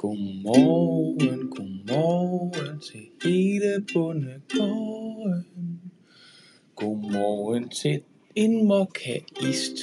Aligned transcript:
Godmorgen, 0.00 1.50
godmorgen 1.50 2.80
til 2.80 3.00
hele 3.24 3.84
bundegården. 3.92 5.80
Godmorgen 6.74 7.68
til 7.68 8.00
en 8.34 8.66
mokkaist. 8.66 9.76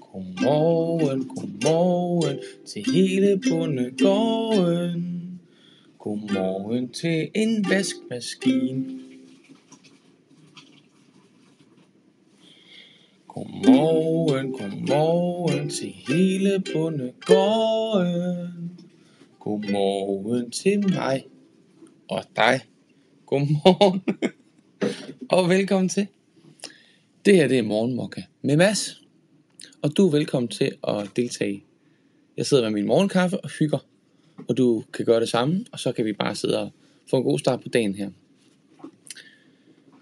Godmorgen, 0.00 1.28
godmorgen 1.28 2.38
til 2.66 2.84
hele 2.94 3.40
bundegården. 3.48 5.40
Godmorgen 5.98 6.88
til 6.88 7.28
en 7.34 7.64
vaskemaskine. 7.70 9.07
Godmorgen, 13.38 14.52
godmorgen 14.52 15.70
til 15.70 15.94
hele 16.08 16.62
bundegården. 16.72 18.80
Godmorgen 19.40 20.50
til 20.50 20.88
mig 20.88 21.26
og 22.08 22.24
dig. 22.36 22.60
Godmorgen 23.26 24.02
og 25.30 25.48
velkommen 25.48 25.88
til. 25.88 26.06
Det 27.24 27.36
her 27.36 27.48
det 27.48 27.58
er 27.58 27.62
Morgenmokka 27.62 28.22
med 28.42 28.56
Mads. 28.56 29.02
Og 29.82 29.96
du 29.96 30.06
er 30.06 30.10
velkommen 30.10 30.48
til 30.48 30.72
at 30.88 31.10
deltage. 31.16 31.64
Jeg 32.36 32.46
sidder 32.46 32.62
med 32.62 32.70
min 32.70 32.86
morgenkaffe 32.86 33.40
og 33.40 33.50
hygger. 33.58 33.86
Og 34.48 34.56
du 34.56 34.84
kan 34.92 35.04
gøre 35.04 35.20
det 35.20 35.28
samme, 35.28 35.64
og 35.72 35.78
så 35.78 35.92
kan 35.92 36.04
vi 36.04 36.12
bare 36.12 36.34
sidde 36.34 36.60
og 36.60 36.70
få 37.10 37.16
en 37.16 37.24
god 37.24 37.38
start 37.38 37.60
på 37.60 37.68
dagen 37.68 37.94
her. 37.94 38.10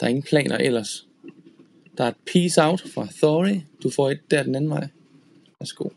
Der 0.01 0.07
er 0.07 0.09
ingen 0.09 0.23
planer 0.23 0.57
ellers. 0.57 1.06
Der 1.99 2.05
er 2.05 2.09
et 2.09 2.17
peace 2.33 2.63
out 2.63 2.81
fra 2.81 3.09
Thory. 3.17 3.61
Du 3.83 3.91
får 3.91 4.11
et 4.11 4.21
der 4.31 4.43
den 4.43 4.55
anden 4.55 4.71
vej. 4.71 4.89
Værsgo. 5.61 5.89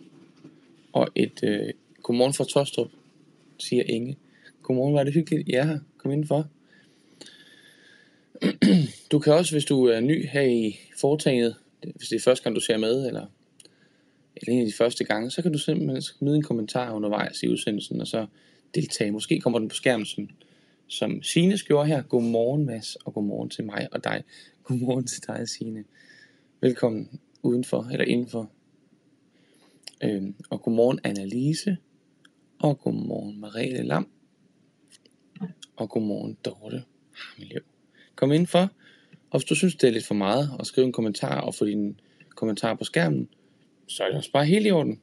Og 0.93 1.07
et 1.15 1.43
øh, 1.43 1.73
godmorgen 2.03 2.33
fra 2.33 2.43
Tostrup, 2.43 2.87
siger 3.57 3.83
Inge. 3.87 4.17
Godmorgen, 4.63 4.93
var 4.93 5.03
det 5.03 5.13
hyggeligt, 5.13 5.47
I 5.47 5.53
er 5.53 5.65
her. 5.65 5.79
Kom 5.97 6.11
indenfor. 6.11 6.47
Du 9.11 9.19
kan 9.19 9.33
også, 9.33 9.51
hvis 9.51 9.65
du 9.65 9.85
er 9.85 9.99
ny 9.99 10.27
her 10.27 10.41
i 10.41 10.79
foretagendet, 10.99 11.55
hvis 11.81 12.07
det 12.07 12.15
er 12.15 12.19
første 12.19 12.43
gang, 12.43 12.55
du 12.55 12.61
ser 12.61 12.77
med, 12.77 13.07
eller, 13.07 13.25
eller 14.35 14.53
en 14.53 14.59
af 14.59 14.65
de 14.65 14.73
første 14.73 15.03
gange, 15.03 15.31
så 15.31 15.41
kan 15.41 15.51
du 15.51 15.57
simpelthen 15.57 16.01
smide 16.01 16.35
en 16.35 16.43
kommentar 16.43 16.93
undervejs 16.93 17.43
i 17.43 17.47
udsendelsen, 17.47 18.01
og 18.01 18.07
så 18.07 18.25
deltage. 18.75 19.11
Måske 19.11 19.39
kommer 19.39 19.59
den 19.59 19.67
på 19.67 19.75
skærmen, 19.75 20.05
som, 20.05 20.29
som 20.87 21.23
Signe 21.23 21.57
gjorde 21.57 21.87
her. 21.87 22.01
Godmorgen, 22.01 22.65
Mads, 22.65 22.95
og 22.95 23.13
godmorgen 23.13 23.49
til 23.49 23.63
mig 23.63 23.87
og 23.91 24.03
dig. 24.03 24.23
Godmorgen 24.69 25.07
til 25.07 25.27
dig, 25.27 25.49
Signe. 25.49 25.83
Velkommen 26.61 27.19
udenfor, 27.43 27.83
eller 27.91 28.05
indenfor. 28.05 28.51
Øhm, 30.03 30.35
og 30.49 30.61
godmorgen, 30.61 30.99
Annalise. 31.03 31.77
Og 32.59 32.79
godmorgen, 32.79 33.39
Marielle 33.39 33.83
Lam. 33.83 34.07
Og 35.75 35.89
godmorgen, 35.89 36.37
Dorte 36.45 36.83
Hammeløv. 37.11 37.61
Kom 38.15 38.31
indenfor, 38.31 38.71
og 39.29 39.39
hvis 39.39 39.45
du 39.49 39.55
synes, 39.55 39.75
det 39.75 39.87
er 39.87 39.91
lidt 39.91 40.05
for 40.05 40.15
meget 40.15 40.51
og 40.59 40.65
skriv 40.65 40.83
en 40.83 40.91
kommentar 40.91 41.41
og 41.41 41.55
få 41.55 41.65
din 41.65 41.99
kommentar 42.29 42.75
på 42.75 42.83
skærmen, 42.83 43.29
så 43.87 44.03
er 44.03 44.07
det 44.07 44.17
også 44.17 44.31
bare 44.31 44.45
helt 44.45 44.67
i 44.67 44.71
orden. 44.71 44.99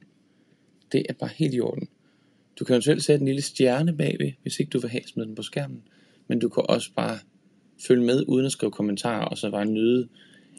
Det 0.91 1.05
er 1.09 1.13
bare 1.13 1.31
helt 1.35 1.53
i 1.53 1.59
orden. 1.59 1.89
Du 2.59 2.65
kan 2.65 2.75
jo 2.75 2.81
selv 2.81 2.99
sætte 2.99 3.21
en 3.21 3.27
lille 3.27 3.41
stjerne 3.41 3.97
bagved, 3.97 4.31
hvis 4.41 4.59
ikke 4.59 4.69
du 4.69 4.79
vil 4.79 4.89
have 4.89 5.03
smidt 5.05 5.27
den 5.27 5.35
på 5.35 5.43
skærmen. 5.43 5.83
Men 6.27 6.39
du 6.39 6.49
kan 6.49 6.63
også 6.69 6.91
bare 6.95 7.19
følge 7.79 8.05
med 8.05 8.23
uden 8.27 8.45
at 8.45 8.51
skrive 8.51 8.71
kommentarer, 8.71 9.25
og 9.25 9.37
så 9.37 9.51
bare 9.51 9.65
nyde 9.65 10.07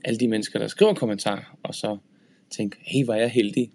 alle 0.04 0.20
de 0.20 0.28
mennesker, 0.28 0.58
der 0.58 0.66
skriver 0.66 0.94
kommentarer, 0.94 1.58
og 1.62 1.74
så 1.74 1.96
tænke, 2.50 2.76
hey, 2.80 3.04
hvor 3.04 3.14
er 3.14 3.20
jeg 3.20 3.30
heldig, 3.30 3.70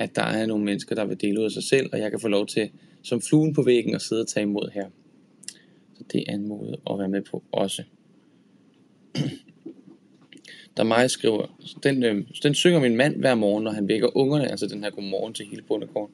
at 0.00 0.16
der 0.16 0.22
er 0.22 0.46
nogle 0.46 0.64
mennesker, 0.64 0.94
der 0.94 1.04
vil 1.04 1.20
dele 1.20 1.40
ud 1.40 1.44
af 1.44 1.50
sig 1.50 1.62
selv, 1.62 1.88
og 1.92 1.98
jeg 1.98 2.10
kan 2.10 2.20
få 2.20 2.28
lov 2.28 2.46
til, 2.46 2.70
som 3.02 3.22
fluen 3.22 3.54
på 3.54 3.62
væggen, 3.62 3.94
at 3.94 4.02
sidde 4.02 4.22
og 4.22 4.28
tage 4.28 4.42
imod 4.42 4.70
her. 4.74 4.86
Så 5.98 6.04
det 6.12 6.24
er 6.28 6.34
en 6.34 6.48
måde 6.48 6.76
at 6.90 6.98
være 6.98 7.08
med 7.08 7.22
på 7.22 7.42
også. 7.52 7.82
Der 10.76 10.82
mig 10.82 11.10
skriver, 11.10 11.46
den, 11.82 12.02
øh, 12.02 12.24
den 12.42 12.54
synger 12.54 12.80
min 12.80 12.96
mand 12.96 13.16
hver 13.16 13.34
morgen, 13.34 13.64
når 13.64 13.70
han 13.70 13.88
vækker 13.88 14.16
ungerne, 14.16 14.50
altså 14.50 14.66
den 14.66 14.82
her 14.82 14.90
godmorgen 14.90 15.34
til 15.34 15.46
hele 15.46 15.62
bundekorn. 15.62 16.10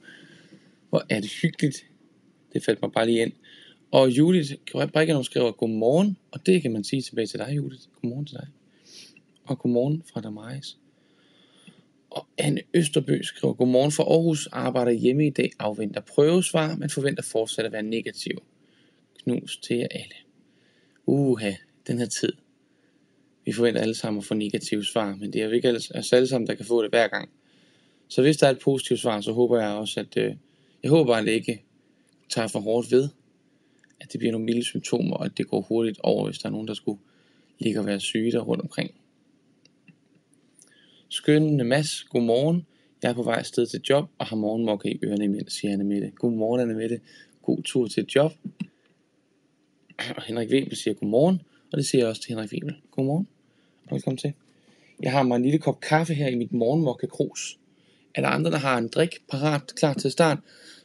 Hvor 0.88 1.04
er 1.08 1.20
det 1.20 1.30
hyggeligt. 1.42 1.86
Det 2.52 2.64
faldt 2.64 2.82
mig 2.82 2.92
bare 2.92 3.06
lige 3.06 3.22
ind. 3.22 3.32
Og 3.90 4.10
Judith 4.10 4.54
Brikkenov 4.92 5.24
skriver 5.24 5.52
godmorgen, 5.52 6.16
og 6.30 6.46
det 6.46 6.62
kan 6.62 6.72
man 6.72 6.84
sige 6.84 7.02
tilbage 7.02 7.26
til 7.26 7.38
dig, 7.38 7.56
Judith. 7.56 7.82
Godmorgen 8.02 8.26
til 8.26 8.36
dig. 8.36 8.48
Og 9.44 9.58
godmorgen 9.58 10.02
fra 10.12 10.20
Damaris. 10.20 10.78
Og 12.10 12.26
Anne 12.38 12.60
Østerbø 12.74 13.22
skriver, 13.22 13.54
godmorgen 13.54 13.92
fra 13.92 14.02
Aarhus, 14.02 14.48
arbejder 14.52 14.92
hjemme 14.92 15.26
i 15.26 15.30
dag, 15.30 15.50
afventer 15.58 16.00
prøvesvar, 16.00 16.76
men 16.76 16.90
forventer 16.90 17.22
fortsat 17.22 17.64
at 17.64 17.72
være 17.72 17.82
negativ. 17.82 18.42
Knus 19.22 19.56
til 19.56 19.76
jer 19.76 19.86
alle. 19.90 20.14
Uha, 21.06 21.52
den 21.86 21.98
her 21.98 22.06
tid. 22.06 22.32
Vi 23.44 23.52
forventer 23.52 23.80
alle 23.80 23.94
sammen 23.94 24.18
at 24.18 24.24
få 24.24 24.34
negative 24.34 24.84
svar, 24.84 25.16
men 25.16 25.32
det 25.32 25.40
er 25.40 25.44
jo 25.44 25.50
ikke 25.50 25.70
os 25.70 25.90
altså 25.90 26.16
alle 26.16 26.28
sammen, 26.28 26.46
der 26.46 26.54
kan 26.54 26.66
få 26.66 26.82
det 26.82 26.90
hver 26.90 27.08
gang. 27.08 27.28
Så 28.08 28.22
hvis 28.22 28.36
der 28.36 28.46
er 28.46 28.50
et 28.50 28.58
positivt 28.58 29.00
svar, 29.00 29.20
så 29.20 29.32
håber 29.32 29.60
jeg 29.60 29.68
også, 29.68 30.00
at 30.00 30.16
øh, 30.16 30.34
jeg 30.82 30.90
håber, 30.90 31.14
at 31.14 31.26
det 31.26 31.32
ikke 31.32 31.62
tager 32.28 32.48
for 32.48 32.60
hårdt 32.60 32.90
ved, 32.90 33.08
at 34.00 34.12
det 34.12 34.18
bliver 34.18 34.32
nogle 34.32 34.44
milde 34.44 34.64
symptomer, 34.64 35.16
og 35.16 35.24
at 35.24 35.38
det 35.38 35.48
går 35.48 35.60
hurtigt 35.60 35.98
over, 36.02 36.24
hvis 36.24 36.38
der 36.38 36.46
er 36.46 36.52
nogen, 36.52 36.68
der 36.68 36.74
skulle 36.74 37.00
ligge 37.58 37.80
og 37.80 37.86
være 37.86 38.00
syge 38.00 38.32
der 38.32 38.40
rundt 38.40 38.62
omkring. 38.62 38.90
Skønne 41.08 41.64
Mads, 41.64 42.04
godmorgen. 42.04 42.66
Jeg 43.02 43.10
er 43.10 43.14
på 43.14 43.22
vej 43.22 43.42
sted 43.42 43.66
til 43.66 43.80
job 43.90 44.10
og 44.18 44.26
har 44.26 44.36
morgenmokke 44.36 44.90
i 44.90 44.98
ørerne 45.04 45.24
imens, 45.24 45.52
siger 45.52 45.72
Anne 45.72 45.84
Mette. 45.84 46.10
Godmorgen, 46.14 46.60
Anne 46.60 46.74
Mette. 46.74 47.00
God 47.42 47.62
tur 47.62 47.88
til 47.88 48.06
job. 48.14 48.32
Og 50.16 50.22
Henrik 50.22 50.50
Webel 50.50 50.76
siger 50.76 50.94
godmorgen, 50.94 51.42
og 51.72 51.78
det 51.78 51.86
siger 51.86 52.02
jeg 52.02 52.08
også 52.08 52.22
til 52.22 52.28
Henrik 52.28 52.52
Webel. 52.52 52.76
Godmorgen, 52.90 53.28
og 53.84 53.94
velkommen 53.94 54.18
til. 54.18 54.32
Jeg 55.02 55.12
har 55.12 55.22
mig 55.22 55.36
en 55.36 55.42
lille 55.42 55.58
kop 55.58 55.80
kaffe 55.80 56.14
her 56.14 56.28
i 56.28 56.34
mit 56.34 56.52
morgenmokke 56.52 57.06
krus. 57.06 57.58
Er 58.14 58.20
der 58.20 58.28
andre, 58.28 58.50
der 58.50 58.58
har 58.58 58.78
en 58.78 58.88
drik 58.88 59.10
parat, 59.28 59.74
klar 59.76 59.94
til 59.94 60.10
start, 60.10 60.38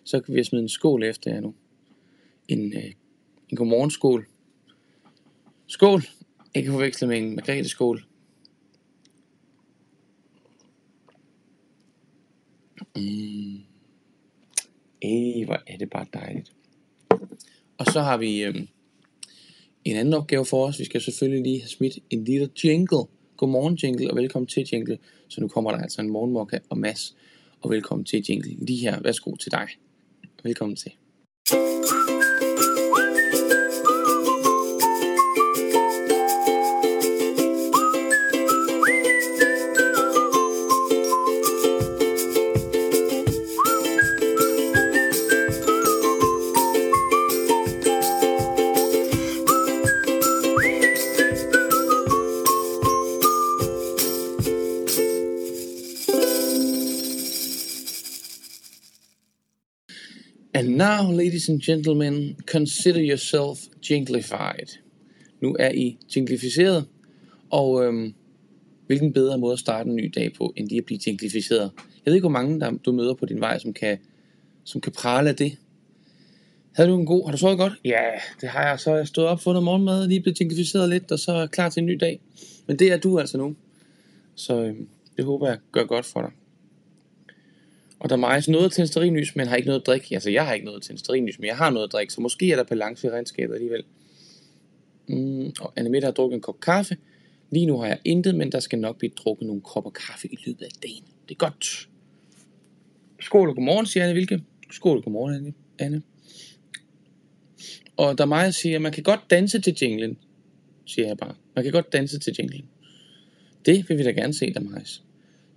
så 0.04 0.20
kan 0.20 0.36
vi 0.36 0.44
smide 0.44 0.64
en 0.64 0.70
skål 0.70 1.04
efter 1.04 1.32
jer 1.34 1.40
nu. 1.40 1.54
En, 2.48 2.74
øh, 2.74 2.92
en 3.52 3.58
godmorgenskål. 3.58 4.28
Skål! 5.68 6.04
Ikke 6.56 6.72
forveksle 6.72 7.08
med 7.08 7.18
en 7.18 7.36
Margrethe 7.36 7.70
skål. 7.70 8.06
Mm. 12.96 13.60
Ej, 15.02 15.44
hvor 15.46 15.64
er 15.68 15.78
det 15.78 15.90
bare 15.90 16.06
dejligt. 16.14 16.52
Og 17.78 17.86
så 17.86 18.02
har 18.02 18.18
vi 18.18 18.44
øhm, 18.44 18.68
en 19.86 19.96
anden 19.96 20.14
opgave 20.14 20.46
for 20.46 20.68
os. 20.68 20.80
Vi 20.80 20.86
skal 20.86 21.02
selvfølgelig 21.02 21.44
lige 21.44 21.62
have 21.62 21.70
smidt 21.70 22.00
en 22.10 22.24
lille 22.24 22.50
jingle. 22.64 23.06
Godmorgen 23.38 23.76
jingle, 23.76 24.12
og 24.12 24.18
velkommen 24.18 24.48
til 24.48 24.70
jingle. 24.74 24.98
Så 25.28 25.42
nu 25.42 25.48
kommer 25.48 25.72
der 25.72 25.78
altså 25.78 26.02
en 26.02 26.10
morgenmokka 26.10 26.60
og 26.70 26.78
mass. 26.78 27.16
Og 27.62 27.70
velkommen 27.70 28.06
til 28.06 28.26
jingle. 28.30 28.66
Lige 28.66 28.80
her, 28.80 29.02
værsgo 29.02 29.36
til 29.36 29.52
dig. 29.52 29.68
Velkommen 30.44 30.76
til. 30.76 30.92
And 31.54 32.01
ladies 61.42 61.50
and 61.50 61.62
gentlemen, 61.62 62.36
consider 62.46 63.02
yourself 63.02 63.60
jinglified. 63.90 64.78
Nu 65.42 65.56
er 65.60 65.72
I 65.72 65.98
jinglificeret, 66.16 66.86
og 67.50 67.86
øhm, 67.86 68.14
hvilken 68.88 69.14
bedre 69.14 69.38
måde 69.38 69.54
at 69.54 69.60
starte 69.60 69.90
en 69.90 69.96
ny 69.96 70.12
dag 70.16 70.34
på, 70.34 70.54
end 70.56 70.68
lige 70.68 70.78
at 70.78 70.86
blive 70.86 71.00
jinglificeret. 71.08 71.72
Jeg 71.76 72.12
ved 72.12 72.14
ikke, 72.14 72.24
hvor 72.24 72.30
mange 72.30 72.60
der, 72.60 72.72
du 72.86 72.92
møder 72.92 73.14
på 73.14 73.26
din 73.26 73.40
vej, 73.40 73.60
som 73.60 73.74
kan, 73.74 73.98
som 74.64 74.82
kan 74.82 74.92
prale 74.92 75.30
af 75.30 75.36
det. 75.36 75.58
Havde 76.72 76.90
du 76.90 77.00
en 77.00 77.06
god, 77.06 77.26
har 77.26 77.32
du 77.32 77.38
sovet 77.38 77.58
godt? 77.58 77.74
Ja, 77.86 78.04
det 78.42 78.50
har 78.50 78.68
jeg. 78.68 78.80
Så 78.80 78.96
jeg 78.96 79.08
stået 79.08 79.28
op, 79.28 79.42
fundet 79.42 79.64
morgenmad, 79.64 80.08
lige 80.08 80.22
blevet 80.22 80.40
jinglificeret 80.40 80.90
lidt, 80.90 81.12
og 81.12 81.20
så 81.20 81.32
er 81.32 81.48
klar 81.48 81.70
til 81.70 81.82
en 81.82 81.86
ny 81.86 81.98
dag. 82.00 82.20
Men 82.68 82.80
det 82.80 82.92
er 82.92 82.98
du 82.98 83.20
altså 83.20 83.38
nu. 83.38 83.56
Så 84.36 84.64
øhm, 84.64 84.88
det 85.18 85.26
håber 85.26 85.48
jeg 85.48 85.58
gør 85.72 85.84
godt 85.84 86.06
for 86.06 86.22
dig. 86.22 86.32
Og 88.02 88.10
der 88.10 88.16
mejes 88.16 88.48
noget 88.48 88.72
til 88.72 88.82
en 88.82 88.88
sterinlys, 88.88 89.36
men 89.36 89.48
har 89.48 89.56
ikke 89.56 89.68
noget 89.68 89.80
at 89.80 89.86
drikke. 89.86 90.08
Altså, 90.12 90.30
jeg 90.30 90.46
har 90.46 90.54
ikke 90.54 90.66
noget 90.66 90.84
til 90.84 90.92
en 90.92 90.98
sterinlys, 90.98 91.40
men 91.40 91.48
jeg 91.48 91.58
har 91.58 91.70
noget 91.70 91.88
at 91.88 91.92
drikke, 91.92 92.14
så 92.14 92.22
måske 92.22 92.52
er 92.52 92.56
der 92.56 92.64
balance 92.64 93.08
i 93.08 93.10
regnskabet 93.10 93.54
alligevel. 93.54 93.84
Mm, 95.08 95.52
og 95.60 95.74
Annemette 95.76 96.06
har 96.06 96.12
drukket 96.12 96.36
en 96.36 96.42
kop 96.42 96.60
kaffe. 96.60 96.98
Lige 97.52 97.66
nu 97.66 97.78
har 97.78 97.88
jeg 97.88 98.00
intet, 98.06 98.36
men 98.36 98.52
der 98.52 98.60
skal 98.60 98.80
nok 98.80 98.98
blive 98.98 99.12
drukket 99.16 99.48
nogle 99.48 99.62
kopper 99.62 99.92
kaffe 99.92 100.28
i 100.28 100.38
løbet 100.46 100.66
af 100.66 100.72
dagen. 100.84 101.04
Det 101.30 101.36
er 101.36 101.38
godt. 101.38 101.90
Skål 103.20 103.50
og 103.50 103.56
godmorgen, 103.56 103.86
siger 103.86 104.04
Anne 104.04 104.16
Vilke. 104.16 104.44
Skål, 104.72 105.02
godmorgen, 105.04 105.36
Anne. 105.36 105.54
Anne. 105.80 106.02
Og 107.98 108.18
der 108.18 108.26
mig 108.26 108.54
siger, 108.54 108.76
at 108.76 108.82
man 108.82 108.92
kan 108.92 109.04
godt 109.04 109.20
danse 109.30 109.62
til 109.62 109.78
jinglen, 109.82 110.18
siger 110.86 111.08
jeg 111.08 111.18
bare. 111.18 111.36
Man 111.56 111.64
kan 111.64 111.74
godt 111.74 111.94
danse 111.94 112.20
til 112.20 112.36
jinglen. 112.40 112.66
Det 113.66 113.90
vil 113.90 113.98
vi 113.98 114.04
da 114.04 114.12
gerne 114.12 114.34
se 114.34 114.54
der 114.54 114.60
Majs. 114.60 115.04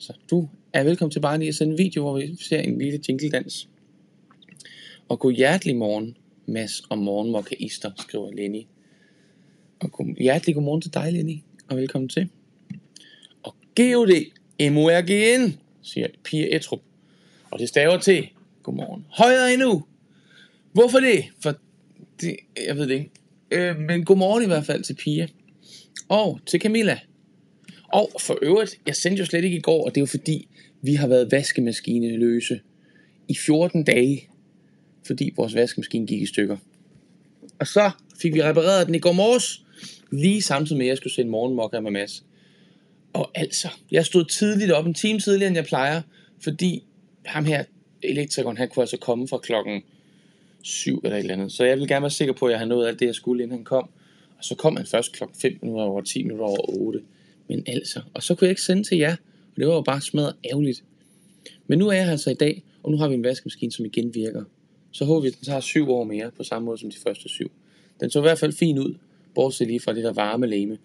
Så 0.04 0.12
du 0.30 0.48
er 0.72 0.84
velkommen 0.84 1.10
til 1.10 1.20
bare 1.20 1.38
lige 1.38 1.48
at 1.48 1.54
sende 1.54 1.72
en 1.72 1.78
video, 1.78 2.02
hvor 2.02 2.18
vi 2.18 2.36
ser 2.40 2.60
en 2.60 2.78
lille 2.78 3.00
jingledans. 3.08 3.68
Og 5.08 5.18
god 5.18 5.32
hjertelig 5.32 5.76
morgen, 5.76 6.16
Mads 6.46 6.80
og 6.80 6.98
morgenmokkaister, 6.98 7.90
skriver 7.98 8.32
Lenny. 8.32 8.62
Og 9.80 9.92
god, 9.92 10.16
hjertelig 10.20 10.54
godmorgen 10.54 10.82
til 10.82 10.94
dig, 10.94 11.12
Lenny, 11.12 11.36
og 11.68 11.76
velkommen 11.76 12.08
til. 12.08 12.28
Og 13.42 13.54
GOD, 13.76 14.30
MORGN, 14.70 15.58
siger 15.82 16.08
Pia 16.24 16.56
Etrup. 16.56 16.80
Og 17.50 17.58
det 17.58 17.68
staver 17.68 17.98
til, 17.98 18.28
godmorgen, 18.62 19.06
højere 19.08 19.52
endnu. 19.52 19.84
Hvorfor 20.72 21.00
det? 21.00 21.24
For 21.42 21.54
det, 22.20 22.36
jeg 22.66 22.76
ved 22.76 22.88
det 22.88 22.94
ikke. 22.94 23.10
Øh, 23.50 23.78
men 23.78 24.04
godmorgen 24.04 24.44
i 24.44 24.46
hvert 24.46 24.66
fald 24.66 24.82
til 24.82 24.94
Pia. 24.94 25.28
Og 26.08 26.40
til 26.46 26.60
Camilla. 26.60 26.98
Og 27.94 28.10
for 28.20 28.38
øvrigt, 28.42 28.80
jeg 28.86 28.96
sendte 28.96 29.20
jo 29.20 29.26
slet 29.26 29.44
ikke 29.44 29.56
i 29.56 29.60
går, 29.60 29.84
og 29.84 29.94
det 29.94 29.96
er 29.96 30.02
jo 30.02 30.06
fordi, 30.06 30.48
vi 30.82 30.94
har 30.94 31.06
været 31.06 31.32
vaskemaskine 31.32 32.16
løse 32.16 32.60
i 33.28 33.34
14 33.34 33.84
dage, 33.84 34.28
fordi 35.06 35.32
vores 35.36 35.54
vaskemaskine 35.54 36.06
gik 36.06 36.22
i 36.22 36.26
stykker. 36.26 36.56
Og 37.58 37.66
så 37.66 37.90
fik 38.20 38.34
vi 38.34 38.42
repareret 38.42 38.86
den 38.86 38.94
i 38.94 38.98
går 38.98 39.12
morges, 39.12 39.64
lige 40.12 40.42
samtidig 40.42 40.78
med, 40.78 40.86
at 40.86 40.88
jeg 40.88 40.96
skulle 40.96 41.12
sende 41.12 41.30
morgenmokker 41.30 41.80
med 41.80 41.90
Mads. 41.90 42.24
Og 43.12 43.30
altså, 43.34 43.68
jeg 43.90 44.06
stod 44.06 44.24
tidligt 44.24 44.72
op, 44.72 44.86
en 44.86 44.94
time 44.94 45.20
tidligere, 45.20 45.48
end 45.48 45.56
jeg 45.56 45.64
plejer, 45.64 46.02
fordi 46.40 46.84
ham 47.26 47.44
her, 47.44 47.64
elektrikeren, 48.02 48.56
han 48.56 48.68
kunne 48.68 48.82
altså 48.82 48.96
komme 48.96 49.28
fra 49.28 49.38
klokken 49.38 49.82
7 50.62 51.00
eller 51.04 51.16
et 51.16 51.20
eller 51.20 51.34
andet. 51.34 51.52
Så 51.52 51.64
jeg 51.64 51.78
vil 51.78 51.88
gerne 51.88 52.02
være 52.02 52.10
sikker 52.10 52.34
på, 52.34 52.46
at 52.46 52.52
jeg 52.52 52.58
har 52.58 52.66
nået 52.66 52.88
alt 52.88 53.00
det, 53.00 53.06
jeg 53.06 53.14
skulle, 53.14 53.42
inden 53.42 53.56
han 53.56 53.64
kom. 53.64 53.90
Og 54.38 54.44
så 54.44 54.54
kom 54.54 54.76
han 54.76 54.86
først 54.86 55.12
klokken 55.12 55.36
5 55.40 55.58
minutter 55.62 55.84
over 55.84 56.00
10 56.00 56.22
minutter 56.22 56.44
over 56.44 56.80
8. 56.80 57.00
Men 57.48 57.64
altså, 57.66 58.00
og 58.14 58.22
så 58.22 58.34
kunne 58.34 58.46
jeg 58.46 58.50
ikke 58.50 58.62
sende 58.62 58.82
til 58.82 58.98
jer, 58.98 59.16
og 59.50 59.56
det 59.56 59.66
var 59.66 59.74
jo 59.74 59.80
bare 59.80 60.00
smadret 60.00 60.34
ærgerligt. 60.44 60.84
Men 61.66 61.78
nu 61.78 61.88
er 61.88 61.92
jeg 61.92 62.08
altså 62.08 62.30
i 62.30 62.34
dag, 62.34 62.62
og 62.82 62.90
nu 62.90 62.96
har 62.96 63.08
vi 63.08 63.14
en 63.14 63.24
vaskemaskine, 63.24 63.72
som 63.72 63.84
igen 63.84 64.14
virker. 64.14 64.44
Så 64.90 65.04
håber 65.04 65.20
vi, 65.20 65.28
at 65.28 65.34
den 65.34 65.44
tager 65.44 65.60
7 65.60 65.90
år 65.90 66.04
mere, 66.04 66.30
på 66.36 66.42
samme 66.42 66.66
måde 66.66 66.78
som 66.78 66.90
de 66.90 66.96
første 67.06 67.28
7. 67.28 67.50
Den 68.00 68.10
så 68.10 68.18
i 68.18 68.22
hvert 68.22 68.38
fald 68.38 68.52
fin 68.52 68.78
ud, 68.78 68.94
bortset 69.34 69.66
lige 69.66 69.80
fra 69.80 69.94
det 69.94 70.04
der 70.04 70.12
varme 70.12 70.46
lame, 70.46 70.78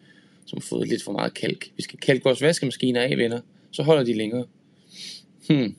som 0.45 0.57
har 0.57 0.61
fået 0.61 0.87
lidt 0.87 1.03
for 1.03 1.11
meget 1.11 1.33
kalk. 1.33 1.71
Vi 1.77 1.83
skal 1.83 1.99
kalke 1.99 2.23
vores 2.23 2.41
vaskemaskiner 2.41 3.01
af, 3.01 3.17
venner, 3.17 3.39
så 3.71 3.83
holder 3.83 4.03
de 4.03 4.13
længere. 4.13 4.45
Hmm. 5.49 5.75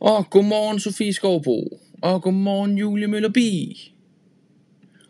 Og 0.00 0.30
godmorgen, 0.30 0.80
Sofie 0.80 1.12
Skovbo. 1.12 1.80
Og 2.02 2.22
godmorgen, 2.22 2.78
Julie 2.78 3.06
Møllerbi. 3.06 3.92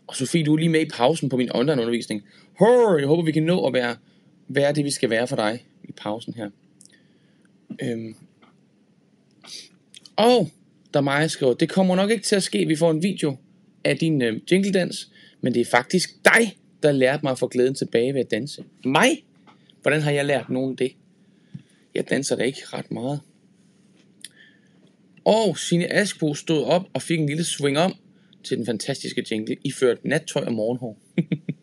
Og 0.07 0.15
Sofie, 0.15 0.43
du 0.43 0.53
er 0.53 0.57
lige 0.57 0.69
med 0.69 0.81
i 0.81 0.89
pausen 0.89 1.29
på 1.29 1.37
min 1.37 1.51
online-undervisning. 1.55 2.23
Hør, 2.59 2.97
jeg 2.97 3.07
håber, 3.07 3.23
vi 3.23 3.31
kan 3.31 3.43
nå 3.43 3.65
at 3.65 3.73
være, 3.73 3.95
være 4.47 4.73
det, 4.73 4.85
vi 4.85 4.91
skal 4.91 5.09
være 5.09 5.27
for 5.27 5.35
dig 5.35 5.65
i 5.83 5.91
pausen 5.91 6.33
her. 6.33 6.49
Øhm. 7.81 8.15
Og 10.15 10.49
der 10.93 11.01
Maja 11.01 11.19
mig, 11.19 11.31
skriver, 11.31 11.53
det 11.53 11.69
kommer 11.69 11.95
nok 11.95 12.11
ikke 12.11 12.23
til 12.23 12.35
at 12.35 12.43
ske, 12.43 12.67
vi 12.67 12.75
får 12.75 12.91
en 12.91 13.03
video 13.03 13.37
af 13.83 13.97
din 13.97 14.21
øh, 14.21 14.41
jingledans, 14.51 15.11
men 15.41 15.53
det 15.53 15.61
er 15.61 15.65
faktisk 15.65 16.09
dig, 16.25 16.57
der 16.83 16.91
lærte 16.91 17.19
mig 17.23 17.31
at 17.31 17.39
få 17.39 17.47
glæden 17.47 17.75
tilbage 17.75 18.13
ved 18.13 18.21
at 18.21 18.31
danse. 18.31 18.63
Mig? 18.85 19.23
Hvordan 19.81 20.01
har 20.01 20.11
jeg 20.11 20.25
lært 20.25 20.49
nogen 20.49 20.75
det? 20.75 20.91
Jeg 21.95 22.09
danser 22.09 22.35
da 22.35 22.43
ikke 22.43 22.61
ret 22.65 22.91
meget. 22.91 23.19
Og 25.25 25.57
Signe 25.57 25.93
Askbo 25.93 26.33
stod 26.33 26.63
op 26.63 26.89
og 26.93 27.01
fik 27.01 27.19
en 27.19 27.25
lille 27.25 27.43
swing 27.43 27.77
om 27.77 27.95
til 28.43 28.57
den 28.57 28.65
fantastiske 28.65 29.25
jingle, 29.31 29.57
iført 29.63 30.05
nattøj 30.05 30.43
og 30.43 30.53
morgenhår. 30.53 30.97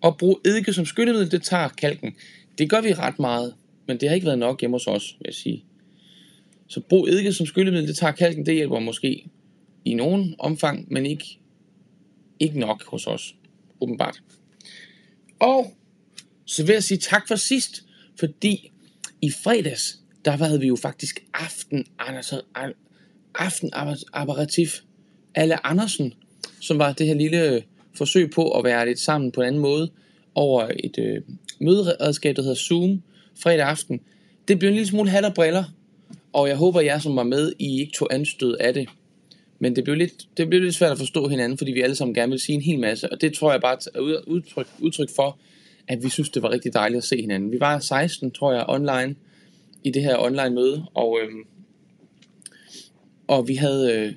og 0.00 0.18
bruge 0.18 0.36
eddike 0.44 0.72
som 0.72 0.86
skyllemiddel, 0.86 1.30
det 1.30 1.42
tager 1.42 1.68
kalken. 1.68 2.14
Det 2.58 2.70
gør 2.70 2.80
vi 2.80 2.94
ret 2.94 3.18
meget, 3.18 3.54
men 3.86 4.00
det 4.00 4.08
har 4.08 4.14
ikke 4.14 4.26
været 4.26 4.38
nok 4.38 4.60
hjemme 4.60 4.74
hos 4.74 4.86
os, 4.86 5.16
vil 5.18 5.26
jeg 5.26 5.34
sige. 5.34 5.64
Så 6.66 6.80
brug 6.80 7.08
eddike 7.08 7.32
som 7.32 7.46
skyllemiddel, 7.46 7.88
det 7.88 7.96
tager 7.96 8.12
kalken, 8.12 8.46
det 8.46 8.54
hjælper 8.54 8.78
måske 8.78 9.30
i 9.84 9.94
nogen 9.94 10.34
omfang, 10.38 10.92
men 10.92 11.06
ikke, 11.06 11.38
ikke 12.40 12.60
nok 12.60 12.84
hos 12.84 13.06
os, 13.06 13.34
åbenbart. 13.80 14.22
Og 15.40 15.74
så 16.44 16.64
vil 16.66 16.72
jeg 16.72 16.84
sige 16.84 16.98
tak 16.98 17.28
for 17.28 17.36
sidst, 17.36 17.84
fordi 18.18 18.72
i 19.22 19.30
fredags, 19.30 20.00
der 20.24 20.30
havde 20.30 20.60
vi 20.60 20.66
jo 20.66 20.76
faktisk 20.76 21.24
aften, 21.34 21.86
aften 23.34 23.70
apparativ 24.12 24.66
alle 25.34 25.66
Andersen, 25.66 26.14
som 26.60 26.78
var 26.78 26.92
det 26.92 27.06
her 27.06 27.14
lille 27.14 27.64
forsøg 27.98 28.30
på 28.30 28.50
at 28.50 28.64
være 28.64 28.86
lidt 28.86 29.00
sammen 29.00 29.32
på 29.32 29.40
en 29.40 29.46
anden 29.46 29.62
måde 29.62 29.90
over 30.34 30.70
et 30.84 30.98
øh, 30.98 31.22
møderedskab, 31.60 32.36
der 32.36 32.42
hedder 32.42 32.56
Zoom, 32.56 33.02
fredag 33.42 33.66
aften. 33.66 34.00
Det 34.48 34.58
blev 34.58 34.68
en 34.68 34.74
lille 34.74 34.88
smule 34.88 35.10
hat 35.10 35.24
og 35.24 35.34
briller, 35.34 35.64
og 36.32 36.48
jeg 36.48 36.56
håber, 36.56 36.80
at 36.80 36.86
jer, 36.86 36.98
som 36.98 37.16
var 37.16 37.22
med, 37.22 37.52
I 37.58 37.80
ikke 37.80 37.92
tog 37.92 38.14
anstød 38.14 38.56
af 38.56 38.74
det. 38.74 38.88
Men 39.58 39.76
det 39.76 39.84
blev, 39.84 39.96
lidt, 39.96 40.28
det 40.36 40.48
blev 40.48 40.62
lidt 40.62 40.74
svært 40.74 40.92
at 40.92 40.98
forstå 40.98 41.28
hinanden, 41.28 41.58
fordi 41.58 41.72
vi 41.72 41.80
alle 41.80 41.96
sammen 41.96 42.14
gerne 42.14 42.30
vil 42.30 42.40
sige 42.40 42.56
en 42.56 42.62
hel 42.62 42.78
masse, 42.78 43.12
og 43.12 43.20
det 43.20 43.34
tror 43.34 43.52
jeg 43.52 43.60
bare 43.60 43.78
er 43.94 44.28
udtryk, 44.28 44.66
udtryk 44.80 45.08
for, 45.16 45.38
at 45.88 46.04
vi 46.04 46.08
synes, 46.08 46.30
det 46.30 46.42
var 46.42 46.50
rigtig 46.50 46.74
dejligt 46.74 46.98
at 46.98 47.04
se 47.04 47.20
hinanden. 47.20 47.52
Vi 47.52 47.60
var 47.60 47.78
16, 47.78 48.30
tror 48.30 48.52
jeg, 48.52 48.64
online 48.68 49.14
i 49.84 49.90
det 49.90 50.02
her 50.02 50.18
online 50.18 50.50
møde, 50.50 50.84
og, 50.94 51.18
øh, 51.22 51.30
og 53.26 53.48
vi 53.48 53.54
havde, 53.54 53.92
øh, 53.92 54.12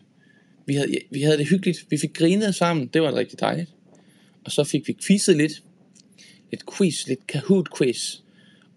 vi, 0.66 0.74
havde, 0.74 0.98
vi 1.12 1.22
havde 1.22 1.38
det 1.38 1.50
hyggeligt. 1.50 1.86
Vi 1.90 1.98
fik 1.98 2.14
grinet 2.14 2.56
sammen, 2.56 2.88
det 2.88 3.02
var 3.02 3.16
rigtig 3.16 3.40
dejligt. 3.40 3.70
Og 4.46 4.52
så 4.52 4.64
fik 4.64 4.88
vi 4.88 4.98
quizet 5.08 5.38
lidt, 5.38 5.64
lidt 6.52 6.64
quiz, 6.78 7.08
lidt 7.08 7.28
Kahoot 7.28 7.68
quiz 7.78 8.18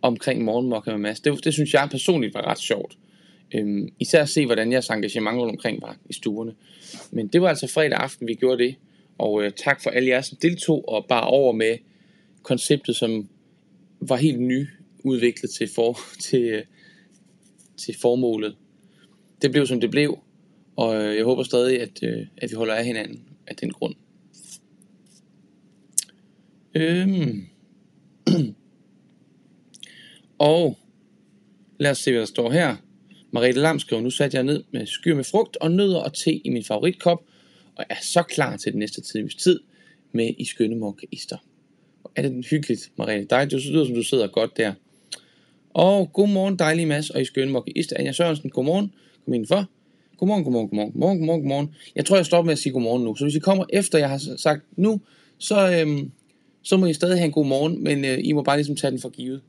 omkring 0.02 0.44
morgenmokka 0.44 0.90
med 0.90 0.98
Mads. 0.98 1.20
Det, 1.20 1.44
det 1.44 1.52
synes 1.52 1.74
jeg 1.74 1.88
personligt 1.90 2.34
var 2.34 2.50
ret 2.50 2.58
sjovt. 2.58 2.98
Øhm, 3.54 3.88
især 4.00 4.22
at 4.22 4.28
se, 4.28 4.46
hvordan 4.46 4.72
jeres 4.72 4.88
engagement 4.88 5.38
rundt 5.38 5.50
omkring 5.50 5.82
var 5.82 5.96
i 6.10 6.12
stuerne. 6.12 6.54
Men 7.10 7.28
det 7.28 7.42
var 7.42 7.48
altså 7.48 7.66
fredag 7.66 7.98
aften, 7.98 8.28
vi 8.28 8.34
gjorde 8.34 8.64
det. 8.64 8.74
Og 9.18 9.44
øh, 9.44 9.52
tak 9.52 9.82
for 9.82 9.90
alle 9.90 10.08
jer, 10.08 10.20
som 10.20 10.38
deltog 10.42 10.88
og 10.88 11.06
bare 11.08 11.26
over 11.26 11.52
med 11.52 11.78
konceptet, 12.42 12.96
som 12.96 13.28
var 14.00 14.16
helt 14.16 14.40
nyudviklet 14.40 15.50
til, 15.50 15.68
for, 15.74 15.98
til, 16.30 16.42
øh, 16.42 16.62
til 17.76 17.94
formålet. 18.00 18.56
Det 19.42 19.52
blev 19.52 19.66
som 19.66 19.80
det 19.80 19.90
blev, 19.90 20.18
og 20.76 20.96
øh, 20.96 21.16
jeg 21.16 21.24
håber 21.24 21.42
stadig, 21.42 21.80
at, 21.80 22.02
øh, 22.02 22.26
at 22.36 22.50
vi 22.50 22.54
holder 22.54 22.74
af 22.74 22.84
hinanden 22.84 23.22
af 23.46 23.56
den 23.56 23.70
grund. 23.70 23.94
Øhm. 26.74 27.46
og 30.38 30.78
lad 31.78 31.90
os 31.90 31.98
se, 31.98 32.10
hvad 32.10 32.20
der 32.20 32.26
står 32.26 32.50
her. 32.50 32.76
Mariette 33.30 33.60
Lam 33.60 33.78
skriver, 33.78 34.02
nu 34.02 34.10
satte 34.10 34.36
jeg 34.36 34.44
ned 34.44 34.64
med 34.70 34.86
skyr 34.86 35.14
med 35.14 35.24
frugt 35.24 35.56
og 35.56 35.70
nødder 35.70 35.98
og 35.98 36.12
te 36.12 36.34
i 36.34 36.50
min 36.50 36.64
favoritkop, 36.64 37.24
og 37.76 37.84
er 37.90 37.96
så 38.02 38.22
klar 38.22 38.56
til 38.56 38.72
den 38.72 38.78
næste 38.78 39.00
times 39.00 39.34
tid 39.34 39.60
med 40.12 40.34
i 40.38 40.44
skønne 40.44 40.86
Og 42.04 42.12
Er 42.16 42.22
det 42.22 42.46
hyggeligt, 42.50 42.92
Mariette? 42.98 43.36
Dig, 43.36 43.50
du 43.50 43.56
lyder 43.56 43.84
som 43.84 43.94
du 43.94 44.02
sidder 44.02 44.26
godt 44.26 44.56
der. 44.56 44.74
Og 45.70 46.12
godmorgen, 46.12 46.58
dejlige 46.58 46.86
Mads, 46.86 47.10
og 47.10 47.20
i 47.20 47.24
skønne 47.24 47.52
morkaister. 47.52 47.96
Anja 47.96 48.12
Sørensen, 48.12 48.50
godmorgen. 48.50 48.92
Kom 49.24 49.34
indenfor. 49.34 49.56
for. 49.56 49.70
Godmorgen, 50.18 50.44
godmorgen, 50.44 50.68
godmorgen, 50.68 50.92
godmorgen, 50.92 51.18
godmorgen, 51.18 51.42
godmorgen. 51.42 51.74
Jeg 51.94 52.04
tror, 52.04 52.16
jeg 52.16 52.26
stopper 52.26 52.46
med 52.46 52.52
at 52.52 52.58
sige 52.58 52.72
godmorgen 52.72 53.04
nu. 53.04 53.14
Så 53.14 53.24
hvis 53.24 53.34
I 53.34 53.38
kommer 53.38 53.64
efter, 53.72 53.98
jeg 53.98 54.08
har 54.08 54.36
sagt 54.36 54.62
nu, 54.76 55.00
så, 55.38 55.80
øhm, 55.80 56.10
så 56.62 56.76
må 56.76 56.86
I 56.86 56.92
stadig 56.92 57.18
have 57.18 57.26
en 57.26 57.32
god 57.32 57.46
morgen, 57.46 57.84
men 57.84 58.04
øh, 58.04 58.18
I 58.22 58.32
må 58.32 58.42
bare 58.42 58.56
ligesom 58.56 58.76
tage 58.76 58.90
den 58.90 59.00
for 59.00 59.08
givet. 59.08 59.42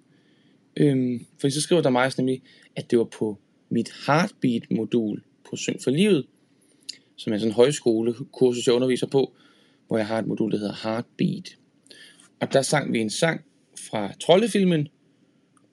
Øhm, 0.77 1.25
for 1.41 1.49
så 1.49 1.61
skriver 1.61 1.81
der 1.81 1.89
mig 1.89 2.11
nemlig, 2.17 2.41
at 2.75 2.91
det 2.91 2.99
var 2.99 3.05
på 3.19 3.37
mit 3.69 3.91
Heartbeat-modul 4.07 5.23
på 5.49 5.55
Syng 5.55 5.83
for 5.83 5.91
Livet, 5.91 6.25
som 7.15 7.33
er 7.33 7.37
sådan 7.37 7.51
en 7.51 7.55
højskolekursus, 7.55 8.67
jeg 8.67 8.75
underviser 8.75 9.07
på, 9.07 9.33
hvor 9.87 9.97
jeg 9.97 10.07
har 10.07 10.19
et 10.19 10.27
modul, 10.27 10.51
der 10.51 10.57
hedder 10.57 10.75
Heartbeat. 10.83 11.57
Og 12.39 12.53
der 12.53 12.61
sang 12.61 12.93
vi 12.93 12.99
en 12.99 13.09
sang 13.09 13.41
fra 13.89 14.13
Trollefilmen, 14.19 14.87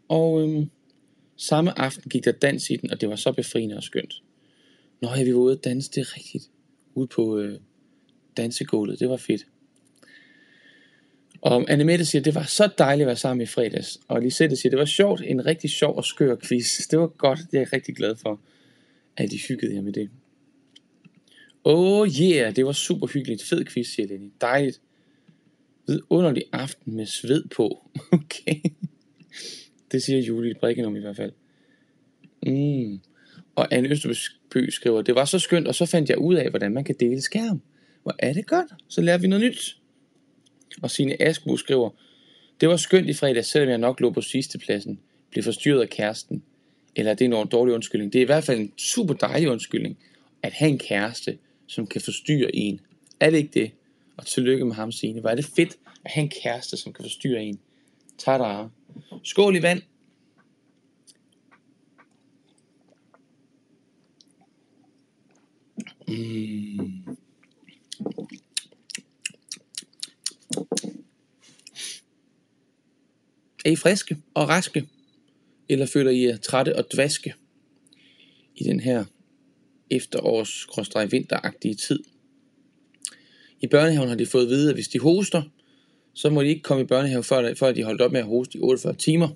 og 0.09 0.43
øhm, 0.43 0.71
samme 1.37 1.79
aften 1.79 2.11
gik 2.11 2.25
der 2.25 2.33
dans 2.33 2.71
i 2.71 2.77
den, 2.77 2.91
og 2.91 3.01
det 3.01 3.09
var 3.09 3.17
så 3.17 3.33
befriende 3.33 3.77
og 3.77 3.83
skønt. 3.83 4.23
Nå 5.03 5.09
ja, 5.17 5.25
vi 5.25 5.35
var 5.35 5.41
ude 5.41 5.57
at 5.57 5.65
danse, 5.65 5.91
det 5.91 6.01
er 6.01 6.17
rigtigt. 6.17 6.51
Ude 6.95 7.07
på 7.07 7.39
øh, 7.39 7.61
dansegulvet, 8.37 9.01
det 9.01 9.09
var 9.09 9.17
fedt. 9.17 9.47
Og 11.41 11.65
Annemette 11.69 12.05
siger, 12.05 12.23
det 12.23 12.35
var 12.35 12.43
så 12.43 12.71
dejligt 12.79 13.05
at 13.05 13.07
være 13.07 13.17
sammen 13.17 13.43
i 13.43 13.47
fredags. 13.47 14.01
Og 14.09 14.23
Lisette 14.23 14.57
siger, 14.57 14.71
det 14.71 14.79
var 14.79 14.85
sjovt, 14.85 15.23
en 15.25 15.47
rigtig 15.47 15.71
sjov 15.71 15.97
og 15.97 16.05
skør 16.05 16.37
quiz. 16.37 16.89
Det 16.91 16.99
var 16.99 17.07
godt, 17.07 17.39
det 17.39 17.55
er 17.55 17.61
jeg 17.61 17.73
rigtig 17.73 17.97
glad 17.97 18.17
for, 18.17 18.41
at 19.17 19.33
I 19.33 19.41
hyggede 19.49 19.75
jer 19.75 19.83
med 19.83 19.93
det. 19.93 20.11
Oh 21.65 22.09
yeah, 22.09 22.57
det 22.57 22.67
var 22.67 22.73
super 22.73 23.07
hyggeligt. 23.07 23.43
Fed 23.43 23.65
quiz, 23.65 23.87
siger 23.87 24.07
Lenny. 24.09 24.31
Dejligt. 24.41 24.81
Vidunderlig 25.87 26.45
aften 26.53 26.97
med 26.97 27.07
sved 27.07 27.45
på. 27.49 27.91
Okay. 28.13 28.61
Det 29.93 30.03
siger 30.03 30.19
Julie 30.19 30.55
Brikkenum 30.55 30.97
i 30.97 31.01
hvert 31.01 31.17
fald. 31.17 31.33
Mm. 32.47 33.01
Og 33.55 33.75
Anne 33.75 33.89
Østerbø 33.89 34.71
skriver, 34.71 35.03
det 35.03 35.15
var 35.15 35.25
så 35.25 35.39
skønt, 35.39 35.69
og 35.69 35.75
så 35.75 35.87
fandt 35.87 36.11
jeg 36.11 36.19
ud 36.19 36.35
af, 36.35 36.51
hvordan 36.51 36.73
man 36.73 36.85
kan 36.85 36.95
dele 37.01 37.21
skærm. 37.21 37.63
Hvor 38.03 38.15
er 38.19 38.33
det 38.33 38.47
godt, 38.47 38.73
så 38.89 39.01
lærer 39.01 39.19
vi 39.19 39.27
noget 39.27 39.45
nyt. 39.45 39.77
Og 40.83 40.91
Signe 40.91 41.23
Askbo 41.23 41.57
skriver, 41.57 41.91
det 42.61 42.69
var 42.69 42.77
skønt 42.77 43.09
i 43.09 43.13
fredag, 43.13 43.45
selvom 43.45 43.69
jeg 43.69 43.79
nok 43.79 44.01
lå 44.01 44.11
på 44.11 44.21
sidste 44.21 44.59
pladsen, 44.59 45.01
blev 45.31 45.45
forstyrret 45.45 45.81
af 45.81 45.89
kæresten. 45.89 46.43
Eller 46.97 47.15
det 47.15 47.33
er 47.33 47.43
en 47.43 47.49
dårlig 47.49 47.75
undskyldning. 47.75 48.13
Det 48.13 48.19
er 48.19 48.23
i 48.23 48.27
hvert 48.27 48.45
fald 48.45 48.61
en 48.61 48.73
super 48.79 49.15
dejlig 49.15 49.51
undskyldning, 49.51 49.99
at 50.43 50.53
have 50.53 50.71
en 50.71 50.79
kæreste, 50.79 51.39
som 51.67 51.87
kan 51.87 52.01
forstyrre 52.01 52.57
en. 52.57 52.81
Er 53.21 53.31
det 53.31 53.39
ikke 53.39 53.61
det? 53.61 53.71
Og 54.17 54.27
tillykke 54.27 54.65
med 54.65 54.75
ham, 54.75 54.93
Signe. 54.93 55.21
Hvor 55.21 55.31
er 55.31 55.35
det 55.35 55.45
fedt 55.45 55.77
at 56.05 56.11
have 56.11 56.23
en 56.23 56.33
kæreste, 56.43 56.77
som 56.77 56.93
kan 56.93 57.05
forstyrre 57.05 57.43
en. 57.43 57.59
Tada. 58.19 58.65
Skål 59.25 59.57
i 59.57 59.63
vand. 59.63 59.83
Mm. 66.13 67.17
Er 73.65 73.71
I 73.71 73.77
friske 73.77 74.17
og 74.35 74.49
raske? 74.49 74.89
Eller 75.69 75.87
føler 75.87 76.11
I 76.11 76.27
jer 76.27 76.37
trætte 76.37 76.77
og 76.77 76.85
dvaske 76.93 77.35
i 78.57 78.65
den 78.65 78.81
her 78.81 79.05
efterårs 79.91 80.67
vinteragtige 81.11 81.75
tid? 81.75 82.05
I 83.61 83.67
børnehaven 83.67 84.09
har 84.09 84.17
de 84.17 84.27
fået 84.27 84.43
at 84.43 84.49
vide, 84.49 84.69
at 84.69 84.77
hvis 84.77 84.89
de 84.89 84.99
hoster, 84.99 85.43
så 86.15 86.31
må 86.31 86.43
de 86.43 86.49
ikke 86.49 86.63
komme 86.63 86.83
i 86.83 86.87
børnehave, 86.87 87.25
før, 87.25 87.55
før 87.55 87.73
de 87.73 87.85
holdt 87.85 88.01
op 88.01 88.13
med 88.13 88.21
at 88.21 88.27
hoste 88.27 88.59
i 88.59 88.61
48 88.61 88.95
timer. 88.95 89.29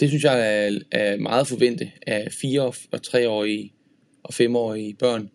Det 0.00 0.08
synes 0.08 0.24
jeg 0.24 0.66
er, 0.66 0.78
er 0.90 1.16
meget 1.16 1.46
forventet 1.46 1.90
af 2.06 2.32
4 2.32 2.62
og 2.62 2.74
3-årige 3.06 3.72
og 4.22 4.34
5-årige 4.34 4.94
børn, 4.94 5.30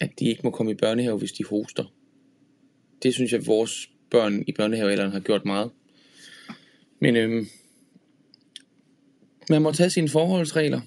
at 0.00 0.10
de 0.18 0.24
ikke 0.24 0.40
må 0.44 0.50
komme 0.50 0.72
i 0.72 0.74
børnehave, 0.74 1.18
hvis 1.18 1.32
de 1.32 1.44
hoster. 1.44 1.84
Det 3.02 3.14
synes 3.14 3.32
jeg, 3.32 3.40
at 3.40 3.46
vores 3.46 3.90
børn 4.10 4.44
i 4.46 4.52
børnehavealderen 4.52 5.12
har 5.12 5.20
gjort 5.20 5.44
meget. 5.44 5.70
Men 7.00 7.16
øhm, 7.16 7.46
man 9.50 9.62
må 9.62 9.72
tage 9.72 9.90
sine 9.90 10.08
forholdsregler. 10.08 10.80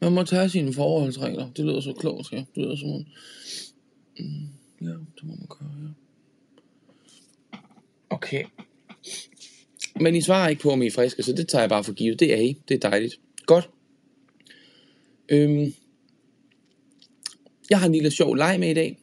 Man 0.00 0.12
må 0.12 0.22
tage 0.22 0.48
sine 0.48 0.72
forholdsregler. 0.72 1.50
Det 1.50 1.64
lyder 1.64 1.80
så 1.80 1.92
klogt, 1.92 2.32
ja. 2.32 2.36
Det 2.36 2.56
lyder 2.56 2.76
som 2.76 2.88
mm, 4.18 4.48
Ja, 4.80 4.90
det 4.90 5.22
må 5.22 5.34
man 5.34 5.46
gøre, 5.48 5.70
ja. 5.82 5.88
Okay. 8.10 8.44
Men 10.00 10.16
I 10.16 10.20
svarer 10.20 10.48
ikke 10.48 10.62
på, 10.62 10.70
om 10.70 10.82
I 10.82 10.86
er 10.86 10.90
friske, 10.90 11.22
så 11.22 11.32
det 11.32 11.48
tager 11.48 11.62
jeg 11.62 11.68
bare 11.68 11.84
for 11.84 11.92
givet. 11.92 12.20
Det 12.20 12.34
er 12.34 12.40
I. 12.40 12.58
Det 12.68 12.74
er 12.74 12.90
dejligt. 12.90 13.20
Godt. 13.46 13.70
Øhm, 15.28 15.74
jeg 17.70 17.78
har 17.78 17.86
en 17.86 17.92
lille 17.92 18.10
sjov 18.10 18.34
leg 18.34 18.60
med 18.60 18.70
i 18.70 18.74
dag. 18.74 18.98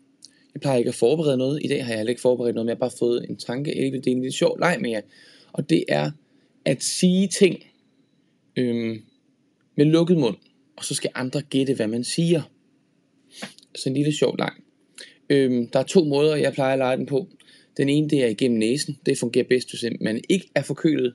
Jeg 0.54 0.62
plejer 0.62 0.78
ikke 0.78 0.90
at 0.90 0.96
forberede 0.96 1.38
noget. 1.38 1.60
I 1.64 1.68
dag 1.68 1.86
har 1.86 1.92
jeg 1.92 1.98
heller 1.98 2.10
ikke 2.10 2.22
forberedt 2.22 2.56
noget, 2.56 2.66
men 2.66 2.70
jeg 2.70 2.76
har 2.76 2.90
bare 2.90 2.98
fået 3.00 3.26
en 3.30 3.36
tanke. 3.36 3.84
Jeg 3.84 3.92
vil 3.92 4.06
dele 4.06 4.16
en 4.16 4.22
lille 4.22 4.38
sjov 4.38 4.60
leg 4.60 4.78
med 4.82 4.90
jer. 4.90 5.02
Og 5.54 5.70
det 5.70 5.84
er 5.88 6.12
at 6.66 6.84
sige 6.84 7.28
ting 7.28 7.64
øhm, 8.56 9.02
med 9.76 9.86
lukket 9.86 10.18
mund. 10.18 10.36
Og 10.76 10.86
så 10.86 10.96
skal 10.96 11.12
andre 11.16 11.42
gætte, 11.42 11.74
hvad 11.74 11.88
man 11.88 12.04
siger. 12.04 12.42
Så 13.76 13.90
en 13.90 13.96
lille 13.96 14.18
sjov 14.18 14.36
leg. 14.38 14.52
Øhm, 15.30 15.68
der 15.68 15.80
er 15.80 15.84
to 15.84 16.04
måder, 16.04 16.36
jeg 16.36 16.54
plejer 16.54 16.74
at 16.74 16.80
lege 16.80 16.98
den 16.98 17.06
på. 17.06 17.28
Den 17.78 17.90
ene, 17.90 18.10
det 18.10 18.24
er 18.24 18.28
igennem 18.28 18.60
næsen. 18.60 18.98
Det 19.06 19.18
fungerer 19.18 19.46
bedst, 19.50 19.70
hvis 19.72 19.92
man 20.02 20.22
ikke 20.30 20.50
er 20.56 20.62
forkølet. 20.62 21.14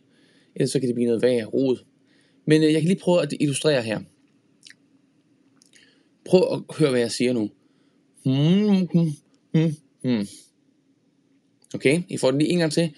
Ellers 0.54 0.70
så 0.70 0.80
kan 0.80 0.86
det 0.86 0.94
blive 0.94 1.06
noget 1.06 1.22
værre 1.22 1.44
rod. 1.44 1.76
Men 2.46 2.62
øh, 2.62 2.72
jeg 2.72 2.80
kan 2.80 2.88
lige 2.88 3.00
prøve 3.00 3.22
at 3.22 3.34
illustrere 3.40 3.82
her. 3.82 4.00
Prøv 6.28 6.52
at 6.52 6.76
høre, 6.76 6.90
hvad 6.90 7.00
jeg 7.00 7.12
siger 7.12 7.32
nu. 7.32 7.50
Mm, 8.24 8.88
mm, 9.54 9.76
mm, 10.04 10.26
okay, 11.74 12.02
I 12.08 12.16
får 12.16 12.30
den 12.30 12.38
lige 12.38 12.50
en 12.50 12.58
gang 12.58 12.72
til. 12.72 12.94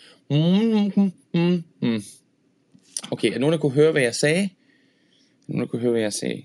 Okay, 3.10 3.32
er 3.34 3.38
nogen, 3.38 3.52
der 3.52 3.58
kunne 3.58 3.72
høre, 3.72 3.92
hvad 3.92 4.02
jeg 4.02 4.14
sagde? 4.14 4.42
Er 4.42 4.48
nogen, 5.48 5.60
der 5.60 5.66
kunne 5.66 5.82
høre, 5.82 5.90
hvad 5.90 6.00
jeg 6.00 6.12
sagde? 6.12 6.44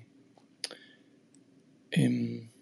Øhm. 1.98 2.55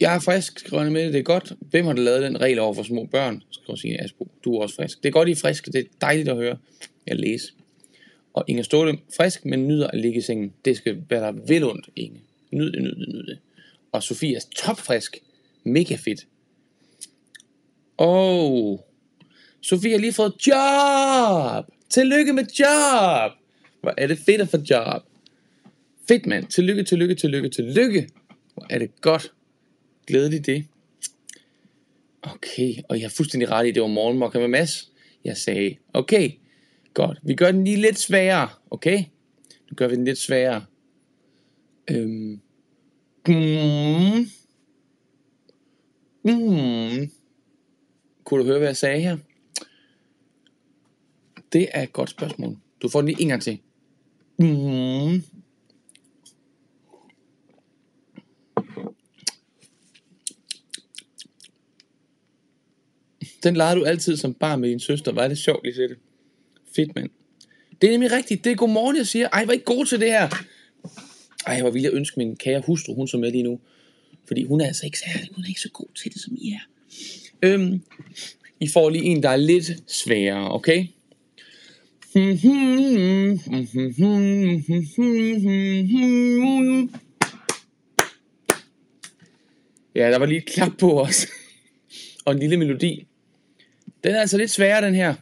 Jeg 0.00 0.14
er 0.14 0.18
frisk, 0.18 0.58
skriver 0.58 0.90
med 0.90 1.04
det. 1.04 1.12
Det 1.12 1.18
er 1.18 1.22
godt. 1.22 1.52
Hvem 1.60 1.84
har 1.84 1.92
lavet 1.92 2.22
den 2.22 2.40
regel 2.40 2.58
over 2.58 2.74
for 2.74 2.82
små 2.82 3.04
børn? 3.04 3.42
Skriver 3.50 3.76
Signe 3.76 4.04
Asbo. 4.04 4.28
Du 4.44 4.56
er 4.56 4.62
også 4.62 4.76
frisk. 4.76 5.02
Det 5.02 5.08
er 5.08 5.12
godt, 5.12 5.28
I 5.28 5.32
er 5.32 5.36
friske. 5.36 5.72
Det 5.72 5.78
er 5.78 5.84
dejligt 6.00 6.28
at 6.28 6.36
høre. 6.36 6.58
Jeg 7.06 7.16
læser. 7.16 7.52
Og 8.34 8.44
Inger 8.48 8.62
Ståle, 8.62 8.98
frisk, 9.16 9.44
men 9.44 9.68
nyder 9.68 9.86
at 9.86 10.00
ligge 10.00 10.18
i 10.18 10.22
sengen. 10.22 10.52
Det 10.64 10.76
skal 10.76 11.02
være 11.10 11.20
der 11.20 11.32
vel 11.32 11.64
ondt, 11.64 11.88
Inge. 11.96 12.20
Nyd 12.50 12.72
det, 12.72 12.82
nyd 12.82 12.94
det, 12.94 13.08
nyd 13.08 13.26
det. 13.26 13.38
Og 13.92 14.02
Sofie 14.02 14.36
er 14.36 14.40
topfrisk. 14.56 15.16
Mega 15.64 15.96
fedt. 15.96 16.26
Og 17.96 18.86
Sofie 19.60 19.90
har 19.90 19.98
lige 19.98 20.12
fået 20.12 20.34
job. 20.46 21.64
Tillykke 21.90 22.32
med 22.32 22.44
job. 22.44 23.32
Hvor 23.80 23.94
er 23.96 24.06
det 24.06 24.18
fedt 24.18 24.40
at 24.40 24.48
få 24.48 24.56
job. 24.70 25.02
Fedt 26.08 26.26
mand. 26.26 26.46
Tillykke, 26.46 26.82
tillykke, 26.82 27.14
tillykke, 27.14 27.48
tillykke. 27.48 28.08
Hvor 28.54 28.66
er 28.70 28.78
det 28.78 29.00
godt. 29.00 29.32
Glædeligt 30.06 30.46
det. 30.46 30.66
Okay, 32.22 32.74
og 32.88 32.96
jeg 32.96 33.04
har 33.04 33.14
fuldstændig 33.16 33.50
ret 33.50 33.66
i, 33.66 33.70
det 33.70 33.82
var 33.82 33.88
morgenmokker 33.88 34.40
med 34.40 34.48
Mads. 34.48 34.92
Jeg 35.24 35.36
sagde, 35.36 35.76
okay, 35.94 36.30
godt. 36.94 37.18
Vi 37.22 37.34
gør 37.34 37.52
den 37.52 37.64
lige 37.64 37.76
lidt 37.76 37.98
sværere, 37.98 38.48
okay? 38.70 39.04
Nu 39.70 39.74
gør 39.76 39.88
vi 39.88 39.96
den 39.96 40.04
lidt 40.04 40.18
sværere. 40.18 40.64
Øhm. 41.90 42.40
Mm. 43.28 44.30
Mm. 46.24 47.10
Kunne 48.24 48.40
du 48.40 48.46
høre, 48.46 48.58
hvad 48.58 48.68
jeg 48.68 48.76
sagde 48.76 49.00
her? 49.00 49.16
Det 51.52 51.68
er 51.72 51.82
et 51.82 51.92
godt 51.92 52.10
spørgsmål. 52.10 52.56
Du 52.82 52.88
får 52.88 53.00
den 53.00 53.08
lige 53.08 53.22
en 53.22 53.28
gang 53.28 53.42
til. 53.42 53.58
Mm. 54.38 55.22
Den 63.46 63.56
legede 63.56 63.80
du 63.80 63.84
altid 63.84 64.16
som 64.16 64.34
barn 64.34 64.60
med 64.60 64.68
din 64.68 64.80
søster. 64.80 65.12
Var 65.12 65.28
det 65.28 65.38
sjovt, 65.38 65.64
lige 65.64 65.88
det? 65.88 65.96
Fedt, 66.76 66.94
mand. 66.94 67.10
Det 67.80 67.86
er 67.86 67.90
nemlig 67.90 68.12
rigtigt. 68.12 68.44
Det 68.44 68.52
er 68.52 68.56
godmorgen, 68.56 68.96
jeg 68.96 69.06
siger. 69.06 69.28
Ej, 69.28 69.44
hvor 69.44 69.52
ikke 69.52 69.64
god 69.64 69.86
til 69.86 70.00
det 70.00 70.10
her. 70.10 70.28
Ej, 71.46 71.60
hvor 71.60 71.70
vil 71.70 71.82
jeg 71.82 71.92
ønske 71.92 72.18
min 72.18 72.36
kære 72.36 72.62
hustru, 72.66 72.94
hun 72.94 73.08
som 73.08 73.24
er 73.24 73.30
lige 73.30 73.42
nu. 73.42 73.60
Fordi 74.26 74.44
hun 74.44 74.60
er 74.60 74.66
altså 74.66 74.86
ikke 74.86 74.98
særlig, 74.98 75.28
hun 75.34 75.44
er 75.44 75.48
ikke 75.48 75.60
så 75.60 75.70
god 75.72 75.86
til 76.02 76.12
det, 76.12 76.22
som 76.22 76.36
I 76.36 76.52
er. 76.52 76.60
Øhm, 77.42 77.80
I 78.60 78.68
får 78.68 78.90
lige 78.90 79.04
en, 79.04 79.22
der 79.22 79.28
er 79.28 79.36
lidt 79.36 79.92
sværere, 79.92 80.54
okay? 80.54 80.86
Ja, 89.94 90.10
der 90.10 90.18
var 90.18 90.26
lige 90.26 90.38
et 90.38 90.46
klap 90.46 90.72
på 90.78 91.00
os. 91.00 91.26
Og 92.24 92.32
en 92.32 92.38
lille 92.38 92.56
melodi. 92.56 93.06
Den 94.06 94.14
er 94.14 94.20
altså 94.20 94.38
lidt 94.38 94.50
sværere, 94.50 94.86
den 94.86 94.94
her. 94.94 95.14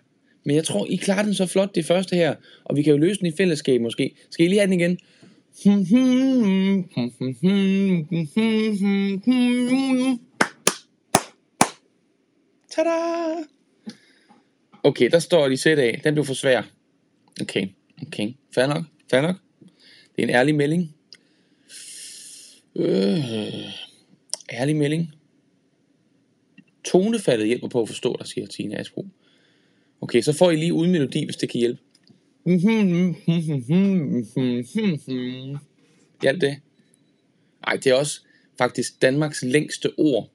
Men 0.44 0.56
jeg 0.56 0.64
tror, 0.64 0.86
I 0.90 0.96
klarer 0.96 1.22
den 1.22 1.34
så 1.34 1.46
flot, 1.46 1.74
det 1.74 1.86
første 1.86 2.16
her. 2.16 2.34
Og 2.64 2.76
vi 2.76 2.82
kan 2.82 2.90
jo 2.90 2.96
løse 2.96 3.20
den 3.20 3.26
i 3.26 3.32
fællesskab 3.36 3.80
måske. 3.80 4.14
Skal 4.30 4.46
I 4.46 4.48
lige 4.48 4.58
have 4.60 4.70
den 4.70 4.80
igen? 4.80 4.98
Tada! 12.70 12.90
Okay, 14.82 15.10
der 15.10 15.18
står 15.18 15.48
de 15.48 15.56
sæt 15.56 15.78
af. 15.78 16.00
Den 16.04 16.14
blev 16.14 16.24
for 16.24 16.34
svær. 16.34 16.62
Okay, 17.40 17.66
okay. 18.06 18.32
Fair 18.54 18.66
nok, 18.66 18.84
fair 19.10 19.20
nok. 19.20 19.36
Det 20.16 20.22
er 20.22 20.28
en 20.28 20.30
ærlig 20.30 20.54
melding. 20.54 20.94
Øh, 22.76 23.18
ærlig 24.52 24.76
melding. 24.76 25.14
Tonefaldet 26.84 27.46
hjælper 27.46 27.68
på 27.68 27.82
at 27.82 27.88
forstå 27.88 28.16
dig, 28.18 28.26
siger 28.26 28.46
Tina 28.46 28.80
Asbro. 28.80 29.06
Okay, 30.00 30.22
så 30.22 30.32
får 30.32 30.50
I 30.50 30.56
lige 30.56 30.74
uden 30.74 30.92
melodi, 30.92 31.24
hvis 31.24 31.36
det 31.36 31.48
kan 31.48 31.58
hjælpe. 31.58 31.80
Mhm, 32.44 33.16
mhm, 33.26 34.26
mhm, 34.36 35.58
Hjælp 36.22 36.40
det? 36.40 36.56
Nej, 37.66 37.76
det 37.76 37.86
er 37.86 37.94
også 37.94 38.20
faktisk 38.58 39.02
Danmarks 39.02 39.42
længste 39.42 39.90
ord. 39.98 40.30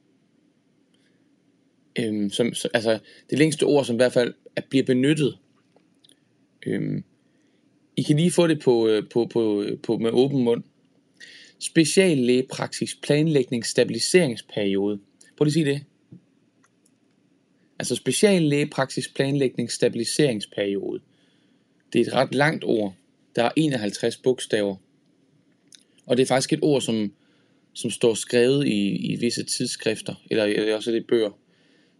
Øhm, 1.99 2.29
som, 2.29 2.53
altså, 2.73 2.99
det 3.29 3.37
længste 3.37 3.63
ord, 3.63 3.85
som 3.85 3.95
i 3.95 3.97
hvert 3.97 4.13
fald 4.13 4.33
bliver 4.69 4.85
benyttet. 4.85 5.37
Øhm, 6.65 7.03
I 7.95 8.01
kan 8.01 8.15
lige 8.15 8.31
få 8.31 8.47
det 8.47 8.59
på, 8.59 8.87
øh, 8.87 9.09
på, 9.09 9.25
på, 9.25 9.65
på 9.83 9.97
med 9.97 10.09
åben 10.11 10.43
mund. 10.43 10.63
Speciallægepraksis 11.59 12.95
planlægning 12.95 13.65
stabiliseringsperiode. 13.65 14.99
Prøv 15.37 15.45
lige 15.45 15.49
at 15.49 15.53
sige 15.53 15.65
det. 15.65 15.83
Altså 17.79 17.95
speciallægepraksis 17.95 19.07
planlægning 19.07 19.71
stabiliseringsperiode. 19.71 21.01
Det 21.93 22.01
er 22.01 22.05
et 22.05 22.13
ret 22.13 22.35
langt 22.35 22.63
ord. 22.63 22.93
Der 23.35 23.43
er 23.43 23.49
51 23.55 24.17
bogstaver. 24.17 24.75
Og 26.05 26.17
det 26.17 26.23
er 26.23 26.27
faktisk 26.27 26.53
et 26.53 26.59
ord, 26.61 26.81
som, 26.81 27.13
som 27.73 27.91
står 27.91 28.13
skrevet 28.13 28.67
i, 28.67 29.11
i 29.11 29.15
visse 29.15 29.43
tidsskrifter, 29.43 30.15
eller, 30.31 30.43
eller 30.43 30.75
også 30.75 30.91
det 30.91 31.07
bøger. 31.07 31.29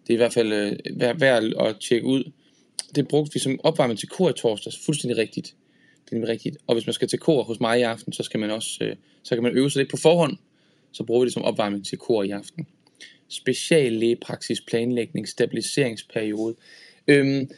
Det 0.08 0.10
er 0.10 0.14
i 0.14 0.18
hvert 0.18 0.34
fald 0.34 0.54
øh, 0.54 1.00
værd, 1.00 1.20
værd 1.20 1.44
at 1.60 1.80
tjekke 1.80 2.08
ud. 2.08 2.32
Det 2.96 3.08
brugte 3.08 3.34
vi 3.34 3.40
som 3.40 3.60
opvarmning 3.64 4.00
til 4.00 4.10
kor 4.10 4.30
i 4.30 4.34
torsdags. 4.34 4.86
Fuldstændig 4.86 5.18
rigtigt. 5.18 5.56
Det 6.06 6.12
er 6.12 6.16
nemlig 6.16 6.30
rigtigt. 6.30 6.58
Og 6.68 6.76
hvis 6.76 6.88
man 6.88 6.94
skal 6.94 7.08
til 7.08 7.20
kor 7.20 7.44
hos 7.44 7.60
mig 7.60 7.80
i 7.80 7.82
aften, 7.82 8.14
så, 8.14 8.24
skal 8.24 8.40
man 8.40 8.52
også, 8.52 8.78
øh, 8.82 8.96
så 9.24 9.36
kan 9.36 9.44
man 9.44 9.58
øve 9.58 9.72
sig 9.72 9.80
lidt 9.80 9.92
på 9.92 9.98
forhånd. 9.98 10.38
Så 10.92 11.04
bruger 11.04 11.22
vi 11.22 11.26
det 11.26 11.34
som 11.34 11.44
opvarmning 11.44 11.86
til 11.86 11.98
kor 11.98 12.24
i 12.24 12.30
aften. 12.30 12.68
Speciallægepraksis, 13.30 14.62
planlægning, 14.62 15.28
stabiliseringsperiode. 15.28 16.56
Øhm, 17.08 17.50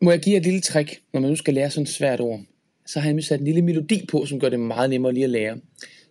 må 0.00 0.10
jeg 0.10 0.20
give 0.20 0.32
jer 0.32 0.40
et 0.40 0.46
lille 0.46 0.60
trick, 0.60 1.02
når 1.12 1.20
man 1.20 1.30
nu 1.30 1.36
skal 1.36 1.54
lære 1.54 1.70
sådan 1.70 1.82
et 1.82 1.88
svært 1.88 2.20
ord? 2.20 2.40
Så 2.86 3.00
har 3.00 3.10
jeg 3.10 3.24
sat 3.24 3.40
en 3.40 3.46
lille 3.46 3.62
melodi 3.62 4.06
på, 4.08 4.26
som 4.26 4.40
gør 4.40 4.48
det 4.48 4.60
meget 4.60 4.90
nemmere 4.90 5.14
lige 5.14 5.24
at 5.24 5.30
lære. 5.30 5.60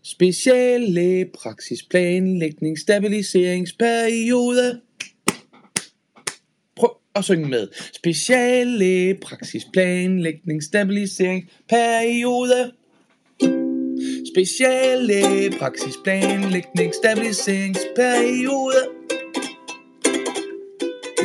Speciallægepraksis, 0.04 1.84
planlægning, 1.84 2.80
stabiliseringsperiode. 2.80 4.82
Prøv 6.76 6.90
at 7.16 7.24
synge 7.24 7.50
med. 7.50 7.68
Speciallægepraksis, 7.94 9.66
planlægning, 9.74 10.64
stabiliseringsperiode. 10.64 12.72
Speciallægepraksis, 14.28 15.96
planlægning, 16.04 16.94
stabiliseringsperiode. 16.96 18.82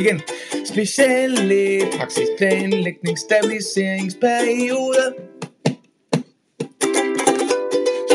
Igen. 0.00 0.20
Speciallægepraksis, 0.64 2.28
planlægning, 2.38 3.18
stabiliseringsperiode. 3.18 5.14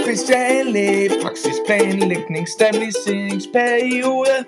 Speciallægepraksis, 0.04 1.56
planlægning, 1.68 2.48
stabiliseringsperiode. 2.50 4.46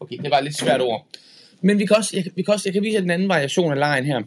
Okay, 0.00 0.16
det 0.22 0.30
var 0.30 0.38
et 0.38 0.44
lidt 0.44 0.56
svært 0.58 0.80
ord. 0.80 1.06
Men 1.60 1.78
vi 1.78 1.86
kan 1.86 1.96
også, 1.96 2.16
jeg, 2.16 2.24
vi 2.34 2.42
kan 2.42 2.54
også, 2.54 2.68
jeg 2.68 2.72
kan 2.72 2.82
vise 2.82 2.94
jer 2.94 3.00
den 3.00 3.10
anden 3.10 3.28
variation 3.28 3.72
af 3.72 3.78
lejen 3.78 4.04
her. 4.04 4.22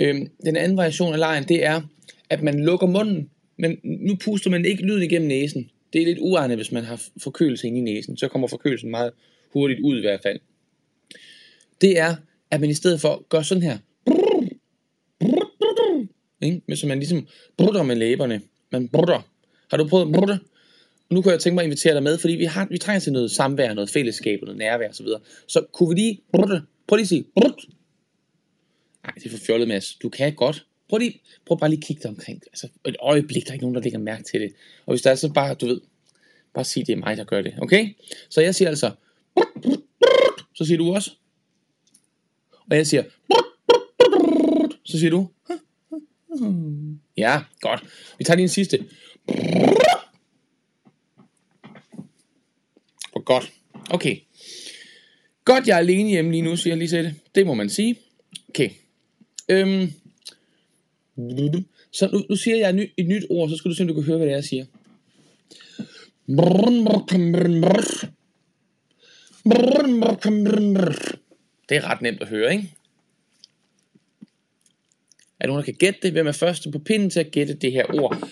Øhm, 0.00 0.30
den 0.44 0.56
anden 0.56 0.76
variation 0.76 1.12
af 1.12 1.18
lejen, 1.18 1.44
det 1.44 1.64
er, 1.64 1.80
at 2.30 2.42
man 2.42 2.64
lukker 2.64 2.86
munden, 2.86 3.30
men 3.56 3.78
nu 3.82 4.16
puster 4.16 4.50
man 4.50 4.64
ikke 4.64 4.82
lyden 4.82 5.02
igennem 5.02 5.28
næsen. 5.28 5.70
Det 5.92 6.02
er 6.02 6.06
lidt 6.06 6.18
uegnet, 6.18 6.56
hvis 6.56 6.72
man 6.72 6.84
har 6.84 7.02
forkølelse 7.22 7.66
inde 7.66 7.78
i 7.78 7.82
næsen. 7.82 8.16
Så 8.16 8.28
kommer 8.28 8.48
forkølelsen 8.48 8.90
meget 8.90 9.12
hurtigt 9.52 9.80
ud 9.80 9.98
i 9.98 10.00
hvert 10.00 10.20
fald. 10.22 10.40
Det 11.80 11.98
er, 11.98 12.16
at 12.50 12.60
man 12.60 12.70
i 12.70 12.74
stedet 12.74 13.00
for 13.00 13.26
gør 13.28 13.42
sådan 13.42 13.62
her. 13.62 13.78
Ikke? 16.42 16.62
Men 16.66 16.76
så 16.76 16.86
man 16.86 16.98
ligesom 16.98 17.26
brutter 17.56 17.82
med 17.82 17.96
læberne. 17.96 18.40
Man 18.72 18.88
brutter. 18.88 19.28
Har 19.70 19.76
du 19.76 19.88
prøvet 19.88 20.06
at 20.06 20.12
brutte? 20.12 20.38
Nu 21.10 21.22
kan 21.22 21.32
jeg 21.32 21.40
tænke 21.40 21.54
mig 21.54 21.62
at 21.62 21.66
invitere 21.66 21.94
dig 21.94 22.02
med, 22.02 22.18
fordi 22.18 22.34
vi, 22.34 22.44
har, 22.44 22.66
vi 22.70 22.78
trænger 22.78 23.00
til 23.00 23.12
noget 23.12 23.30
samvær, 23.30 23.74
noget 23.74 23.90
fællesskab, 23.90 24.40
noget 24.42 24.58
nærvær 24.58 24.88
osv. 24.88 25.06
Så, 25.06 25.18
så 25.48 25.64
kunne 25.72 25.88
vi 25.88 25.94
lige 25.94 26.20
brutte? 26.32 26.62
Prøv 26.86 26.96
lige 26.96 27.04
at 27.04 27.08
sige 27.08 27.24
brut. 27.34 27.66
Nej, 29.02 29.12
det 29.14 29.26
er 29.26 29.30
for 29.30 29.44
fjollet, 29.46 29.68
Mads. 29.68 29.94
Du 29.94 30.08
kan 30.08 30.34
godt. 30.34 30.66
Prøv, 30.88 30.98
lige, 30.98 31.20
prøv 31.46 31.58
bare 31.58 31.70
lige 31.70 31.78
at 31.78 31.84
kigge 31.84 32.02
dig 32.02 32.10
omkring. 32.10 32.42
Altså 32.46 32.68
et 32.86 32.96
øjeblik, 33.00 33.44
der 33.44 33.50
er 33.50 33.52
ikke 33.52 33.64
nogen, 33.64 33.74
der 33.74 33.80
lægger 33.80 33.98
mærke 33.98 34.22
til 34.22 34.40
det. 34.40 34.52
Og 34.86 34.92
hvis 34.92 35.02
der 35.02 35.10
er 35.10 35.14
så 35.14 35.32
bare, 35.32 35.54
du 35.54 35.66
ved, 35.66 35.80
bare 36.54 36.64
sig, 36.64 36.86
det 36.86 36.92
er 36.92 36.96
mig, 36.96 37.16
der 37.16 37.24
gør 37.24 37.42
det. 37.42 37.54
Okay? 37.58 37.88
Så 38.28 38.40
jeg 38.40 38.54
siger 38.54 38.68
altså, 38.68 38.90
så 40.54 40.64
siger 40.64 40.78
du 40.78 40.94
også. 40.94 41.10
Og 42.70 42.76
jeg 42.76 42.86
siger, 42.86 43.02
så 44.84 44.98
siger 44.98 45.10
du. 45.10 45.28
Ja, 47.16 47.42
godt. 47.60 47.84
Vi 48.18 48.24
tager 48.24 48.36
lige 48.36 48.42
en 48.42 48.48
sidste. 48.48 48.84
For 53.12 53.22
godt. 53.22 53.52
Okay. 53.90 54.16
Godt, 55.44 55.66
jeg 55.66 55.74
er 55.74 55.78
alene 55.78 56.08
hjemme 56.08 56.30
lige 56.30 56.42
nu, 56.42 56.56
siger 56.56 56.72
jeg 56.72 56.78
lige 56.78 56.88
til 56.88 57.04
det. 57.04 57.14
Det 57.34 57.46
må 57.46 57.54
man 57.54 57.70
sige. 57.70 57.98
Okay. 58.48 58.70
Øhm. 59.48 59.92
Så 61.90 62.08
nu, 62.12 62.22
nu 62.30 62.36
siger 62.36 62.56
jeg 62.56 62.68
et, 62.68 62.74
ny, 62.74 62.90
et 62.96 63.06
nyt 63.06 63.24
ord, 63.30 63.48
så 63.48 63.56
skal 63.56 63.70
du 63.70 63.74
se, 63.74 63.82
om 63.82 63.88
du 63.88 63.94
kan 63.94 64.02
høre, 64.02 64.16
hvad 64.16 64.26
det 64.26 64.32
er, 64.32 64.36
jeg 64.36 64.44
siger. 64.44 64.64
Det 71.68 71.76
er 71.76 71.90
ret 71.90 72.02
nemt 72.02 72.22
at 72.22 72.28
høre, 72.28 72.52
ikke? 72.52 72.74
Er 75.40 75.46
der 75.46 75.46
nogen, 75.46 75.60
der 75.60 75.64
kan 75.64 75.74
gætte 75.74 76.00
det? 76.02 76.12
Hvem 76.12 76.26
er 76.26 76.32
første 76.32 76.70
på 76.70 76.78
pinden 76.78 77.10
til 77.10 77.20
at 77.20 77.30
gætte 77.30 77.54
det 77.54 77.72
her 77.72 77.84
ord? 78.02 78.28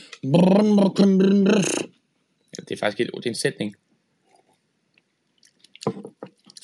Det 2.59 2.71
er 2.71 2.77
faktisk 2.77 3.01
et, 3.01 3.11
ord, 3.13 3.23
det 3.23 3.27
er 3.27 3.31
en 3.31 3.35
sætning. 3.35 3.77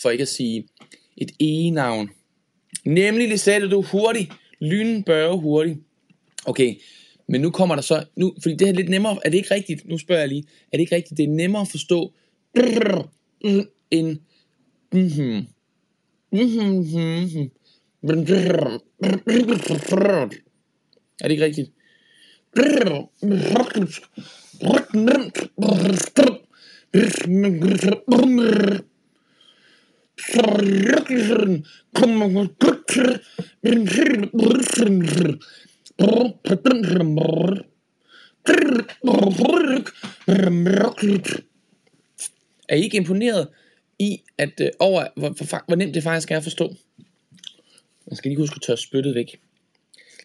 For 0.03 0.11
ikke 0.11 0.23
at 0.23 0.29
sige 0.29 0.69
et 1.17 1.31
e-navn. 1.41 2.11
Nemlig 2.85 3.29
Lisette, 3.29 3.71
du 3.71 3.81
er 3.81 3.87
hurtig. 3.87 4.31
Lynen 4.61 5.05
børge 5.05 5.41
hurtigt. 5.41 5.79
Okay, 6.47 6.75
men 7.29 7.41
nu 7.41 7.51
kommer 7.51 7.75
der 7.75 7.83
så, 7.83 8.05
nu, 8.17 8.35
fordi 8.43 8.55
det 8.55 8.69
er 8.69 8.73
lidt 8.73 8.89
nemmere, 8.89 9.19
er 9.25 9.31
det 9.31 9.39
ikke 9.39 9.55
rigtigt, 9.55 9.89
nu 9.89 9.99
spørger 9.99 10.21
jeg 10.21 10.29
lige, 10.29 10.45
er 10.73 10.77
det 10.77 10.81
ikke 10.81 10.97
rigtigt, 10.97 11.19
det 11.19 11.25
er 11.25 11.29
nemmere 11.29 11.63
at 11.63 11.69
forstå 11.69 12.13
end 13.91 14.19
mhm, 14.93 15.47
mhm, 16.33 16.47
mm-hmm, 16.67 17.51
er 21.21 21.29
det 21.29 21.31
ikke 21.31 21.45
rigtigt? 21.45 21.71
Er 42.69 42.77
I 42.77 42.83
ikke 42.83 42.97
imponeret 42.97 43.49
i, 43.99 44.23
at 44.39 44.61
øh, 44.61 44.69
over 44.79 45.07
hvor, 45.17 45.29
hvor, 45.29 45.65
hvor 45.67 45.77
nemt 45.77 45.95
det 45.95 46.03
faktisk 46.03 46.31
er 46.31 46.37
at 46.37 46.43
forstå? 46.43 46.75
Man 48.07 48.17
skal 48.17 48.29
lige 48.29 48.39
huske 48.39 48.55
at 48.57 48.63
tørre 48.63 48.77
spyttet 48.77 49.15
væk. 49.15 49.41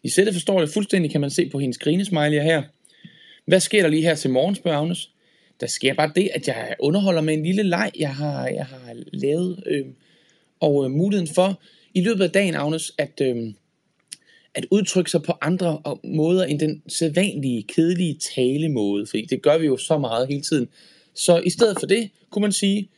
Lisette 0.03 0.33
forstår 0.33 0.59
det 0.59 0.69
fuldstændig, 0.69 1.11
kan 1.11 1.21
man 1.21 1.29
se 1.29 1.49
på 1.49 1.59
hendes 1.59 1.77
grinesmiley 1.77 2.41
her. 2.41 2.63
Hvad 3.45 3.59
sker 3.59 3.81
der 3.81 3.89
lige 3.89 4.01
her 4.01 4.15
til 4.15 4.29
morgen, 4.29 4.55
spørger 4.55 4.77
Agnes. 4.77 5.11
Der 5.59 5.67
sker 5.67 5.93
bare 5.93 6.11
det, 6.15 6.29
at 6.33 6.47
jeg 6.47 6.75
underholder 6.79 7.21
med 7.21 7.33
en 7.33 7.43
lille 7.43 7.63
leg, 7.63 7.91
jeg 7.99 8.15
har, 8.15 8.47
jeg 8.47 8.65
har 8.65 8.95
lavet. 9.13 9.63
Øh, 9.65 9.85
og 10.59 10.85
øh, 10.85 10.91
muligheden 10.91 11.33
for 11.35 11.61
i 11.93 12.01
løbet 12.01 12.23
af 12.23 12.29
dagen, 12.29 12.55
Agnes, 12.55 12.93
at, 12.97 13.21
øh, 13.21 13.53
at 14.57 14.65
udtrykke 14.71 15.11
sig 15.11 15.21
på 15.23 15.33
andre 15.41 15.81
måder 16.03 16.45
end 16.45 16.59
den 16.59 16.81
sædvanlige, 16.87 17.63
kedelige 17.63 18.19
talemåde. 18.35 19.07
Fordi 19.07 19.25
det 19.25 19.41
gør 19.41 19.57
vi 19.57 19.65
jo 19.65 19.77
så 19.77 19.97
meget 19.97 20.27
hele 20.27 20.41
tiden. 20.41 20.67
Så 21.15 21.41
i 21.45 21.49
stedet 21.49 21.77
for 21.79 21.87
det, 21.87 22.09
kunne 22.29 22.41
man 22.41 22.51
sige, 22.51 22.89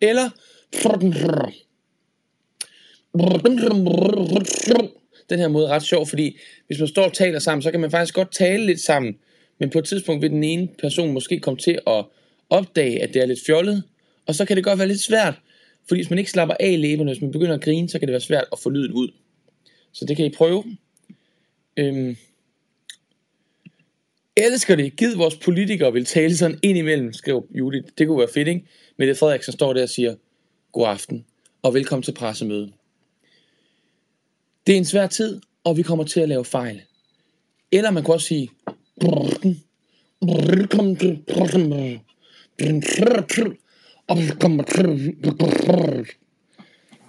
eller 0.00 0.30
den 5.30 5.38
her 5.38 5.48
måde 5.48 5.66
er 5.66 5.70
ret 5.70 5.82
sjov, 5.82 6.06
fordi 6.06 6.36
hvis 6.66 6.78
man 6.78 6.88
står 6.88 7.04
og 7.04 7.12
taler 7.12 7.38
sammen, 7.38 7.62
så 7.62 7.70
kan 7.70 7.80
man 7.80 7.90
faktisk 7.90 8.14
godt 8.14 8.32
tale 8.32 8.66
lidt 8.66 8.80
sammen, 8.80 9.16
men 9.58 9.70
på 9.70 9.78
et 9.78 9.84
tidspunkt 9.84 10.22
vil 10.22 10.30
den 10.30 10.44
ene 10.44 10.68
person 10.78 11.12
måske 11.12 11.40
komme 11.40 11.58
til 11.58 11.78
at 11.86 12.04
opdage, 12.50 13.02
at 13.02 13.14
det 13.14 13.22
er 13.22 13.26
lidt 13.26 13.40
fjollet, 13.46 13.82
og 14.26 14.34
så 14.34 14.44
kan 14.44 14.56
det 14.56 14.64
godt 14.64 14.78
være 14.78 14.88
lidt 14.88 15.00
svært, 15.00 15.34
fordi 15.88 15.98
hvis 16.00 16.10
man 16.10 16.18
ikke 16.18 16.30
slapper 16.30 16.54
af 16.60 16.70
i 16.70 16.76
læberne, 16.76 17.10
hvis 17.10 17.22
man 17.22 17.30
begynder 17.30 17.54
at 17.54 17.60
grine, 17.60 17.88
så 17.88 17.98
kan 17.98 18.08
det 18.08 18.12
være 18.12 18.20
svært 18.20 18.44
at 18.52 18.58
få 18.58 18.70
lyden 18.70 18.92
ud. 18.92 19.08
Så 19.92 20.04
det 20.04 20.16
kan 20.16 20.26
I 20.26 20.30
prøve. 20.30 20.64
Øhm. 21.76 22.16
Elsker 24.36 24.76
det. 24.76 24.96
Gid 24.96 25.16
vores 25.16 25.36
politikere 25.36 25.92
vil 25.92 26.04
tale 26.04 26.36
sådan 26.36 26.58
ind 26.62 26.78
imellem, 26.78 27.12
skrev 27.12 27.46
Judith. 27.50 27.88
Det 27.98 28.06
kunne 28.06 28.18
være 28.18 28.28
fedt, 28.34 28.48
ikke? 28.48 28.66
Mette 28.96 29.14
Frederiksen 29.14 29.52
står 29.52 29.72
der 29.72 29.82
og 29.82 29.88
siger, 29.88 30.14
god 30.72 30.86
aften, 30.86 31.24
og 31.62 31.74
velkommen 31.74 32.02
til 32.02 32.12
pressemødet. 32.12 32.72
Det 34.66 34.72
er 34.72 34.78
en 34.78 34.84
svær 34.84 35.06
tid, 35.06 35.40
og 35.64 35.76
vi 35.76 35.82
kommer 35.82 36.04
til 36.04 36.20
at 36.20 36.28
lave 36.28 36.44
fejl. 36.44 36.80
Eller 37.72 37.90
man 37.90 38.04
kan 38.04 38.14
også 38.14 38.26
sige, 38.26 38.50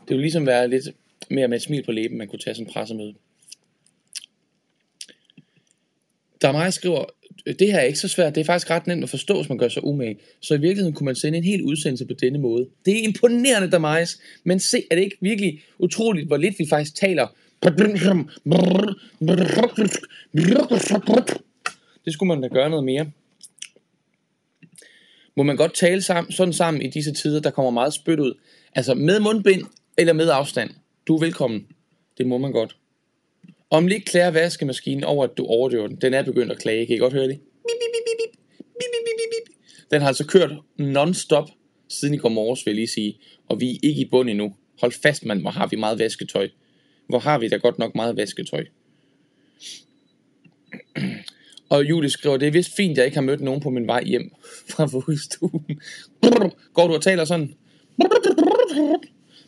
det 0.08 0.16
ville 0.16 0.22
ligesom 0.22 0.46
være 0.46 0.68
lidt 0.68 0.86
mere 1.30 1.48
med 1.48 1.58
et 1.58 1.64
smil 1.64 1.84
på 1.84 1.92
læben, 1.92 2.18
man 2.18 2.28
kunne 2.28 2.40
tage 2.40 2.56
sådan 2.56 2.68
en 2.68 2.74
pressemøde. 2.74 3.14
Der 6.42 6.48
er 6.48 6.52
meget, 6.52 6.74
skriver, 6.74 7.06
det 7.46 7.72
her 7.72 7.78
er 7.80 7.84
ikke 7.84 8.00
så 8.00 8.08
svært. 8.08 8.36
Det 8.36 8.42
er 8.42 8.46
faktisk 8.46 8.70
ret 8.70 8.88
nemt 8.88 9.04
at 9.04 9.10
forstå, 9.10 9.36
hvis 9.36 9.50
man 9.50 9.58
gør 9.58 9.68
sig 9.68 9.84
umage. 9.84 10.20
Så 10.40 10.54
i 10.54 10.60
virkeligheden 10.60 10.94
kunne 10.94 11.06
man 11.06 11.16
sende 11.16 11.38
en 11.38 11.44
hel 11.44 11.64
udsendelse 11.64 12.06
på 12.06 12.14
denne 12.14 12.40
måde. 12.40 12.68
Det 12.86 13.00
er 13.00 13.04
imponerende, 13.04 13.72
Damais. 13.72 14.22
Men 14.44 14.60
se, 14.60 14.84
er 14.92 14.96
det 14.96 15.04
ikke 15.04 15.18
virkelig 15.22 15.62
utroligt, 15.80 16.28
hvor 16.28 16.38
lidt 16.38 16.60
vi 16.60 16.66
faktisk 16.70 16.96
taler. 16.96 17.28
Det 22.06 22.14
skulle 22.14 22.28
man 22.28 22.42
da 22.42 22.48
gøre 22.48 22.70
noget 22.70 22.86
mere. 22.86 23.12
Må 25.38 25.44
man 25.44 25.58
godt 25.58 25.74
tale 25.74 26.02
sammen, 26.02 26.32
sådan 26.32 26.54
sammen 26.54 26.82
i 26.82 26.90
disse 26.90 27.14
tider, 27.14 27.40
der 27.40 27.52
kommer 27.52 27.72
meget 27.72 27.94
spyt 27.94 28.20
ud. 28.20 28.34
Altså 28.76 28.94
med 28.94 29.20
mundbind 29.20 29.64
eller 29.98 30.14
med 30.14 30.30
afstand. 30.30 30.70
Du 31.08 31.16
er 31.16 31.20
velkommen. 31.20 31.68
Det 32.18 32.28
må 32.28 32.38
man 32.38 32.52
godt. 32.52 32.76
Om 33.70 33.88
lidt 33.88 34.06
klager 34.06 34.32
vaskemaskinen 34.32 35.04
over, 35.04 35.24
at 35.24 35.38
du 35.38 35.46
overdøver 35.46 35.88
den. 35.88 35.96
Den 35.96 36.14
er 36.14 36.24
begyndt 36.24 36.52
at 36.52 36.60
klage. 36.60 36.86
Kan 36.86 36.96
I 36.96 37.00
godt 37.00 37.14
høre 37.14 37.28
det? 37.28 37.40
Den 39.92 40.02
har 40.02 40.08
altså 40.08 40.26
kørt 40.26 40.52
non-stop 40.78 41.50
siden 41.88 42.14
i 42.14 42.18
går 42.18 42.30
morges, 42.30 42.66
vil 42.66 42.72
jeg 42.72 42.76
lige 42.76 42.88
sige. 42.88 43.20
Og 43.48 43.60
vi 43.60 43.72
er 43.72 43.80
ikke 43.84 44.02
i 44.02 44.06
bund 44.06 44.30
endnu. 44.30 44.56
Hold 44.82 44.92
fast, 44.92 45.26
mand, 45.26 45.42
hvor 45.42 45.50
har 45.50 45.68
vi 45.68 45.76
meget 45.76 46.00
vasketøj. 46.00 46.50
Hvor 47.08 47.20
har 47.20 47.40
vi 47.40 47.48
da 47.48 47.56
godt 47.56 47.80
nok 47.80 47.96
meget 47.96 48.18
vasketøj. 48.18 48.66
Og 51.70 51.90
Julie 51.90 52.10
skriver, 52.10 52.38
det 52.38 52.48
er 52.48 52.52
vist 52.52 52.76
fint, 52.76 52.92
at 52.92 52.98
jeg 52.98 53.06
ikke 53.06 53.18
har 53.18 53.22
mødt 53.22 53.42
nogen 53.42 53.62
på 53.62 53.70
min 53.70 53.88
vej 53.88 54.04
hjem 54.04 54.32
fra 54.70 54.86
vuggestuen. 54.86 55.82
Går 56.74 56.88
du 56.88 56.94
og 56.94 57.02
taler 57.02 57.26
sådan? 57.26 57.54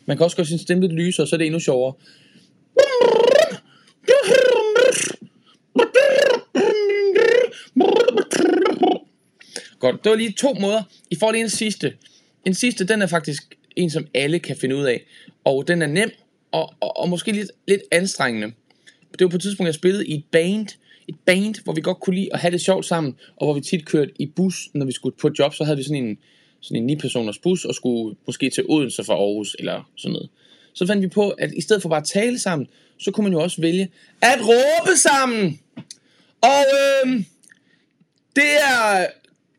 Man 0.06 0.16
kan 0.16 0.24
også 0.24 0.36
gøre 0.36 0.46
sin 0.46 0.58
stemme 0.58 0.82
lidt 0.82 0.92
lysere, 0.92 1.26
så 1.26 1.36
er 1.36 1.38
det 1.38 1.46
endnu 1.46 1.60
sjovere. 1.60 1.94
Godt, 9.78 10.04
det 10.04 10.10
var 10.10 10.16
lige 10.16 10.32
to 10.32 10.54
måder. 10.60 10.82
I 11.10 11.16
får 11.20 11.32
lige 11.32 11.42
en 11.42 11.50
sidste. 11.50 11.94
En 12.46 12.54
sidste, 12.54 12.84
den 12.84 13.02
er 13.02 13.06
faktisk 13.06 13.56
en, 13.76 13.90
som 13.90 14.06
alle 14.14 14.38
kan 14.38 14.56
finde 14.56 14.76
ud 14.76 14.84
af. 14.84 15.06
Og 15.44 15.68
den 15.68 15.82
er 15.82 15.86
nem, 15.86 16.10
og, 16.52 16.74
og, 16.80 16.96
og 16.96 17.08
måske 17.08 17.32
lidt, 17.32 17.50
lidt 17.68 17.82
anstrengende. 17.90 18.52
Det 19.12 19.24
var 19.24 19.28
på 19.28 19.36
et 19.36 19.42
tidspunkt, 19.42 19.66
jeg 19.66 19.74
spillede 19.74 20.06
i 20.06 20.14
et 20.14 20.24
band, 20.32 20.66
et 21.08 21.14
band, 21.26 21.64
hvor 21.64 21.72
vi 21.72 21.80
godt 21.80 22.00
kunne 22.00 22.16
lide 22.16 22.28
at 22.32 22.40
have 22.40 22.50
det 22.50 22.60
sjovt 22.60 22.86
sammen, 22.86 23.16
og 23.36 23.46
hvor 23.46 23.54
vi 23.54 23.60
tit 23.60 23.86
kørte 23.86 24.12
i 24.18 24.26
bus, 24.26 24.68
når 24.74 24.86
vi 24.86 24.92
skulle 24.92 25.16
på 25.16 25.30
job, 25.38 25.54
så 25.54 25.64
havde 25.64 25.76
vi 25.76 25.82
sådan 25.82 26.04
en, 26.04 26.18
sådan 26.60 26.90
en 26.90 26.98
9-personers 26.98 27.38
bus, 27.38 27.64
og 27.64 27.74
skulle 27.74 28.16
måske 28.26 28.50
til 28.50 28.64
Odense 28.68 29.04
fra 29.04 29.14
Aarhus, 29.14 29.56
eller 29.58 29.90
sådan 29.96 30.12
noget. 30.12 30.30
Så 30.74 30.86
fandt 30.86 31.02
vi 31.02 31.08
på, 31.08 31.30
at 31.30 31.52
i 31.56 31.60
stedet 31.60 31.82
for 31.82 31.88
bare 31.88 32.00
at 32.00 32.06
tale 32.06 32.38
sammen, 32.38 32.66
så 32.98 33.10
kunne 33.10 33.24
man 33.24 33.32
jo 33.32 33.42
også 33.42 33.60
vælge 33.60 33.88
at 34.20 34.38
råbe 34.40 34.96
sammen. 34.96 35.60
Og 36.40 36.64
øh, 36.82 37.12
det, 38.36 38.52
er, 38.70 39.06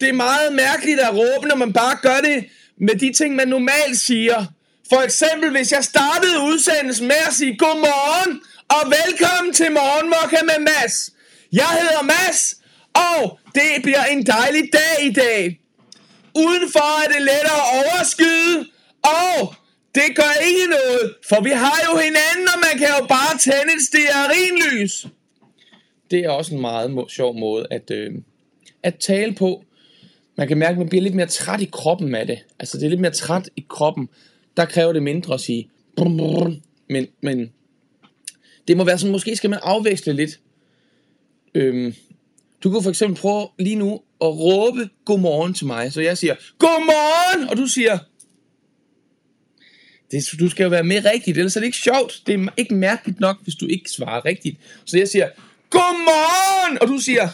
det 0.01 0.09
er 0.09 0.13
meget 0.13 0.53
mærkeligt 0.53 0.99
at 0.99 1.13
råbe, 1.13 1.47
når 1.47 1.55
man 1.55 1.73
bare 1.73 1.97
gør 2.01 2.21
det 2.21 2.45
med 2.77 2.95
de 2.95 3.13
ting, 3.13 3.35
man 3.35 3.47
normalt 3.47 3.97
siger. 3.97 4.45
For 4.89 5.01
eksempel, 5.01 5.51
hvis 5.51 5.71
jeg 5.71 5.83
startede 5.83 6.39
udsendelsen 6.43 7.07
med 7.07 7.15
at 7.27 7.33
sige 7.33 7.57
godmorgen 7.57 8.41
og 8.69 8.93
velkommen 8.97 9.53
til 9.53 9.71
Morgenmokka 9.71 10.37
med 10.43 10.59
Mads. 10.59 11.12
Jeg 11.53 11.69
hedder 11.81 12.03
Mads, 12.03 12.61
og 12.93 13.39
det 13.55 13.69
bliver 13.83 14.03
en 14.05 14.25
dejlig 14.25 14.63
dag 14.73 15.05
i 15.09 15.11
dag. 15.11 15.59
Udenfor 16.45 17.03
er 17.03 17.07
det 17.13 17.21
lettere 17.21 17.61
at 17.63 17.67
overskyde, 17.79 18.55
og 19.03 19.53
det 19.95 20.07
gør 20.15 20.33
ikke 20.49 20.65
noget, 20.77 21.15
for 21.29 21.43
vi 21.43 21.49
har 21.49 21.79
jo 21.89 21.97
hinanden, 21.99 22.47
og 22.53 22.59
man 22.67 22.75
kan 22.79 22.87
jo 22.99 23.05
bare 23.07 23.37
tænde 23.37 23.73
et 23.77 23.81
stearinlys. 23.89 25.07
Det 26.11 26.19
er 26.19 26.29
også 26.29 26.55
en 26.55 26.61
meget 26.61 26.91
må- 26.91 27.09
sjov 27.09 27.39
måde 27.39 27.67
at, 27.71 27.91
øh, 27.91 28.11
at 28.83 28.95
tale 28.99 29.33
på. 29.35 29.63
Man 30.37 30.47
kan 30.47 30.57
mærke, 30.57 30.71
at 30.71 30.77
man 30.77 30.89
bliver 30.89 31.01
lidt 31.01 31.15
mere 31.15 31.25
træt 31.25 31.61
i 31.61 31.69
kroppen 31.71 32.15
af 32.15 32.27
det. 32.27 32.39
Altså 32.59 32.77
det 32.77 32.85
er 32.85 32.89
lidt 32.89 33.01
mere 33.01 33.11
træt 33.11 33.49
i 33.55 33.65
kroppen. 33.69 34.09
Der 34.57 34.65
kræver 34.65 34.93
det 34.93 35.03
mindre 35.03 35.33
at 35.33 35.39
sige 35.41 35.69
brum, 35.97 36.17
brum, 36.17 36.61
men, 36.89 37.07
men 37.21 37.51
det 38.67 38.77
må 38.77 38.83
være 38.83 38.97
sådan, 38.97 39.11
måske 39.11 39.35
skal 39.35 39.49
man 39.49 39.59
afveksle 39.63 40.13
lidt. 40.13 40.39
Øhm, 41.55 41.93
du 42.63 42.71
kan 42.71 42.83
for 42.83 42.89
eksempel 42.89 43.21
prøve 43.21 43.47
lige 43.59 43.75
nu 43.75 43.93
at 44.21 44.27
råbe 44.27 44.89
godmorgen 45.05 45.53
til 45.53 45.67
mig. 45.67 45.93
Så 45.93 46.01
jeg 46.01 46.17
siger, 46.17 46.35
godmorgen! 46.57 47.49
Og 47.49 47.57
du 47.57 47.67
siger, 47.67 47.99
det, 50.11 50.39
du 50.39 50.49
skal 50.49 50.63
jo 50.63 50.69
være 50.69 50.83
mere 50.83 51.11
rigtigt, 51.11 51.37
ellers 51.37 51.55
er 51.55 51.59
det 51.59 51.65
ikke 51.65 51.77
sjovt. 51.77 52.23
Det 52.27 52.35
er 52.35 52.47
ikke 52.57 52.75
mærkeligt 52.75 53.19
nok, 53.19 53.43
hvis 53.43 53.55
du 53.55 53.67
ikke 53.67 53.89
svarer 53.89 54.25
rigtigt. 54.25 54.57
Så 54.85 54.97
jeg 54.97 55.07
siger, 55.07 55.29
godmorgen! 55.69 56.81
Og 56.81 56.87
du 56.87 56.97
siger, 56.97 57.29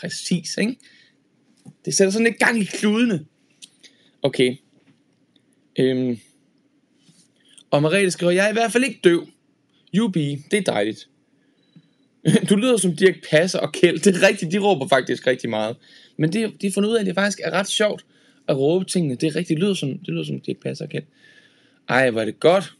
præcis, 0.00 0.56
ikke? 0.56 0.76
Det 1.84 1.94
sætter 1.94 2.12
sådan 2.12 2.26
lidt 2.26 2.38
gang 2.38 2.60
i 2.60 2.64
kludene. 2.64 3.26
Okay. 4.22 4.56
Øhm. 5.78 6.18
Og 7.70 7.82
Mariette 7.82 8.10
skriver, 8.10 8.32
jeg 8.32 8.44
er 8.44 8.50
i 8.50 8.52
hvert 8.52 8.72
fald 8.72 8.84
ikke 8.84 9.00
døv. 9.04 9.26
Jubi, 9.92 10.44
det 10.50 10.58
er 10.58 10.62
dejligt. 10.62 11.08
Du 12.50 12.56
lyder 12.56 12.76
som 12.76 12.96
Dirk 12.96 13.14
Passer 13.30 13.58
og 13.58 13.72
Kjeld. 13.72 13.98
Det 13.98 14.16
er 14.16 14.28
rigtigt, 14.28 14.52
de 14.52 14.58
råber 14.58 14.88
faktisk 14.88 15.26
rigtig 15.26 15.50
meget. 15.50 15.76
Men 16.16 16.32
det, 16.32 16.52
de 16.62 16.66
har 16.66 16.72
fundet 16.72 16.90
ud 16.90 16.94
af, 16.94 17.00
at 17.00 17.06
det 17.06 17.14
faktisk 17.14 17.40
er 17.44 17.50
ret 17.50 17.68
sjovt 17.68 18.04
at 18.48 18.56
råbe 18.56 18.84
tingene. 18.84 19.14
Det 19.14 19.26
er 19.26 19.36
rigtigt, 19.36 19.48
det 19.48 19.58
lyder 19.58 19.74
som, 19.74 19.98
det 19.98 20.08
lyder 20.08 20.24
som 20.24 20.40
Dirk 20.40 20.56
Passer 20.56 20.84
og 20.84 20.90
Kjeld. 20.90 21.04
Ej, 21.88 22.10
hvor 22.10 22.20
er 22.20 22.24
det 22.24 22.40
godt. 22.40 22.74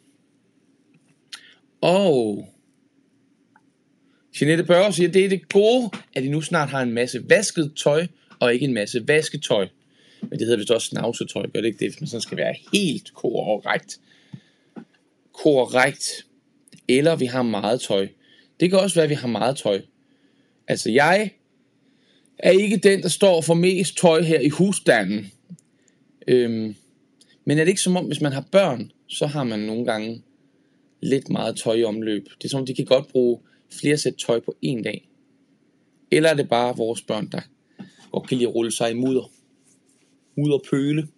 Og 1.81 2.49
Jeanette 4.41 4.65
Børge 4.65 4.93
siger, 4.93 5.09
det 5.09 5.25
er 5.25 5.29
det 5.29 5.49
gode, 5.49 5.91
at 6.15 6.23
de 6.23 6.29
nu 6.29 6.41
snart 6.41 6.69
har 6.69 6.83
en 6.83 6.93
masse 6.93 7.23
vasket 7.29 7.73
tøj, 7.77 8.07
og 8.41 8.55
ikke 8.55 8.65
en 8.65 8.75
masse 8.75 9.09
vasketøj. 9.09 9.69
Men 10.23 10.31
det 10.31 10.41
hedder 10.41 10.57
vist 10.57 10.71
også 10.71 10.87
snavsetøj, 10.87 11.43
gør 11.43 11.61
det 11.61 11.67
ikke 11.67 11.79
det, 11.79 11.89
hvis 11.89 12.01
man 12.01 12.09
sådan 12.09 12.21
skal 12.21 12.37
være 12.37 12.55
helt 12.73 13.15
korrekt. 13.15 14.01
Korrekt. 15.33 16.27
Eller 16.89 17.17
vi 17.17 17.27
har 17.27 17.43
meget 17.43 17.81
tøj. 17.81 18.09
Det 18.61 18.71
kan 18.71 18.79
også 18.79 18.95
være, 18.95 19.05
at 19.05 19.11
vi 19.11 19.15
har 19.15 19.29
meget 19.29 19.57
tøj. 19.57 19.83
Altså 20.69 20.91
jeg 20.91 21.31
er 22.39 22.51
ikke 22.51 22.77
den, 22.77 23.03
der 23.03 23.09
står 23.09 23.41
for 23.41 23.55
mest 23.55 23.97
tøj 23.97 24.23
her 24.23 24.41
i 24.41 24.49
husstanden. 24.49 25.33
Øhm, 26.29 26.75
men 27.45 27.59
er 27.59 27.65
det 27.65 27.69
ikke 27.69 27.81
som 27.81 27.97
om, 27.97 28.07
hvis 28.07 28.21
man 28.21 28.33
har 28.33 28.45
børn, 28.53 28.93
så 29.07 29.27
har 29.27 29.45
man 29.45 29.59
nogle 29.59 29.85
gange 29.85 30.23
lidt 31.01 31.31
meget 31.31 31.57
tøj 31.57 31.75
i 31.75 31.85
omløb. 31.85 32.25
Det 32.25 32.45
er 32.45 32.49
som 32.49 32.61
om, 32.61 32.67
de 32.67 32.75
kan 32.75 32.85
godt 32.85 33.09
bruge 33.09 33.41
flere 33.81 33.97
sæt 33.97 34.15
tøj 34.15 34.41
på 34.41 34.57
en 34.63 34.83
dag. 34.83 35.09
Eller 36.11 36.31
er 36.31 36.35
det 36.35 36.49
bare 36.49 36.77
vores 36.77 37.03
børn, 37.03 37.29
der 37.33 37.41
godt 38.13 38.29
kan 38.29 38.39
lide 38.39 38.49
at 38.49 38.55
rulle 38.55 38.73
sig 38.73 38.91
i 38.91 38.95
mudder. 38.95 39.31
Mudder 40.37 40.59
pøle. 40.71 41.09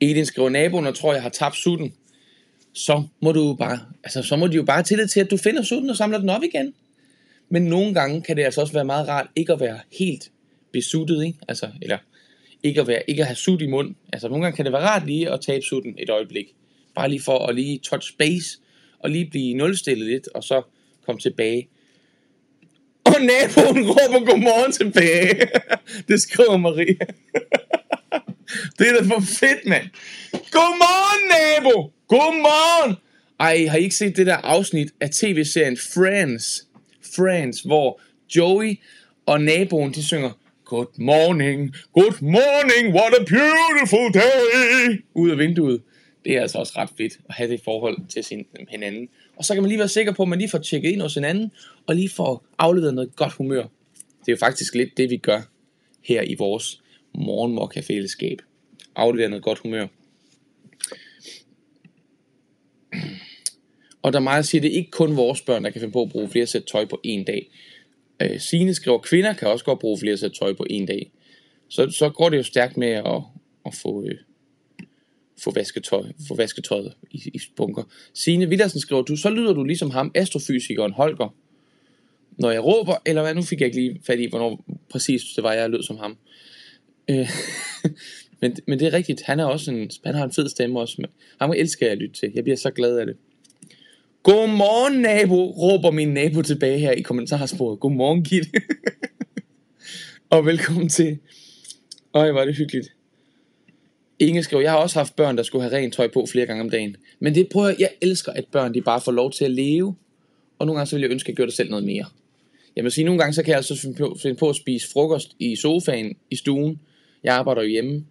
Edin 0.00 0.26
skriver, 0.26 0.48
naboen 0.48 0.86
og 0.86 0.94
tror, 0.94 1.12
jeg 1.12 1.22
har 1.22 1.28
tabt 1.28 1.56
sutten. 1.56 1.94
Så 2.74 3.02
må 3.20 3.32
du 3.32 3.54
bare, 3.54 3.78
altså 4.04 4.22
så 4.22 4.36
må 4.36 4.46
de 4.46 4.56
jo 4.56 4.62
bare 4.62 4.82
tillid 4.82 5.08
til, 5.08 5.20
at 5.20 5.30
du 5.30 5.36
finder 5.36 5.62
sutten 5.62 5.90
og 5.90 5.96
samler 5.96 6.18
den 6.18 6.28
op 6.28 6.42
igen. 6.42 6.74
Men 7.48 7.62
nogle 7.62 7.94
gange 7.94 8.22
kan 8.22 8.36
det 8.36 8.44
altså 8.44 8.60
også 8.60 8.72
være 8.72 8.84
meget 8.84 9.08
rart 9.08 9.26
ikke 9.36 9.52
at 9.52 9.60
være 9.60 9.80
helt 9.98 10.30
besuttet, 10.72 11.24
ikke? 11.24 11.38
Altså, 11.48 11.70
eller 11.82 11.98
ikke 12.62 12.80
at, 12.80 12.86
være, 12.86 13.02
ikke 13.08 13.22
at 13.22 13.26
have 13.26 13.36
sut 13.36 13.62
i 13.62 13.66
mund. 13.66 13.94
Altså 14.12 14.28
nogle 14.28 14.44
gange 14.44 14.56
kan 14.56 14.64
det 14.64 14.72
være 14.72 14.82
rart 14.82 15.06
lige 15.06 15.32
at 15.32 15.40
tabe 15.40 15.64
sutten 15.64 15.94
et 15.98 16.10
øjeblik. 16.10 16.54
Bare 16.94 17.08
lige 17.08 17.20
for 17.20 17.46
at 17.46 17.54
lige 17.54 17.78
touch 17.78 18.16
base, 18.16 18.58
og 18.98 19.10
lige 19.10 19.30
blive 19.30 19.54
nulstillet 19.54 20.06
lidt, 20.06 20.28
og 20.34 20.44
så 20.44 20.62
komme 21.06 21.20
tilbage. 21.20 21.68
Og 23.04 23.14
naboen 23.20 23.86
råber 23.90 24.26
godmorgen 24.26 24.72
tilbage. 24.72 25.48
det 26.08 26.20
skriver 26.20 26.56
Maria. 26.56 27.06
det 28.78 28.88
er 28.88 28.92
da 28.92 29.14
for 29.14 29.20
fedt, 29.20 29.66
mand. 29.66 29.86
Godmorgen, 30.32 31.22
nabo! 31.28 31.92
Godmorgen! 32.08 32.96
Ej, 33.40 33.66
har 33.66 33.78
I 33.78 33.82
ikke 33.82 33.96
set 33.96 34.16
det 34.16 34.26
der 34.26 34.36
afsnit 34.36 34.88
af 35.00 35.10
tv-serien 35.10 35.76
Friends? 35.76 36.66
Friends, 37.16 37.60
hvor 37.60 38.00
Joey 38.36 38.80
og 39.26 39.40
naboen, 39.40 39.92
de 39.92 40.04
synger 40.04 40.30
Good 40.64 40.86
morning, 40.98 41.74
good 41.92 42.22
morning, 42.22 42.94
what 42.94 43.12
a 43.20 43.24
beautiful 43.24 44.12
day! 44.14 45.02
Ud 45.14 45.30
af 45.30 45.38
vinduet. 45.38 45.82
Det 46.24 46.36
er 46.36 46.40
altså 46.42 46.58
også 46.58 46.72
ret 46.76 46.88
fedt 46.98 47.18
at 47.28 47.34
have 47.34 47.50
det 47.50 47.60
forhold 47.64 47.96
til 48.08 48.24
sin, 48.24 48.46
hinanden. 48.68 49.08
Og 49.36 49.44
så 49.44 49.54
kan 49.54 49.62
man 49.62 49.68
lige 49.68 49.78
være 49.78 49.88
sikker 49.88 50.12
på, 50.12 50.22
at 50.22 50.28
man 50.28 50.38
lige 50.38 50.50
får 50.50 50.58
tjekket 50.58 50.90
ind 50.90 51.00
hos 51.00 51.14
hinanden, 51.14 51.50
og 51.86 51.94
lige 51.94 52.08
får 52.08 52.46
afleveret 52.58 52.94
noget 52.94 53.16
godt 53.16 53.32
humør. 53.32 53.62
Det 54.20 54.28
er 54.28 54.32
jo 54.32 54.36
faktisk 54.36 54.74
lidt 54.74 54.96
det, 54.96 55.10
vi 55.10 55.16
gør 55.16 55.40
her 56.02 56.22
i 56.22 56.34
vores 56.38 56.82
morgenmokka-fællesskab. 57.14 58.42
Aflevere 58.96 59.28
noget 59.28 59.44
godt 59.44 59.58
humør. 59.58 59.86
Og 64.02 64.12
der 64.12 64.18
er 64.18 64.22
meget 64.22 64.38
at 64.38 64.46
sige, 64.46 64.58
at 64.58 64.62
det 64.62 64.72
er 64.72 64.76
ikke 64.76 64.90
kun 64.90 65.16
vores 65.16 65.42
børn, 65.42 65.64
der 65.64 65.70
kan 65.70 65.80
finde 65.80 65.92
på 65.92 66.02
at 66.02 66.10
bruge 66.10 66.28
flere 66.28 66.46
sæt 66.46 66.64
tøj 66.64 66.84
på 66.84 67.00
en 67.04 67.24
dag. 67.24 67.50
Øh, 68.22 68.40
Signe 68.40 68.74
skriver, 68.74 68.98
at 68.98 69.04
kvinder 69.04 69.32
kan 69.32 69.48
også 69.48 69.64
godt 69.64 69.78
bruge 69.78 69.98
flere 69.98 70.16
sæt 70.16 70.32
tøj 70.32 70.52
på 70.52 70.66
en 70.70 70.86
dag. 70.86 71.10
Så, 71.68 71.90
så 71.90 72.10
går 72.10 72.28
det 72.28 72.36
jo 72.36 72.42
stærkt 72.42 72.76
med 72.76 72.88
at, 72.88 73.22
at 73.66 73.74
få, 73.74 74.04
øh, 74.04 74.14
få, 75.42 75.50
vasketøj, 75.50 76.04
få 76.28 76.34
vasketøjet 76.34 76.94
i, 77.10 77.30
i 77.34 77.40
bunker. 77.56 77.82
Signe 78.14 78.48
Villersen 78.48 78.80
skriver, 78.80 79.02
du, 79.02 79.16
så 79.16 79.30
lyder 79.30 79.52
du 79.52 79.64
ligesom 79.64 79.90
ham, 79.90 80.12
astrofysikeren 80.14 80.92
Holger. 80.92 81.34
når 82.38 82.50
jeg 82.50 82.64
råber, 82.64 82.94
eller 83.06 83.22
hvad, 83.22 83.34
nu 83.34 83.42
fik 83.42 83.60
jeg 83.60 83.66
ikke 83.66 83.80
lige 83.80 84.00
fat 84.06 84.20
i, 84.20 84.26
hvornår 84.26 84.64
præcis 84.90 85.22
det 85.36 85.44
var, 85.44 85.52
jeg 85.52 85.70
lød 85.70 85.82
som 85.82 85.98
ham. 85.98 86.16
Øh, 87.10 87.30
men, 88.40 88.56
men 88.66 88.78
det 88.78 88.86
er 88.86 88.92
rigtigt, 88.92 89.22
han 89.22 89.40
er 89.40 89.44
også 89.44 89.70
en, 89.70 89.90
han 90.04 90.14
har 90.14 90.24
en 90.24 90.32
fed 90.32 90.48
stemme 90.48 90.80
også. 90.80 91.06
Ham 91.40 91.52
elsker 91.56 91.86
jeg 91.86 91.92
at 91.92 91.98
lytte 91.98 92.20
til, 92.20 92.32
jeg 92.34 92.44
bliver 92.44 92.56
så 92.56 92.70
glad 92.70 92.98
af 92.98 93.06
det. 93.06 93.16
Godmorgen 94.22 95.00
nabo, 95.00 95.50
råber 95.50 95.90
min 95.90 96.08
nabo 96.08 96.42
tilbage 96.42 96.78
her 96.78 96.90
i 96.90 97.00
kommentarsporet. 97.00 97.80
Godmorgen 97.80 98.24
Gitte. 98.24 98.50
og 100.30 100.46
velkommen 100.46 100.88
til. 100.88 101.18
Øj, 102.14 102.30
var 102.30 102.44
det 102.44 102.56
hyggeligt. 102.56 102.94
Inge 104.18 104.42
skriver, 104.42 104.62
jeg 104.62 104.70
har 104.70 104.78
også 104.78 104.98
haft 104.98 105.16
børn, 105.16 105.36
der 105.36 105.42
skulle 105.42 105.62
have 105.62 105.76
rent 105.76 105.94
tøj 105.94 106.08
på 106.08 106.26
flere 106.26 106.46
gange 106.46 106.62
om 106.62 106.70
dagen. 106.70 106.96
Men 107.20 107.34
det 107.34 107.48
prøver 107.48 107.68
jeg, 107.68 107.76
jeg 107.78 107.90
elsker, 108.02 108.32
at 108.32 108.44
børn 108.52 108.74
de 108.74 108.82
bare 108.82 109.00
får 109.00 109.12
lov 109.12 109.32
til 109.32 109.44
at 109.44 109.50
leve. 109.50 109.94
Og 110.58 110.66
nogle 110.66 110.78
gange 110.78 110.88
så 110.88 110.96
vil 110.96 111.02
jeg 111.02 111.10
ønske, 111.10 111.26
at 111.26 111.28
jeg 111.28 111.36
gjorde 111.36 111.50
det 111.50 111.56
selv 111.56 111.70
noget 111.70 111.84
mere. 111.84 112.04
Jeg 112.76 112.84
vil 112.84 112.92
sige, 112.92 113.04
nogle 113.04 113.18
gange 113.18 113.34
så 113.34 113.42
kan 113.42 113.50
jeg 113.50 113.56
altså 113.56 113.80
finde 113.80 113.96
på, 113.96 114.16
finde 114.22 114.36
på 114.36 114.48
at 114.48 114.56
spise 114.56 114.90
frokost 114.92 115.36
i 115.38 115.56
sofaen 115.56 116.16
i 116.30 116.36
stuen. 116.36 116.80
Jeg 117.24 117.34
arbejder 117.34 117.62
jo 117.62 117.68
hjemme. 117.68 118.06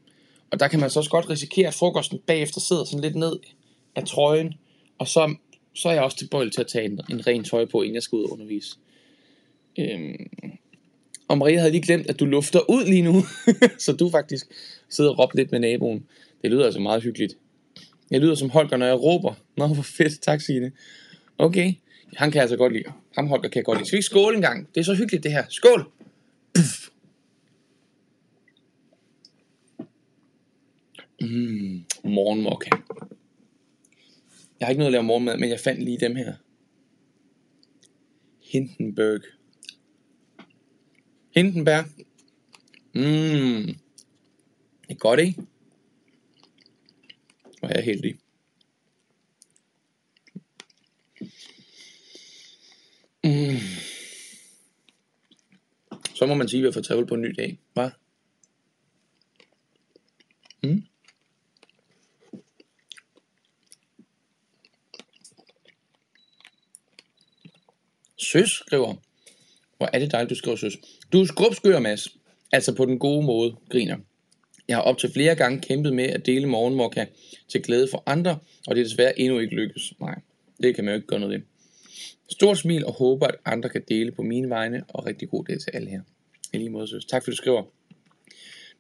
Og 0.51 0.59
der 0.59 0.67
kan 0.67 0.79
man 0.79 0.89
så 0.89 0.99
også 0.99 1.09
godt 1.09 1.29
risikere, 1.29 1.67
at 1.67 1.73
frokosten 1.73 2.19
bagefter 2.27 2.61
sidder 2.61 2.83
sådan 2.83 3.01
lidt 3.01 3.15
ned 3.15 3.39
af 3.95 4.03
trøjen. 4.03 4.53
Og 4.97 5.07
så, 5.07 5.35
så 5.73 5.89
er 5.89 5.93
jeg 5.93 6.03
også 6.03 6.17
tilbøjelig 6.17 6.53
til 6.53 6.61
at 6.61 6.67
tage 6.67 6.85
en, 6.85 6.99
en 7.09 7.27
ren 7.27 7.43
trøje 7.43 7.67
på, 7.67 7.81
inden 7.81 7.95
jeg 7.95 8.03
skal 8.03 8.15
ud 8.15 8.23
og 8.23 8.31
undervise. 8.31 8.77
Øhm, 9.79 10.29
og 11.27 11.37
Maria 11.37 11.59
havde 11.59 11.71
lige 11.71 11.81
glemt, 11.81 12.09
at 12.09 12.19
du 12.19 12.25
lufter 12.25 12.69
ud 12.69 12.85
lige 12.85 13.01
nu. 13.01 13.23
så 13.85 13.93
du 13.93 14.09
faktisk 14.09 14.47
sidder 14.89 15.09
og 15.09 15.19
råber 15.19 15.31
lidt 15.35 15.51
med 15.51 15.59
naboen. 15.59 16.05
Det 16.41 16.51
lyder 16.51 16.65
altså 16.65 16.79
meget 16.79 17.03
hyggeligt. 17.03 17.37
Jeg 18.11 18.21
lyder 18.21 18.35
som 18.35 18.49
Holger, 18.49 18.77
når 18.77 18.85
jeg 18.85 19.03
råber. 19.03 19.33
Nå, 19.57 19.67
hvor 19.67 19.83
fedt. 19.83 20.21
Tak, 20.21 20.41
Signe. 20.41 20.71
Okay. 21.37 21.73
Han 22.15 22.31
kan 22.31 22.35
jeg 22.35 22.41
altså 22.41 22.57
godt 22.57 22.73
lide. 22.73 22.83
Ham 23.15 23.27
Holger 23.27 23.49
kan 23.49 23.59
jeg 23.59 23.65
godt 23.65 23.77
lide. 23.77 23.87
Skal 23.87 23.95
vi 23.95 23.99
ikke 23.99 24.05
skåle 24.05 24.35
en 24.35 24.41
gang? 24.41 24.67
Det 24.75 24.81
er 24.81 24.85
så 24.85 24.93
hyggeligt 24.93 25.23
det 25.23 25.31
her. 25.31 25.43
Skål! 25.49 25.91
Puff. 26.55 26.92
Mm, 31.23 31.85
morgenmokka. 32.03 32.69
Jeg 34.59 34.65
har 34.65 34.69
ikke 34.69 34.79
noget 34.79 34.89
at 34.89 34.91
lave 34.91 35.03
morgenmad, 35.03 35.37
men 35.37 35.49
jeg 35.49 35.59
fandt 35.59 35.83
lige 35.83 35.99
dem 35.99 36.15
her. 36.15 36.33
Hindenburg. 38.41 39.21
Hindenberg. 41.35 41.85
Mmm. 42.93 43.77
Det 44.81 44.89
er 44.89 44.95
godt, 44.95 45.19
ikke? 45.19 45.41
Og 47.61 47.69
jeg 47.69 47.77
er 47.77 47.81
heldig. 47.81 48.19
Mm. 53.23 53.59
Så 56.15 56.25
må 56.25 56.33
man 56.33 56.47
sige, 56.47 56.59
at 56.59 56.61
vi 56.61 56.67
har 56.67 56.71
fået 56.71 56.85
travlt 56.85 57.07
på 57.07 57.15
en 57.15 57.21
ny 57.21 57.35
dag, 57.37 57.59
hva'? 57.79 57.89
Mm. 60.63 60.83
Søs 68.23 68.49
skriver, 68.49 68.95
hvor 69.77 69.89
er 69.93 69.99
det 69.99 70.11
dejligt, 70.11 70.29
du 70.29 70.35
skriver 70.35 70.57
søs. 70.57 70.77
Du 71.11 71.21
er 71.21 71.25
skrubskør, 71.25 71.79
Mads. 71.79 72.07
Altså 72.51 72.75
på 72.75 72.85
den 72.85 72.99
gode 72.99 73.25
måde, 73.25 73.55
griner. 73.69 73.97
Jeg 74.67 74.77
har 74.77 74.83
op 74.83 74.97
til 74.97 75.11
flere 75.13 75.35
gange 75.35 75.61
kæmpet 75.61 75.93
med 75.93 76.03
at 76.03 76.25
dele 76.25 76.47
morgenmokka 76.47 77.05
til 77.47 77.63
glæde 77.63 77.87
for 77.91 78.03
andre, 78.05 78.37
og 78.67 78.75
det 78.75 78.81
er 78.81 78.85
desværre 78.85 79.19
endnu 79.19 79.39
ikke 79.39 79.55
lykkes. 79.55 79.93
Nej, 79.99 80.21
det 80.63 80.75
kan 80.75 80.85
man 80.85 80.93
jo 80.93 80.95
ikke 80.95 81.07
gøre 81.07 81.19
noget 81.19 81.33
ved. 81.33 81.45
Stort 82.29 82.57
smil 82.57 82.85
og 82.85 82.93
håber, 82.93 83.27
at 83.27 83.35
andre 83.45 83.69
kan 83.69 83.83
dele 83.87 84.11
på 84.11 84.21
mine 84.21 84.49
vegne, 84.49 84.83
og 84.87 85.05
rigtig 85.05 85.29
god 85.29 85.45
dag 85.45 85.59
til 85.59 85.71
alle 85.73 85.89
her. 85.89 86.01
I 86.53 86.57
lige 86.57 86.69
måde, 86.69 86.87
søs. 86.87 87.05
Tak 87.05 87.23
for, 87.23 87.31
at 87.31 87.31
du 87.31 87.37
skriver. 87.37 87.63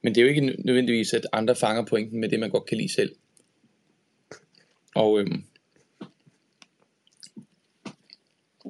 Men 0.01 0.15
det 0.15 0.21
er 0.21 0.25
jo 0.25 0.29
ikke 0.29 0.55
nødvendigvis, 0.65 1.13
at 1.13 1.27
andre 1.33 1.55
fanger 1.55 1.85
pointen 1.85 2.19
med 2.19 2.29
det, 2.29 2.39
man 2.39 2.49
godt 2.49 2.65
kan 2.65 2.77
lide 2.77 2.93
selv. 2.93 3.15
Og 4.95 5.19
øhm, 5.19 5.43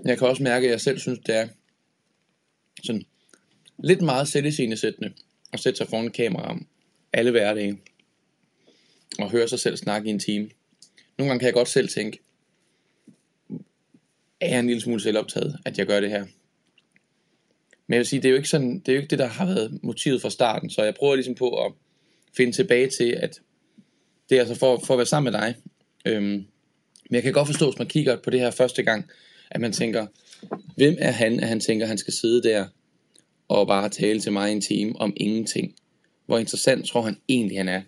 jeg 0.05 0.17
kan 0.17 0.27
også 0.27 0.43
mærke, 0.43 0.65
at 0.65 0.71
jeg 0.71 0.81
selv 0.81 0.99
synes, 0.99 1.19
det 1.25 1.35
er 1.35 1.47
sådan 2.83 3.03
lidt 3.83 4.01
meget 4.01 4.27
sættende 4.27 5.13
at 5.53 5.59
sætte 5.59 5.77
sig 5.77 5.87
foran 5.87 6.11
kamera 6.11 6.59
alle 7.13 7.31
hverdage 7.31 7.79
og 9.19 9.31
høre 9.31 9.47
sig 9.47 9.59
selv 9.59 9.77
snakke 9.77 10.07
i 10.07 10.11
en 10.11 10.19
time. 10.19 10.49
Nogle 11.17 11.29
gange 11.29 11.39
kan 11.39 11.45
jeg 11.45 11.53
godt 11.53 11.69
selv 11.69 11.89
tænke, 11.89 12.19
er 14.41 14.49
jeg 14.49 14.59
en 14.59 14.67
lille 14.67 14.81
smule 14.81 15.01
selvoptaget, 15.01 15.59
at 15.65 15.77
jeg 15.77 15.87
gør 15.87 15.99
det 15.99 16.09
her. 16.09 16.25
Men 17.87 17.93
jeg 17.93 17.97
vil 17.97 18.07
sige, 18.07 18.21
det 18.21 18.27
er 18.27 18.31
jo 18.31 18.37
ikke, 18.37 18.49
sådan, 18.49 18.79
det, 18.79 18.89
er 18.89 18.93
jo 18.93 18.99
ikke 18.99 19.09
det, 19.09 19.19
der 19.19 19.27
har 19.27 19.45
været 19.45 19.83
motivet 19.83 20.21
fra 20.21 20.29
starten, 20.29 20.69
så 20.69 20.83
jeg 20.83 20.95
prøver 20.95 21.15
ligesom 21.15 21.35
på 21.35 21.65
at 21.65 21.73
finde 22.37 22.51
tilbage 22.51 22.89
til, 22.89 23.11
at 23.11 23.41
det 24.29 24.35
er 24.35 24.39
altså 24.39 24.55
for, 24.55 24.81
for 24.85 24.93
at 24.93 24.97
være 24.97 25.05
sammen 25.05 25.33
med 25.33 25.41
dig. 25.41 25.55
Øhm, 26.05 26.45
men 27.09 27.15
jeg 27.15 27.23
kan 27.23 27.33
godt 27.33 27.47
forstå, 27.47 27.69
hvis 27.69 27.79
man 27.79 27.87
kigger 27.87 28.15
på 28.15 28.29
det 28.29 28.39
her 28.39 28.51
første 28.51 28.83
gang, 28.83 29.09
at 29.53 29.61
man 29.61 29.71
tænker, 29.71 30.07
hvem 30.75 30.95
er 30.99 31.11
han, 31.11 31.39
at 31.39 31.47
han 31.47 31.59
tænker, 31.59 31.85
at 31.85 31.89
han 31.89 31.97
skal 31.97 32.13
sidde 32.13 32.43
der 32.43 32.67
og 33.47 33.67
bare 33.67 33.89
tale 33.89 34.19
til 34.19 34.31
mig 34.31 34.51
en 34.51 34.61
time 34.61 35.01
om 35.01 35.13
ingenting. 35.17 35.75
Hvor 36.25 36.37
interessant 36.37 36.87
tror 36.87 37.01
han 37.01 37.17
egentlig, 37.29 37.57
han 37.57 37.69
er. 37.69 37.81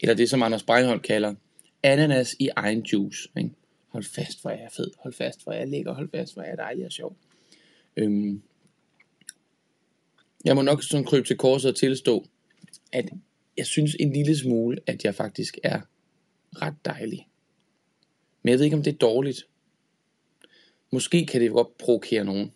Eller 0.00 0.14
det, 0.14 0.30
som 0.30 0.42
Anders 0.42 0.62
Breinholt 0.62 1.02
kalder, 1.02 1.34
ananas 1.82 2.36
i 2.38 2.48
egen 2.56 2.80
juice. 2.80 3.28
Ikke? 3.36 3.50
Hold 3.88 4.04
fast, 4.04 4.42
hvor 4.42 4.50
jeg 4.50 4.60
er 4.60 4.68
fed. 4.76 4.90
Hold 4.98 5.14
fast, 5.14 5.44
hvor 5.44 5.52
jeg 5.52 5.62
er 5.62 5.66
lækker. 5.66 5.94
Hold 5.94 6.10
fast, 6.10 6.34
hvor 6.34 6.42
jeg 6.42 6.52
er 6.52 6.56
dejlig 6.56 6.86
og 6.86 6.92
sjov. 6.92 7.16
Øhm. 7.96 8.42
Jeg 10.44 10.56
må 10.56 10.62
nok 10.62 10.82
sådan 10.82 11.04
krybe 11.04 11.26
til 11.26 11.36
korset 11.36 11.70
og 11.70 11.76
tilstå, 11.76 12.26
at 12.92 13.10
jeg 13.56 13.66
synes 13.66 13.96
en 14.00 14.12
lille 14.12 14.38
smule, 14.38 14.78
at 14.86 15.04
jeg 15.04 15.14
faktisk 15.14 15.58
er 15.62 15.80
ret 16.52 16.74
dejlig. 16.84 17.28
Men 18.42 18.50
jeg 18.50 18.58
ved 18.58 18.64
ikke, 18.64 18.76
om 18.76 18.82
det 18.82 18.92
er 18.92 18.98
dårligt. 18.98 19.46
Måske 20.90 21.26
kan 21.26 21.40
det 21.40 21.50
godt 21.50 21.78
provokere 21.78 22.24
nogen. 22.24 22.52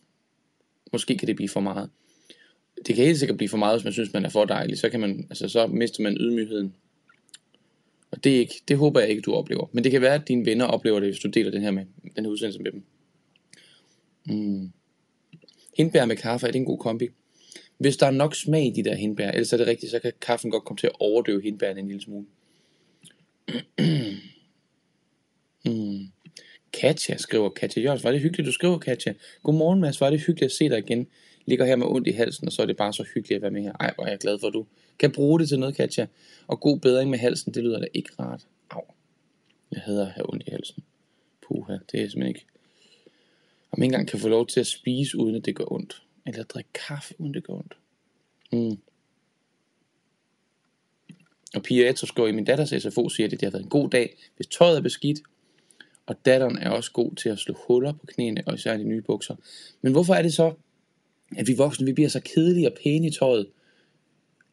Måske 0.92 1.18
kan 1.18 1.28
det 1.28 1.36
blive 1.36 1.48
for 1.48 1.60
meget. 1.60 1.90
Det 2.86 2.94
kan 2.94 3.04
helt 3.04 3.18
sikkert 3.18 3.36
blive 3.36 3.48
for 3.48 3.56
meget, 3.56 3.76
hvis 3.76 3.84
man 3.84 3.92
synes, 3.92 4.12
man 4.12 4.24
er 4.24 4.28
for 4.28 4.44
dejlig. 4.44 4.78
Så, 4.78 4.88
kan 4.88 5.00
man, 5.00 5.26
altså, 5.30 5.48
så 5.48 5.66
mister 5.66 6.02
man 6.02 6.16
ydmygheden. 6.20 6.74
Og 8.10 8.24
det, 8.24 8.34
er 8.34 8.38
ikke, 8.38 8.62
det 8.68 8.76
håber 8.76 9.00
jeg 9.00 9.08
ikke, 9.08 9.22
du 9.22 9.34
oplever. 9.34 9.66
Men 9.72 9.84
det 9.84 9.92
kan 9.92 10.00
være, 10.00 10.14
at 10.14 10.28
dine 10.28 10.46
venner 10.46 10.64
oplever 10.64 11.00
det, 11.00 11.08
hvis 11.08 11.18
du 11.18 11.28
deler 11.28 11.50
den 11.50 11.62
her, 11.62 11.70
med, 11.70 11.84
den 12.16 12.24
her 12.24 12.30
udsendelse 12.30 12.62
med 12.62 12.72
dem. 12.72 12.82
Mm. 14.26 14.72
Hindbær 15.76 16.04
med 16.04 16.16
kaffe, 16.16 16.46
er 16.46 16.50
det 16.50 16.58
en 16.58 16.64
god 16.64 16.78
kombi? 16.78 17.08
Hvis 17.78 17.96
der 17.96 18.06
er 18.06 18.10
nok 18.10 18.34
smag 18.34 18.66
i 18.66 18.70
de 18.70 18.84
der 18.84 18.94
hindbær, 18.94 19.30
ellers 19.30 19.52
er 19.52 19.56
det 19.56 19.66
rigtigt, 19.66 19.90
så 19.90 19.98
kan 19.98 20.12
kaffen 20.20 20.50
godt 20.50 20.64
komme 20.64 20.78
til 20.78 20.86
at 20.86 20.92
overdøve 21.00 21.42
hindbærene 21.42 21.80
en 21.80 21.86
lille 21.86 22.02
smule. 22.02 22.26
mm. 25.66 26.11
Katja 26.72 27.16
skriver, 27.16 27.48
Katja 27.48 27.82
Jørgens, 27.82 28.04
var 28.04 28.12
det 28.12 28.20
hyggeligt, 28.20 28.46
du 28.46 28.52
skriver, 28.52 28.78
Katja. 28.78 29.14
Godmorgen, 29.42 29.80
Mads, 29.80 30.00
var 30.00 30.10
det 30.10 30.20
hyggeligt 30.20 30.50
at 30.50 30.52
se 30.52 30.68
dig 30.68 30.78
igen. 30.78 31.06
Ligger 31.46 31.64
her 31.64 31.76
med 31.76 31.86
ondt 31.86 32.08
i 32.08 32.10
halsen, 32.10 32.46
og 32.46 32.52
så 32.52 32.62
er 32.62 32.66
det 32.66 32.76
bare 32.76 32.92
så 32.92 33.04
hyggeligt 33.14 33.36
at 33.36 33.42
være 33.42 33.50
med 33.50 33.62
her. 33.62 33.72
Ej, 33.80 33.92
hvor 33.94 34.04
er 34.04 34.10
jeg 34.10 34.18
glad 34.18 34.38
for, 34.38 34.46
at 34.46 34.52
du 34.54 34.66
kan 34.98 35.12
bruge 35.12 35.40
det 35.40 35.48
til 35.48 35.58
noget, 35.58 35.76
Katja. 35.76 36.06
Og 36.46 36.60
god 36.60 36.78
bedring 36.78 37.10
med 37.10 37.18
halsen, 37.18 37.54
det 37.54 37.64
lyder 37.64 37.78
da 37.80 37.86
ikke 37.94 38.10
rart. 38.18 38.46
Au. 38.70 38.82
Jeg 39.72 39.80
hader 39.80 40.06
at 40.06 40.12
have 40.12 40.32
ondt 40.32 40.42
i 40.46 40.50
halsen. 40.50 40.84
Puha, 41.48 41.72
det 41.72 42.00
er 42.00 42.08
simpelthen 42.08 42.26
ikke. 42.26 42.46
Om 43.72 43.82
ikke 43.82 43.92
engang 43.94 44.08
kan 44.08 44.18
få 44.18 44.28
lov 44.28 44.46
til 44.46 44.60
at 44.60 44.66
spise, 44.66 45.18
uden 45.18 45.34
at 45.34 45.44
det 45.44 45.56
gør 45.56 45.72
ondt. 45.72 46.02
Eller 46.26 46.42
drikke 46.42 46.70
kaffe, 46.88 47.14
uden 47.18 47.34
det 47.34 47.44
gør 47.44 47.54
ondt. 47.54 47.76
Mm. 48.52 48.78
Og 51.54 51.62
Pia 51.62 51.90
Etterskov 51.90 52.28
i 52.28 52.32
min 52.32 52.44
datters 52.44 52.82
SFO 52.82 53.08
siger, 53.08 53.26
at 53.26 53.30
det 53.30 53.42
har 53.42 53.50
været 53.50 53.62
en 53.62 53.68
god 53.68 53.90
dag, 53.90 54.16
hvis 54.36 54.46
tøjet 54.46 54.76
er 54.76 54.80
beskidt, 54.80 55.20
og 56.06 56.16
datteren 56.24 56.58
er 56.58 56.70
også 56.70 56.92
god 56.92 57.14
til 57.14 57.28
at 57.28 57.38
slå 57.38 57.54
huller 57.66 57.92
på 57.92 58.06
knæene, 58.06 58.42
og 58.46 58.54
især 58.54 58.74
i 58.74 58.78
de 58.78 58.84
nye 58.84 59.02
bukser. 59.02 59.36
Men 59.82 59.92
hvorfor 59.92 60.14
er 60.14 60.22
det 60.22 60.34
så, 60.34 60.54
at 61.36 61.48
vi 61.48 61.54
voksne 61.54 61.86
vi 61.86 61.92
bliver 61.92 62.08
så 62.08 62.20
kedelige 62.20 62.70
og 62.70 62.76
pæne 62.84 63.06
i 63.06 63.10
tøjet? 63.10 63.46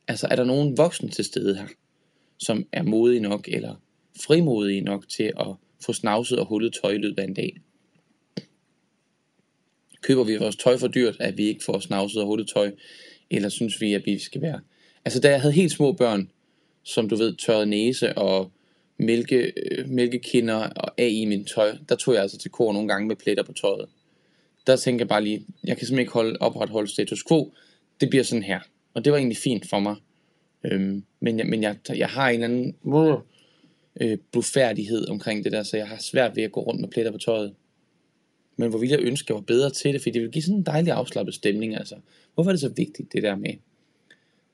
Altså 0.07 0.27
er 0.31 0.35
der 0.35 0.43
nogen 0.43 0.77
voksne 0.77 1.09
til 1.09 1.25
stede 1.25 1.55
her, 1.55 1.67
som 2.37 2.67
er 2.71 2.83
modige 2.83 3.19
nok, 3.19 3.47
eller 3.47 3.75
frimodige 4.25 4.81
nok 4.81 5.09
til 5.09 5.33
at 5.39 5.47
få 5.85 5.93
snavset 5.93 6.39
og 6.39 6.45
hullet 6.45 6.77
tøj 6.81 6.91
i 6.91 6.97
løbet 6.97 7.19
af 7.19 7.23
en 7.23 7.33
dag? 7.33 7.61
Køber 10.01 10.23
vi 10.23 10.37
vores 10.37 10.55
tøj 10.55 10.77
for 10.77 10.87
dyrt, 10.87 11.17
at 11.19 11.37
vi 11.37 11.43
ikke 11.43 11.63
får 11.63 11.79
snavset 11.79 12.21
og 12.21 12.27
hullet 12.27 12.47
tøj, 12.47 12.71
eller 13.29 13.49
synes 13.49 13.81
vi, 13.81 13.93
at 13.93 14.05
vi 14.05 14.19
skal 14.19 14.41
være... 14.41 14.61
Altså 15.05 15.19
da 15.19 15.29
jeg 15.29 15.41
havde 15.41 15.53
helt 15.53 15.71
små 15.71 15.91
børn, 15.91 16.31
som 16.83 17.09
du 17.09 17.15
ved, 17.15 17.35
tørrede 17.35 17.65
næse 17.65 18.17
og 18.17 18.51
mælke, 18.99 19.53
øh, 19.71 19.89
mælkekinder 19.89 20.55
og 20.55 20.91
af 20.97 21.09
i 21.11 21.25
min 21.25 21.45
tøj, 21.45 21.77
der 21.89 21.95
tog 21.95 22.13
jeg 22.13 22.21
altså 22.21 22.37
til 22.37 22.51
kor 22.51 22.73
nogle 22.73 22.87
gange 22.87 23.07
med 23.07 23.15
pletter 23.15 23.43
på 23.43 23.53
tøjet. 23.53 23.89
Der 24.67 24.75
tænkte 24.75 25.01
jeg 25.01 25.07
bare 25.07 25.23
lige, 25.23 25.45
jeg 25.63 25.77
kan 25.77 25.87
simpelthen 25.87 25.99
ikke 25.99 26.13
holde, 26.13 26.37
opretholde 26.39 26.91
status 26.91 27.23
quo. 27.27 27.53
Det 28.01 28.09
bliver 28.09 28.23
sådan 28.23 28.43
her. 28.43 28.59
Og 28.93 29.05
det 29.05 29.11
var 29.11 29.17
egentlig 29.17 29.37
fint 29.37 29.69
for 29.69 29.79
mig. 29.79 29.95
Øhm, 30.63 31.03
men 31.19 31.39
jeg, 31.39 31.47
men 31.47 31.63
jeg, 31.63 31.77
jeg 31.89 32.07
har 32.07 32.29
en 32.29 32.43
eller 32.43 32.47
anden 32.47 32.75
øh, 34.01 34.17
blufærdighed 34.31 35.09
omkring 35.09 35.43
det 35.43 35.51
der, 35.51 35.63
så 35.63 35.77
jeg 35.77 35.87
har 35.87 35.97
svært 35.97 36.35
ved 36.35 36.43
at 36.43 36.51
gå 36.51 36.61
rundt 36.61 36.81
med 36.81 36.89
pletter 36.89 37.11
på 37.11 37.17
tøjet. 37.17 37.53
men 38.55 38.69
hvor 38.69 38.79
ville 38.79 38.95
jeg 38.95 39.01
ønske, 39.01 39.25
at 39.25 39.29
jeg 39.29 39.35
var 39.35 39.41
bedre 39.41 39.69
til 39.69 39.93
det, 39.93 40.01
fordi 40.01 40.11
det 40.11 40.21
ville 40.21 40.31
give 40.31 40.41
sådan 40.41 40.57
en 40.57 40.65
dejlig 40.65 40.93
afslappet 40.93 41.35
stemning, 41.35 41.75
altså. 41.75 41.95
Hvorfor 42.33 42.49
er 42.49 42.53
det 42.53 42.61
så 42.61 42.69
vigtigt, 42.69 43.13
det 43.13 43.23
der 43.23 43.35
med, 43.35 43.53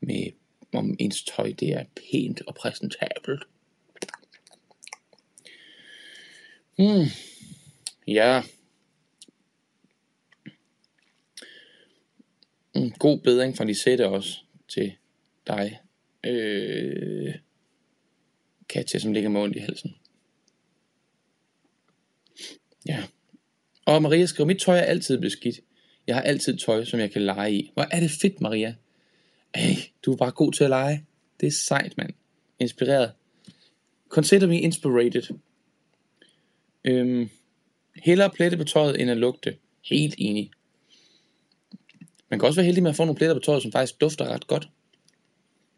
med 0.02 0.32
om 0.74 0.96
ens 1.00 1.24
tøj, 1.24 1.54
det 1.60 1.70
er 1.70 1.84
pænt 1.96 2.42
og 2.48 2.56
præsentabelt? 2.56 3.44
Hmm. 6.78 7.06
Ja. 8.08 8.44
En 12.74 12.92
god 12.92 13.20
bedring 13.20 13.58
fra 13.58 13.64
Lisette 13.64 14.08
også 14.08 14.38
til 14.68 14.96
dig. 15.48 15.80
Øh, 16.26 17.36
Katja, 18.70 19.00
som 19.00 19.14
ligger 19.14 19.30
med 19.30 19.42
ondt 19.42 19.56
i 19.56 19.60
halsen. 19.60 19.96
Ja. 22.88 23.04
Og 23.86 24.02
Maria 24.02 24.26
skriver, 24.26 24.48
mit 24.48 24.60
tøj 24.60 24.78
er 24.78 24.82
altid 24.82 25.20
beskidt. 25.20 25.60
Jeg 26.08 26.16
har 26.16 26.22
altid 26.22 26.58
tøj, 26.58 26.86
som 26.86 27.00
jeg 27.00 27.12
kan 27.12 27.22
lege 27.22 27.54
i. 27.54 27.72
Hvor 27.74 27.88
er 27.92 28.00
det 28.00 28.12
fedt, 28.22 28.42
Maria. 28.42 28.76
Ej, 29.54 29.76
du 30.06 30.12
er 30.12 30.18
bare 30.18 30.32
god 30.32 30.52
til 30.54 30.64
at 30.64 30.70
lege. 30.70 31.06
Det 31.40 31.48
er 31.48 31.52
sejt, 31.52 31.98
mand. 31.98 32.14
Inspireret. 32.60 33.12
Consider 34.10 34.48
me 34.48 34.60
inspirated. 34.60 35.24
Øhm, 36.86 37.30
hellere 37.96 38.30
plette 38.30 38.58
på 38.58 38.64
tøjet, 38.64 39.02
end 39.02 39.12
at 39.12 39.18
lugte. 39.18 39.56
Helt 39.82 40.16
enig. 40.18 40.52
Man 42.30 42.40
kan 42.40 42.48
også 42.48 42.58
være 42.58 42.66
heldig 42.66 42.84
med 42.84 42.90
at 42.90 42.96
få 42.96 43.06
nogle 43.06 43.18
pletter 43.18 43.36
på 43.36 43.40
tøjet, 43.40 43.62
som 43.62 43.72
faktisk 43.72 44.02
dufter 44.02 44.26
ret 44.26 44.48
godt. 44.48 44.70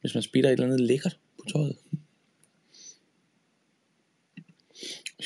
Hvis 0.01 0.13
man 0.13 0.23
spilder 0.23 0.49
et 0.49 0.53
eller 0.53 0.65
andet 0.65 0.81
lækkert 0.81 1.17
på 1.37 1.45
tøjet. 1.51 1.75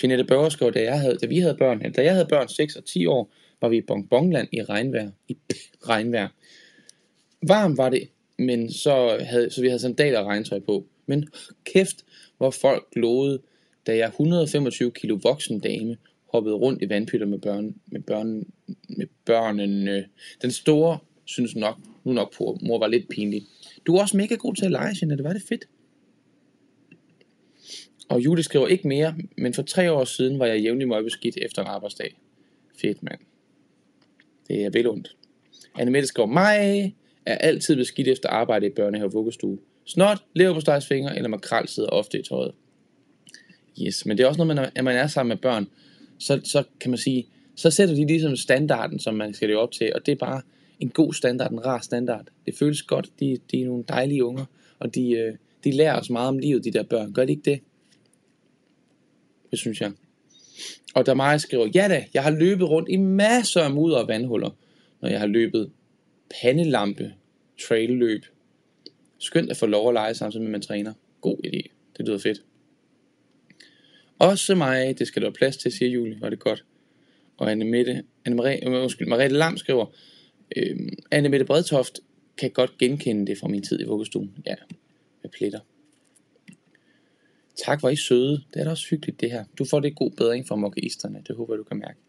Jeanette 0.04 0.24
Børger 0.24 0.50
skrev, 0.50 0.74
da, 0.74 0.84
jeg 0.84 1.00
havde, 1.00 1.18
da 1.18 1.26
vi 1.26 1.40
havde 1.40 1.56
børn, 1.56 1.92
da 1.92 2.04
jeg 2.04 2.14
havde 2.14 2.26
børn 2.26 2.48
6 2.48 2.76
og 2.76 2.86
10 2.86 3.06
år, 3.06 3.34
var 3.62 3.70
vi 3.70 3.78
i 3.78 3.82
Bongbongland 3.82 4.48
i 4.52 4.64
regnvejr. 4.64 5.12
I 5.28 5.38
regnvejr. 5.90 6.28
Varm 7.48 7.78
var 7.78 7.90
det, 7.90 8.10
men 8.38 8.72
så, 8.72 9.18
havde, 9.22 9.50
så 9.50 9.62
vi 9.62 9.68
havde 9.68 9.80
sandaler 9.80 10.20
og 10.20 10.26
regntøj 10.26 10.60
på. 10.60 10.88
Men 11.06 11.30
kæft, 11.64 12.06
hvor 12.38 12.52
folk 12.52 12.92
glodede, 12.92 13.42
da 13.88 13.98
jeg 13.98 14.08
125 14.08 14.92
kilo 14.92 15.20
voksen 15.24 15.60
dame 15.60 15.98
hoppede 16.32 16.56
rundt 16.56 16.82
i 16.82 16.90
vandpytter 16.90 17.28
med, 17.28 17.40
børn, 17.40 17.76
med, 17.86 18.02
børn, 18.02 18.44
med 18.90 19.08
børnene. 19.26 20.06
Den 20.42 20.52
store 20.52 20.98
synes 21.26 21.56
nok, 21.56 21.78
nu 22.04 22.14
nok 22.14 22.34
på, 22.38 22.58
mor 22.62 22.80
var 22.80 22.88
lidt 22.88 23.10
pinlig. 23.10 23.48
Du 23.86 23.96
er 23.96 24.02
også 24.02 24.18
mega 24.18 24.36
god 24.36 24.56
til 24.56 24.66
at 24.66 24.72
lege, 24.72 24.96
Jeanette. 25.02 25.18
Det 25.18 25.24
var 25.24 25.34
det 25.34 25.44
fedt. 25.50 25.66
Og 28.10 28.26
Julie 28.26 28.44
skriver 28.44 28.68
ikke 28.68 28.88
mere, 28.88 29.16
men 29.38 29.54
for 29.54 29.62
tre 29.62 29.92
år 29.92 30.04
siden 30.04 30.40
var 30.40 30.46
jeg 30.46 30.62
jævnlig 30.62 30.88
møgbeskidt 30.88 31.38
efter 31.38 31.62
en 31.62 31.68
arbejdsdag. 31.68 32.16
Fedt, 32.82 33.04
mand. 33.04 33.20
Det 34.48 34.66
er 34.66 34.70
vel 34.70 34.88
ondt. 34.88 35.16
Anne 35.76 35.92
Mette 35.92 36.08
skriver, 36.08 36.28
mig 36.28 36.96
er 37.26 37.36
altid 37.36 37.76
beskidt 37.76 38.08
efter 38.08 38.30
arbejde 38.30 38.66
i 38.66 38.70
børnehave 38.70 39.08
og 39.08 39.14
vuggestue. 39.14 39.58
Snot, 39.86 40.18
lever 40.34 40.54
på 40.54 40.82
fingre 40.88 41.16
eller 41.16 41.30
makrel 41.30 41.68
sidder 41.68 41.90
ofte 41.90 42.20
i 42.20 42.24
tøjet. 42.24 42.54
Yes, 43.82 44.06
men 44.06 44.18
det 44.18 44.24
er 44.24 44.28
også 44.28 44.46
noget, 44.46 44.56
man, 44.56 44.70
at 44.76 44.84
man 44.84 44.96
er 44.96 45.08
sammen 45.08 45.30
med 45.30 45.38
børn, 45.38 45.68
så, 46.20 46.42
så 46.44 46.64
kan 46.80 46.92
man 46.92 46.98
sige, 46.98 47.28
så 47.56 47.72
sætter 47.72 47.96
de 47.96 48.08
ligesom 48.08 48.36
standarden, 48.36 49.00
som 49.00 49.16
man 49.16 49.34
skal 49.34 49.48
leve 49.48 49.60
op 49.60 49.72
til, 49.72 49.92
og 49.96 50.06
det 50.06 50.12
er 50.12 50.16
bare 50.16 50.42
en 50.80 50.90
god 50.90 51.14
standard, 51.14 51.52
en 51.52 51.66
rar 51.66 51.82
standard. 51.82 52.26
Det 52.46 52.56
føles 52.56 52.84
godt, 52.84 53.10
de, 53.20 53.38
de 53.52 53.62
er 53.62 53.66
nogle 53.66 53.84
dejlige 53.88 54.26
unger, 54.26 54.46
og 54.80 54.96
de, 54.96 55.12
øh, 55.12 55.36
de 55.64 55.72
lærer 55.72 56.00
os 56.00 56.10
meget 56.10 56.28
om 56.28 56.38
livet, 56.38 56.64
de 56.64 56.72
der 56.72 56.84
børn. 56.84 57.14
Gør 57.14 57.26
de 57.26 57.32
ikke 57.32 57.52
det? 57.52 57.60
Det 59.52 59.60
synes 59.60 59.82
jeg. 59.82 59.92
Og 60.96 61.06
der 61.06 61.14
mig 61.14 61.42
skriver, 61.42 61.68
ja 61.76 61.88
da, 61.88 62.06
jeg 62.14 62.24
har 62.24 62.32
løbet 62.32 62.70
rundt 62.70 62.90
i 62.90 62.98
masser 62.98 63.62
af 63.62 63.72
mudder 63.72 63.98
og 63.98 64.08
vandhuller, 64.08 64.50
når 65.02 65.10
jeg 65.10 65.20
har 65.20 65.28
løbet 65.28 65.72
pandelampe, 66.42 67.14
trailløb. 67.68 68.26
Skønt 69.18 69.52
at 69.52 69.58
få 69.58 69.66
lov 69.66 69.88
at 69.88 69.94
lege 69.94 70.14
samtidig 70.14 70.42
med, 70.42 70.50
at 70.50 70.52
man 70.52 70.62
træner. 70.62 70.94
God 71.22 71.38
idé. 71.46 71.62
Det 71.98 72.08
lyder 72.08 72.18
fedt. 72.18 72.42
Også 74.22 74.56
mig, 74.56 75.00
det 75.00 75.08
skal 75.08 75.22
der 75.22 75.28
være 75.28 75.34
plads 75.34 75.58
til, 75.58 75.72
siger 75.72 75.90
Julie, 75.90 76.22
var 76.22 76.30
det 76.30 76.40
godt. 76.40 76.66
Og 77.38 77.52
Anne 77.52 77.66
Mette, 77.66 78.04
Anne 78.26 78.36
Marie, 78.36 78.68
øh, 78.68 78.82
undskyld, 78.82 79.08
Marie 79.08 79.28
Lam 79.28 79.58
skriver, 79.58 79.86
øh, 80.56 80.80
Anne 81.12 81.30
Mette 81.30 81.46
Bredtoft 81.46 82.00
kan 82.38 82.52
godt 82.52 82.78
genkende 82.78 83.28
det 83.28 83.38
fra 83.38 83.48
min 83.48 83.64
tid 83.64 83.80
i 83.80 83.84
vuggestuen. 83.84 84.36
Ja, 84.46 84.56
med 85.22 85.32
pletter. 85.32 85.60
Tak, 87.66 87.80
hvor 87.80 87.90
I 87.90 87.96
søde. 87.96 88.44
Det 88.54 88.60
er 88.60 88.64
da 88.64 88.70
også 88.70 88.88
hyggeligt, 88.90 89.22
det 89.22 89.32
her. 89.32 89.46
Du 89.58 89.66
får 89.66 89.80
det 89.80 89.96
god 89.96 90.12
bedring 90.12 90.48
fra 90.48 90.56
mokkeisterne. 90.56 91.24
Det 91.28 91.36
håber 91.36 91.56
du 91.56 91.64
kan 91.64 91.78
mærke. 91.78 92.00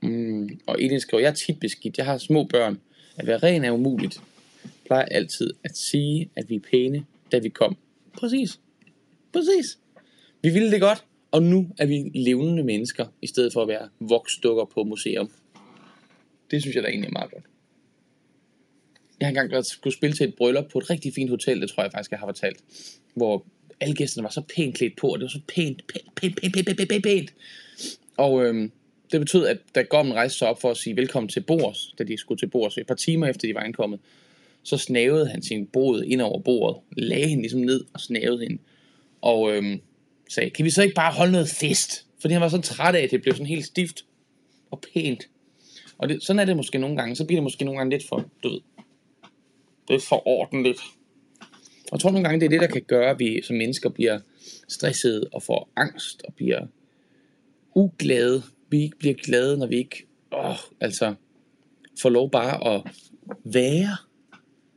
Mm. 0.00 0.60
Og 0.66 0.82
Elin 0.82 1.00
skriver, 1.00 1.20
jeg 1.20 1.30
er 1.30 1.34
tit 1.34 1.60
beskidt. 1.60 1.98
Jeg 1.98 2.06
har 2.06 2.18
små 2.18 2.44
børn. 2.44 2.80
At 3.16 3.26
være 3.26 3.38
ren 3.38 3.64
er 3.64 3.70
umuligt. 3.70 4.20
Jeg 4.64 4.70
plejer 4.86 5.04
altid 5.04 5.50
at 5.64 5.76
sige, 5.76 6.30
at 6.36 6.50
vi 6.50 6.54
er 6.54 6.60
pæne, 6.70 7.04
da 7.32 7.38
vi 7.38 7.48
kom. 7.48 7.76
Præcis. 8.12 8.60
Præcis. 9.32 9.78
Vi 10.44 10.50
ville 10.50 10.70
det 10.70 10.80
godt, 10.80 11.04
og 11.30 11.42
nu 11.42 11.68
er 11.78 11.86
vi 11.86 12.10
levende 12.14 12.62
mennesker, 12.62 13.06
i 13.22 13.26
stedet 13.26 13.52
for 13.52 13.62
at 13.62 13.68
være 13.68 13.88
voksdukker 14.00 14.64
på 14.64 14.84
museum. 14.84 15.30
Det 16.50 16.62
synes 16.62 16.76
jeg 16.76 16.82
da 16.82 16.88
egentlig 16.88 17.08
er 17.08 17.12
meget 17.12 17.30
godt. 17.30 17.44
Jeg 19.20 19.28
har 19.28 19.42
engang 19.42 19.64
skulle 19.64 19.94
spille 19.94 20.16
til 20.16 20.28
et 20.28 20.34
bryllup 20.34 20.64
på 20.72 20.78
et 20.78 20.90
rigtig 20.90 21.14
fint 21.14 21.30
hotel, 21.30 21.60
det 21.60 21.70
tror 21.70 21.82
jeg 21.82 21.92
faktisk, 21.92 22.10
jeg 22.10 22.18
har 22.18 22.26
fortalt. 22.26 22.64
Hvor 23.14 23.46
alle 23.80 23.94
gæsterne 23.94 24.24
var 24.24 24.30
så 24.30 24.42
pænt 24.56 24.76
klædt 24.76 24.96
på, 24.96 25.06
og 25.06 25.18
det 25.18 25.24
var 25.24 25.28
så 25.28 25.40
pænt, 25.48 25.86
pænt, 25.86 26.14
pænt, 26.14 26.36
pænt, 26.36 26.54
pænt, 26.54 26.76
pænt, 26.76 26.88
pænt, 26.88 27.04
pænt. 27.04 27.34
Og 28.16 28.44
øhm, 28.44 28.72
det 29.12 29.20
betød, 29.20 29.46
at 29.46 29.58
da 29.74 29.82
Gommen 29.82 30.14
rejste 30.14 30.38
sig 30.38 30.48
op 30.48 30.60
for 30.60 30.70
at 30.70 30.76
sige 30.76 30.96
velkommen 30.96 31.28
til 31.28 31.40
bords, 31.40 31.94
da 31.98 32.04
de 32.04 32.16
skulle 32.16 32.38
til 32.38 32.46
bords, 32.46 32.78
et 32.78 32.86
par 32.86 32.94
timer 32.94 33.26
efter 33.26 33.48
de 33.48 33.54
var 33.54 33.60
ankommet, 33.60 34.00
så 34.62 34.76
snavede 34.76 35.28
han 35.28 35.42
sin 35.42 35.66
bod 35.66 36.02
ind 36.02 36.20
over 36.22 36.38
bordet, 36.38 36.82
lagde 36.96 37.28
hende 37.28 37.42
ligesom 37.42 37.60
ned 37.60 37.84
og 37.92 38.00
snavede 38.00 38.42
hende, 38.42 38.58
og 39.20 39.56
øhm, 39.56 39.80
sagde, 40.28 40.50
kan 40.50 40.64
vi 40.64 40.70
så 40.70 40.82
ikke 40.82 40.94
bare 40.94 41.12
holde 41.12 41.32
noget 41.32 41.48
fest? 41.48 42.06
Fordi 42.20 42.32
han 42.32 42.42
var 42.42 42.48
så 42.48 42.60
træt 42.60 42.94
af, 42.94 43.02
at 43.02 43.10
det 43.10 43.22
blev 43.22 43.34
sådan 43.34 43.46
helt 43.46 43.64
stift 43.64 44.04
og 44.70 44.82
pænt. 44.94 45.28
Og 45.98 46.08
det, 46.08 46.22
sådan 46.22 46.40
er 46.40 46.44
det 46.44 46.56
måske 46.56 46.78
nogle 46.78 46.96
gange, 46.96 47.16
så 47.16 47.24
bliver 47.24 47.38
det 47.38 47.42
måske 47.42 47.64
nogle 47.64 47.78
gange 47.78 47.90
lidt 47.90 48.08
for, 48.08 48.30
du 48.42 48.48
ved, 48.48 48.60
det 49.88 49.96
er 49.96 50.00
for 50.00 50.28
ordentligt. 50.28 50.80
Og 51.84 51.92
jeg 51.92 52.00
tror 52.00 52.10
nogle 52.10 52.28
gange, 52.28 52.40
det 52.40 52.46
er 52.46 52.50
det, 52.50 52.60
der 52.60 52.66
kan 52.66 52.82
gøre, 52.82 53.10
at 53.10 53.18
vi 53.18 53.42
som 53.42 53.56
mennesker 53.56 53.88
bliver 53.88 54.20
stressede 54.68 55.28
og 55.32 55.42
får 55.42 55.68
angst 55.76 56.22
og 56.22 56.34
bliver 56.34 56.66
uglade. 57.74 58.42
Vi 58.70 58.82
ikke 58.82 58.98
bliver 58.98 59.14
glade, 59.14 59.58
når 59.58 59.66
vi 59.66 59.76
ikke 59.76 60.06
åh, 60.32 60.56
altså, 60.80 61.14
får 62.00 62.08
lov 62.08 62.30
bare 62.30 62.74
at 62.74 62.82
være. 63.44 63.96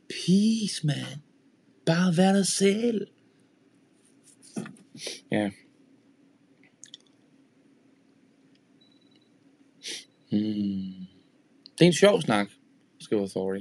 Peace, 0.08 0.86
man. 0.86 1.22
Bare 1.86 2.16
være 2.16 2.36
dig 2.36 2.46
selv. 2.46 3.06
Ja. 5.32 5.50
Hmm. 10.30 11.06
Det 11.78 11.84
er 11.84 11.86
en 11.86 11.92
sjov 11.92 12.22
snak, 12.22 12.48
skriver 13.00 13.26
Thorry. 13.26 13.60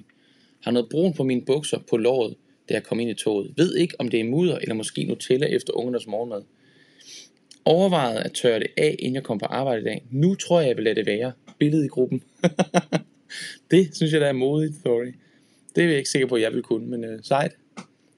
Har 0.64 0.72
noget 0.72 0.90
brun 0.90 1.14
på 1.14 1.24
mine 1.24 1.42
bukser 1.46 1.80
på 1.90 1.98
låret, 1.98 2.36
da 2.70 2.74
jeg 2.74 2.84
kom 2.84 3.00
ind 3.00 3.10
i 3.10 3.14
toget. 3.14 3.54
Ved 3.58 3.76
ikke, 3.76 3.96
om 4.00 4.10
det 4.10 4.20
er 4.20 4.24
mudder 4.24 4.58
eller 4.58 4.76
måske 4.76 5.04
Nutella 5.04 5.48
efter 5.48 5.74
ungernes 5.74 6.08
morgenmad. 6.08 6.42
Overvejede 7.66 8.20
at 8.20 8.32
tørre 8.34 8.60
det 8.60 8.68
af, 8.78 8.96
inden 9.00 9.16
jeg 9.16 9.24
kom 9.24 9.40
på 9.40 9.46
arbejde 9.46 9.82
i 9.82 9.86
dag. 9.86 10.04
Nu 10.12 10.36
tror 10.36 10.60
jeg, 10.60 10.68
jeg 10.68 10.78
vil 10.78 10.84
lade 10.84 10.96
det 10.96 11.06
være. 11.06 11.32
Billedet 11.60 11.86
i 11.86 11.88
gruppen. 11.88 12.24
det 13.72 13.96
synes 13.96 14.14
jeg, 14.14 14.22
der 14.22 14.28
er 14.28 14.34
modigt, 14.34 14.74
Thorry. 14.86 15.14
Det 15.76 15.84
er 15.84 15.88
jeg 15.88 15.98
ikke 15.98 16.10
sikker 16.10 16.28
på, 16.28 16.36
at 16.36 16.42
jeg 16.42 16.54
vil 16.54 16.64
kunne, 16.64 16.88
men 16.88 17.04
øh, 17.04 17.20
sejt. 17.24 17.52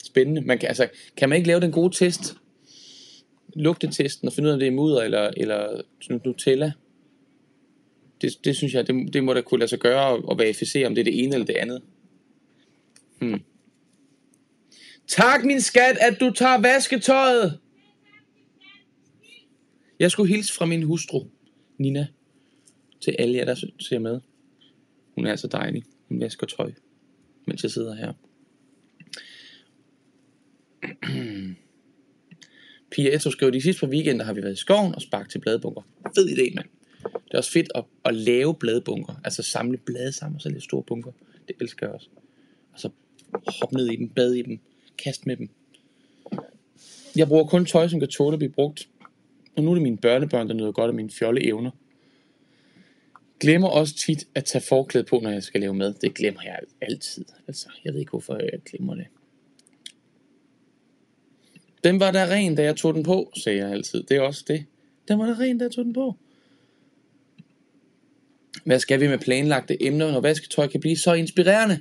Spændende. 0.03 0.41
Man 0.41 0.58
kan, 0.58 0.67
altså, 0.67 0.88
kan 1.17 1.29
man 1.29 1.36
ikke 1.36 1.47
lave 1.47 1.60
den 1.60 1.71
gode 1.71 1.95
test? 1.95 2.36
Lugtetesten 3.55 4.27
og 4.27 4.33
finde 4.33 4.47
ud 4.47 4.51
af, 4.51 4.53
om 4.53 4.59
det 4.59 4.67
er 4.67 4.71
mudder 4.71 5.01
eller, 5.01 5.31
eller 5.38 5.81
Nutella? 6.25 6.71
Det, 8.21 8.45
det 8.45 8.56
synes 8.56 8.73
jeg, 8.73 8.87
det, 8.87 9.13
det 9.13 9.23
må 9.23 9.33
da 9.33 9.41
kunne 9.41 9.60
lade 9.60 9.69
sig 9.69 9.79
gøre 9.79 10.08
og, 10.08 10.29
og 10.29 10.37
verificere, 10.37 10.87
om 10.87 10.95
det 10.95 11.02
er 11.02 11.06
det 11.06 11.23
ene 11.23 11.33
eller 11.33 11.45
det 11.45 11.56
andet. 11.56 11.81
Hmm. 13.21 13.41
Tak, 15.08 15.43
min 15.43 15.62
skat, 15.62 15.97
at 16.02 16.19
du 16.19 16.31
tager 16.31 16.62
vasketøjet. 16.62 17.60
Jeg 20.00 20.12
skulle 20.12 20.35
hilse 20.35 20.54
fra 20.54 20.65
min 20.65 20.83
hustru, 20.83 21.25
Nina, 21.77 22.08
til 23.02 23.15
alle 23.19 23.37
jer, 23.37 23.45
der 23.45 23.65
ser 23.79 24.00
med. 24.00 24.19
Hun 25.15 25.25
er 25.25 25.35
så 25.35 25.47
dejlig. 25.47 25.83
Hun 26.08 26.21
vasker 26.21 26.47
tøj, 26.47 26.71
mens 27.45 27.63
jeg 27.63 27.71
sidder 27.71 27.95
her. 27.95 28.13
Hmm. 31.04 31.56
Pia 32.92 33.15
Etto 33.15 33.31
skriver, 33.31 33.52
de 33.52 33.62
sidste 33.62 33.79
par 33.79 33.87
weekender 33.87 34.25
har 34.25 34.33
vi 34.33 34.42
været 34.42 34.54
i 34.54 34.56
skoven 34.56 34.96
og 34.96 35.02
sparket 35.02 35.31
til 35.31 35.40
bladbunker. 35.40 35.81
Fed 36.15 36.29
idé, 36.29 36.56
mand. 36.56 36.67
Det 37.04 37.33
er 37.33 37.37
også 37.37 37.52
fedt 37.52 37.71
at, 37.75 37.83
at 38.06 38.15
lave 38.15 38.56
bladbunker, 38.56 39.21
altså 39.23 39.44
samle 39.44 39.77
blade 39.77 40.12
sammen 40.12 40.35
og 40.35 40.42
så 40.42 40.50
lidt 40.50 40.63
store 40.63 40.83
bunker. 40.83 41.12
Det 41.48 41.56
elsker 41.62 41.85
jeg 41.85 41.94
også. 41.94 42.10
Og 42.73 42.79
så 42.79 42.90
hoppe 43.62 43.75
ned 43.75 43.87
i 43.87 43.96
dem, 43.96 44.10
bade 44.10 44.40
i 44.40 44.42
dem, 44.42 44.60
kaste 45.04 45.23
med 45.25 45.37
dem. 45.37 45.50
Jeg 47.15 47.27
bruger 47.27 47.46
kun 47.46 47.65
tøj, 47.65 47.87
som 47.87 48.00
kan 48.00 48.10
tåle 48.10 48.33
at 48.33 48.40
blive 48.40 48.52
brugt. 48.52 48.90
Og 49.56 49.63
nu 49.63 49.69
er 49.69 49.75
det 49.75 49.83
mine 49.83 49.98
børnebørn, 49.98 50.48
der 50.48 50.54
nyder 50.54 50.71
godt 50.71 50.90
af 50.90 50.94
mine 50.94 51.10
fjolle 51.10 51.46
evner. 51.46 51.71
glemmer 53.40 53.67
også 53.67 53.96
tit 53.96 54.27
at 54.35 54.46
tage 54.46 54.62
forklæde 54.62 55.04
på, 55.04 55.19
når 55.19 55.29
jeg 55.29 55.44
skal 55.44 55.62
lave 55.62 55.73
mad. 55.73 55.94
Det 55.94 56.13
glemmer 56.13 56.42
jeg 56.44 56.60
altid. 56.81 57.25
Altså, 57.48 57.69
jeg 57.85 57.94
ved 57.94 58.00
ikke, 58.00 58.10
hvorfor 58.10 58.35
jeg 58.35 58.60
glemmer 58.65 58.96
det. 58.96 59.06
Den 61.84 62.00
var 62.00 62.12
der 62.12 62.32
ren, 62.32 62.56
da 62.56 62.63
jeg 62.63 62.75
tog 62.75 62.94
den 62.94 63.04
på, 63.04 63.32
sagde 63.44 63.58
jeg 63.58 63.71
altid. 63.71 64.04
Det 64.04 64.17
er 64.17 64.21
også 64.21 64.44
det. 64.48 64.65
Den 65.08 65.19
var 65.19 65.25
der 65.25 65.40
ren, 65.40 65.58
da 65.58 65.63
jeg 65.63 65.71
tog 65.71 65.86
den 65.86 65.94
på. 65.94 66.15
Hvad 68.63 68.80
skal 68.80 69.00
vi 69.00 69.08
med 69.08 69.17
planlagte 69.17 69.84
emner, 69.84 70.12
når 70.12 70.19
vasketøj 70.19 70.67
kan 70.67 70.80
blive 70.80 70.98
så 70.98 71.13
inspirerende? 71.13 71.80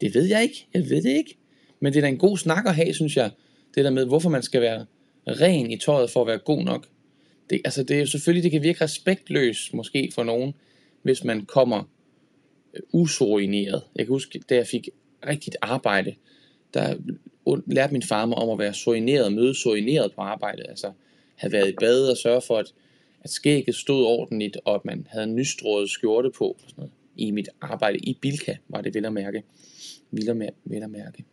Det 0.00 0.14
ved 0.14 0.24
jeg 0.24 0.42
ikke. 0.42 0.66
Jeg 0.74 0.90
ved 0.90 1.02
det 1.02 1.16
ikke. 1.16 1.36
Men 1.80 1.92
det 1.92 1.98
er 1.98 2.02
da 2.02 2.08
en 2.08 2.18
god 2.18 2.38
snak 2.38 2.66
at 2.66 2.74
have, 2.74 2.94
synes 2.94 3.16
jeg. 3.16 3.30
Det 3.74 3.84
der 3.84 3.90
med, 3.90 4.06
hvorfor 4.06 4.30
man 4.30 4.42
skal 4.42 4.60
være 4.60 4.86
ren 5.26 5.70
i 5.70 5.76
tøjet 5.76 6.10
for 6.10 6.20
at 6.20 6.26
være 6.26 6.38
god 6.38 6.62
nok. 6.62 6.86
Det, 7.50 7.60
altså 7.64 7.82
det 7.82 7.96
er 7.96 8.00
jo 8.00 8.06
selvfølgelig, 8.06 8.42
det 8.42 8.50
kan 8.50 8.62
virke 8.62 8.84
respektløst 8.84 9.74
måske 9.74 10.10
for 10.14 10.24
nogen, 10.24 10.54
hvis 11.02 11.24
man 11.24 11.44
kommer 11.44 11.82
øh, 12.74 12.80
usorineret. 12.92 13.82
Jeg 13.96 14.06
kan 14.06 14.12
huske, 14.12 14.40
da 14.50 14.54
jeg 14.54 14.66
fik 14.66 14.88
rigtigt 15.26 15.56
arbejde, 15.62 16.14
der 16.74 16.96
lærte 17.66 17.92
min 17.92 18.02
far 18.02 18.26
mig 18.26 18.38
om 18.38 18.50
at 18.50 18.58
være 18.58 18.74
sorineret, 18.74 19.32
møde 19.32 19.54
sorineret 19.54 20.12
på 20.14 20.20
arbejdet. 20.20 20.66
Altså 20.68 20.92
have 21.34 21.52
været 21.52 21.68
i 21.68 21.74
bad 21.80 22.10
og 22.10 22.16
sørge 22.16 22.40
for, 22.40 22.58
at, 22.58 22.72
at 23.20 23.30
skægget 23.30 23.74
stod 23.74 24.04
ordentligt, 24.04 24.58
og 24.64 24.74
at 24.74 24.84
man 24.84 25.06
havde 25.10 25.24
en 25.24 25.36
nystrået 25.36 25.90
skjorte 25.90 26.30
på. 26.30 26.44
Og 26.44 26.60
sådan 26.60 26.74
noget. 26.76 26.92
I 27.16 27.30
mit 27.30 27.48
arbejde 27.60 27.98
i 27.98 28.18
Bilka 28.20 28.56
var 28.68 28.80
det 28.80 28.94
vel 28.94 29.04
at 29.04 29.12
mærke. 29.12 29.42
Vel 30.10 30.82
at 30.82 30.90
mærke. 30.90 31.24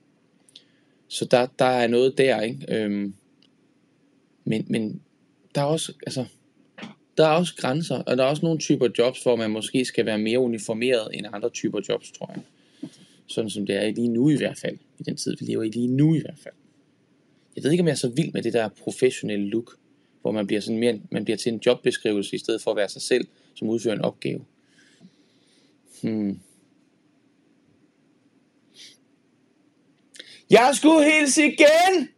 Så 1.07 1.26
der, 1.26 1.47
der 1.60 1.66
er 1.66 1.88
noget 1.88 2.18
der, 2.18 2.41
ikke? 2.41 2.66
Øhm, 2.70 3.14
men, 4.43 4.66
men 4.68 5.01
der 5.55 5.62
er 5.62 5.66
også, 5.66 5.93
altså, 6.05 6.26
der 7.18 7.28
er 7.28 7.32
også 7.32 7.55
grænser, 7.55 8.03
og 8.03 8.18
der 8.18 8.24
er 8.24 8.28
også 8.28 8.45
nogle 8.45 8.60
typer 8.60 8.88
jobs, 8.97 9.24
hvor 9.24 9.36
man 9.36 9.51
måske 9.51 9.86
skal 9.86 10.05
være 10.05 10.18
mere 10.18 10.39
uniformeret 10.39 11.07
end 11.14 11.26
andre 11.34 11.49
typer 11.49 11.82
jobs, 11.89 12.12
tror 12.12 12.32
jeg. 12.36 12.43
Sådan 13.30 13.49
som 13.49 13.65
det 13.65 13.75
er 13.75 13.91
lige 13.91 14.07
nu 14.07 14.30
i 14.30 14.36
hvert 14.36 14.57
fald. 14.57 14.77
I 14.99 15.03
den 15.03 15.17
tid, 15.17 15.36
vi 15.39 15.45
lever 15.45 15.63
i 15.63 15.69
lige 15.69 15.88
nu 15.88 16.15
i 16.15 16.19
hvert 16.19 16.39
fald. 16.39 16.53
Jeg 17.55 17.63
ved 17.63 17.71
ikke, 17.71 17.82
om 17.82 17.88
jeg 17.88 17.91
er 17.91 17.97
så 17.97 18.09
vild 18.09 18.34
med 18.34 18.43
det 18.43 18.53
der 18.53 18.69
professionelle 18.69 19.49
look, 19.49 19.77
hvor 20.21 20.32
man 20.32 20.47
bliver, 20.47 20.61
sådan 20.61 20.80
mere, 20.80 21.01
man 21.11 21.23
bliver 21.23 21.38
til 21.38 21.53
en 21.53 21.61
jobbeskrivelse, 21.65 22.36
i 22.36 22.39
stedet 22.39 22.61
for 22.61 22.71
at 22.71 22.77
være 22.77 22.89
sig 22.89 23.01
selv, 23.01 23.27
som 23.55 23.69
udfører 23.69 23.95
en 23.95 24.01
opgave. 24.01 24.45
Hmm. 26.03 26.39
Jeg 30.49 30.71
skulle 30.73 31.11
hilse 31.11 31.45
igen! 31.45 32.09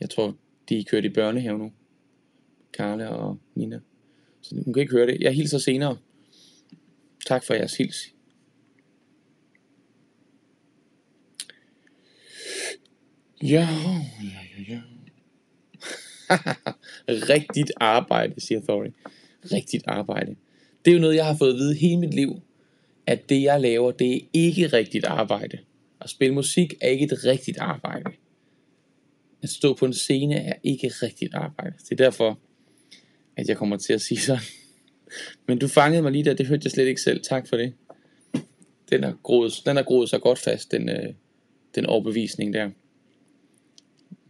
Jeg 0.00 0.10
tror, 0.10 0.36
de 0.68 0.78
er 0.78 0.84
kørt 0.84 1.04
i 1.04 1.08
børnehave 1.08 1.58
nu. 1.58 1.72
Karla 2.72 3.06
og 3.06 3.38
Nina. 3.54 3.80
Så 4.40 4.54
hun 4.64 4.74
kan 4.74 4.80
ikke 4.80 4.92
høre 4.92 5.06
det. 5.06 5.20
Jeg 5.20 5.32
hilser 5.32 5.58
senere. 5.58 5.98
Tak 7.26 7.44
for 7.44 7.54
jeres 7.54 7.76
hils. 7.76 8.14
Ja, 13.42 13.48
ja, 13.48 14.40
ja, 14.58 14.64
ja. 14.68 14.80
Rigtigt 17.34 17.72
arbejde, 17.76 18.40
siger 18.40 18.60
Thorny. 18.60 18.90
Rigtigt 19.52 19.84
arbejde. 19.86 20.36
Det 20.84 20.90
er 20.90 20.94
jo 20.94 21.00
noget, 21.00 21.16
jeg 21.16 21.26
har 21.26 21.36
fået 21.36 21.52
at 21.52 21.56
vide 21.56 21.74
hele 21.74 21.96
mit 21.96 22.14
liv, 22.14 22.40
at 23.06 23.28
det, 23.28 23.42
jeg 23.42 23.60
laver, 23.60 23.90
det 23.90 24.16
er 24.16 24.20
ikke 24.32 24.66
rigtigt 24.66 25.04
arbejde. 25.04 25.58
At 26.00 26.10
spille 26.10 26.34
musik 26.34 26.74
er 26.80 26.88
ikke 26.88 27.04
et 27.04 27.24
rigtigt 27.24 27.58
arbejde. 27.58 28.10
At 29.42 29.48
stå 29.48 29.74
på 29.74 29.86
en 29.86 29.92
scene 29.92 30.34
er 30.34 30.54
ikke 30.62 30.88
rigtigt 30.88 31.34
arbejde. 31.34 31.76
Det 31.78 31.92
er 31.92 31.96
derfor, 31.96 32.38
at 33.36 33.48
jeg 33.48 33.56
kommer 33.56 33.76
til 33.76 33.92
at 33.92 34.00
sige 34.00 34.20
sådan. 34.20 34.42
Men 35.48 35.58
du 35.58 35.68
fangede 35.68 36.02
mig 36.02 36.12
lige 36.12 36.24
der, 36.24 36.34
det 36.34 36.46
hørte 36.46 36.60
jeg 36.64 36.72
slet 36.72 36.86
ikke 36.86 37.00
selv. 37.00 37.22
Tak 37.22 37.48
for 37.48 37.56
det. 37.56 37.72
Den 38.90 39.02
har 39.02 39.16
groet, 39.22 39.52
den 39.66 39.76
har 39.76 39.82
groet 39.82 40.10
sig 40.10 40.20
godt 40.20 40.38
fast, 40.38 40.72
den, 40.72 40.88
øh, 40.88 41.14
den 41.74 41.86
overbevisning 41.86 42.54
der. 42.54 42.70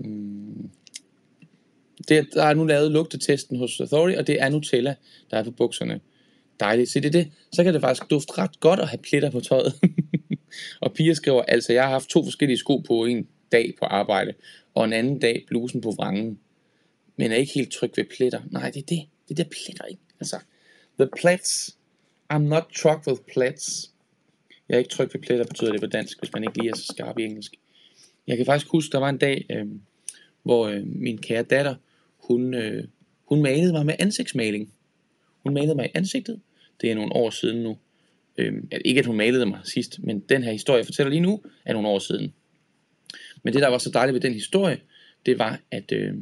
Mm. 0.00 0.70
Det, 2.08 2.28
der 2.34 2.44
er 2.44 2.54
nu 2.54 2.64
lavet 2.64 2.90
lugtetesten 2.90 3.58
hos 3.58 3.80
Authority, 3.80 4.18
og 4.18 4.26
det 4.26 4.42
er 4.42 4.48
Nutella, 4.48 4.94
der 5.30 5.36
er 5.36 5.44
på 5.44 5.50
bukserne. 5.50 6.00
Dejligt. 6.60 6.90
Se 6.90 7.00
det 7.00 7.12
det. 7.12 7.32
Så 7.52 7.64
kan 7.64 7.74
det 7.74 7.80
faktisk 7.80 8.10
dufte 8.10 8.38
ret 8.38 8.60
godt 8.60 8.80
at 8.80 8.88
have 8.88 8.98
pletter 8.98 9.30
på 9.30 9.40
tøjet. 9.40 9.74
og 10.80 10.92
Pia 10.92 11.14
skriver, 11.14 11.42
altså 11.42 11.72
jeg 11.72 11.82
har 11.82 11.90
haft 11.90 12.08
to 12.08 12.24
forskellige 12.24 12.58
sko 12.58 12.76
på 12.78 13.04
en 13.04 13.28
dag 13.52 13.74
på 13.78 13.84
arbejde, 13.84 14.34
og 14.74 14.84
en 14.84 14.92
anden 14.92 15.18
dag 15.18 15.44
blusen 15.48 15.80
på 15.80 15.90
vrangen. 15.90 16.38
Men 17.16 17.32
er 17.32 17.36
ikke 17.36 17.52
helt 17.52 17.72
tryg 17.72 17.92
ved 17.96 18.04
pletter. 18.16 18.40
Nej, 18.50 18.70
det 18.70 18.82
er 18.82 18.86
det. 18.86 19.02
Det 19.28 19.38
er 19.38 19.44
pletter, 19.44 19.84
ikke? 19.84 20.02
Altså, 20.20 20.36
the 20.98 21.08
plats. 21.20 21.76
I'm 22.32 22.38
not 22.38 22.64
truck 22.76 23.06
with 23.06 23.20
plats. 23.32 23.90
Jeg 24.68 24.74
er 24.74 24.78
ikke 24.78 24.90
tryg 24.90 25.14
ved 25.14 25.20
pletter, 25.20 25.44
betyder 25.44 25.72
det 25.72 25.80
på 25.80 25.86
dansk, 25.86 26.18
hvis 26.18 26.32
man 26.32 26.42
ikke 26.42 26.58
lige 26.58 26.70
er 26.70 26.76
så 26.76 26.86
skarp 26.86 27.18
i 27.18 27.24
engelsk. 27.24 27.54
Jeg 28.26 28.36
kan 28.36 28.46
faktisk 28.46 28.70
huske, 28.70 28.92
der 28.92 28.98
var 28.98 29.08
en 29.08 29.18
dag, 29.18 29.46
øh, 29.50 29.66
hvor 30.42 30.68
øh, 30.68 30.82
min 30.86 31.18
kære 31.18 31.42
datter, 31.42 31.74
hun, 32.18 32.54
øh, 32.54 32.84
hun 33.24 33.42
malede 33.42 33.72
mig 33.72 33.86
med 33.86 33.94
ansigtsmaling. 33.98 34.72
Hun 35.42 35.54
malede 35.54 35.74
mig 35.74 35.86
i 35.86 35.90
ansigtet. 35.94 36.40
Det 36.80 36.90
er 36.90 36.94
nogle 36.94 37.12
år 37.12 37.30
siden 37.30 37.62
nu. 37.62 37.78
Øh, 38.38 38.62
ikke 38.84 38.98
at 38.98 39.06
hun 39.06 39.16
malede 39.16 39.46
mig 39.46 39.60
sidst, 39.64 39.98
men 40.02 40.20
den 40.20 40.42
her 40.42 40.52
historie, 40.52 40.78
jeg 40.78 40.86
fortæller 40.86 41.10
lige 41.10 41.20
nu, 41.20 41.42
er 41.64 41.72
nogle 41.72 41.88
år 41.88 41.98
siden. 41.98 42.32
Men 43.42 43.54
det, 43.54 43.62
der 43.62 43.68
var 43.68 43.78
så 43.78 43.90
dejligt 43.90 44.14
ved 44.14 44.20
den 44.20 44.34
historie, 44.34 44.78
det 45.26 45.38
var, 45.38 45.60
at, 45.70 45.92
øh, 45.92 46.14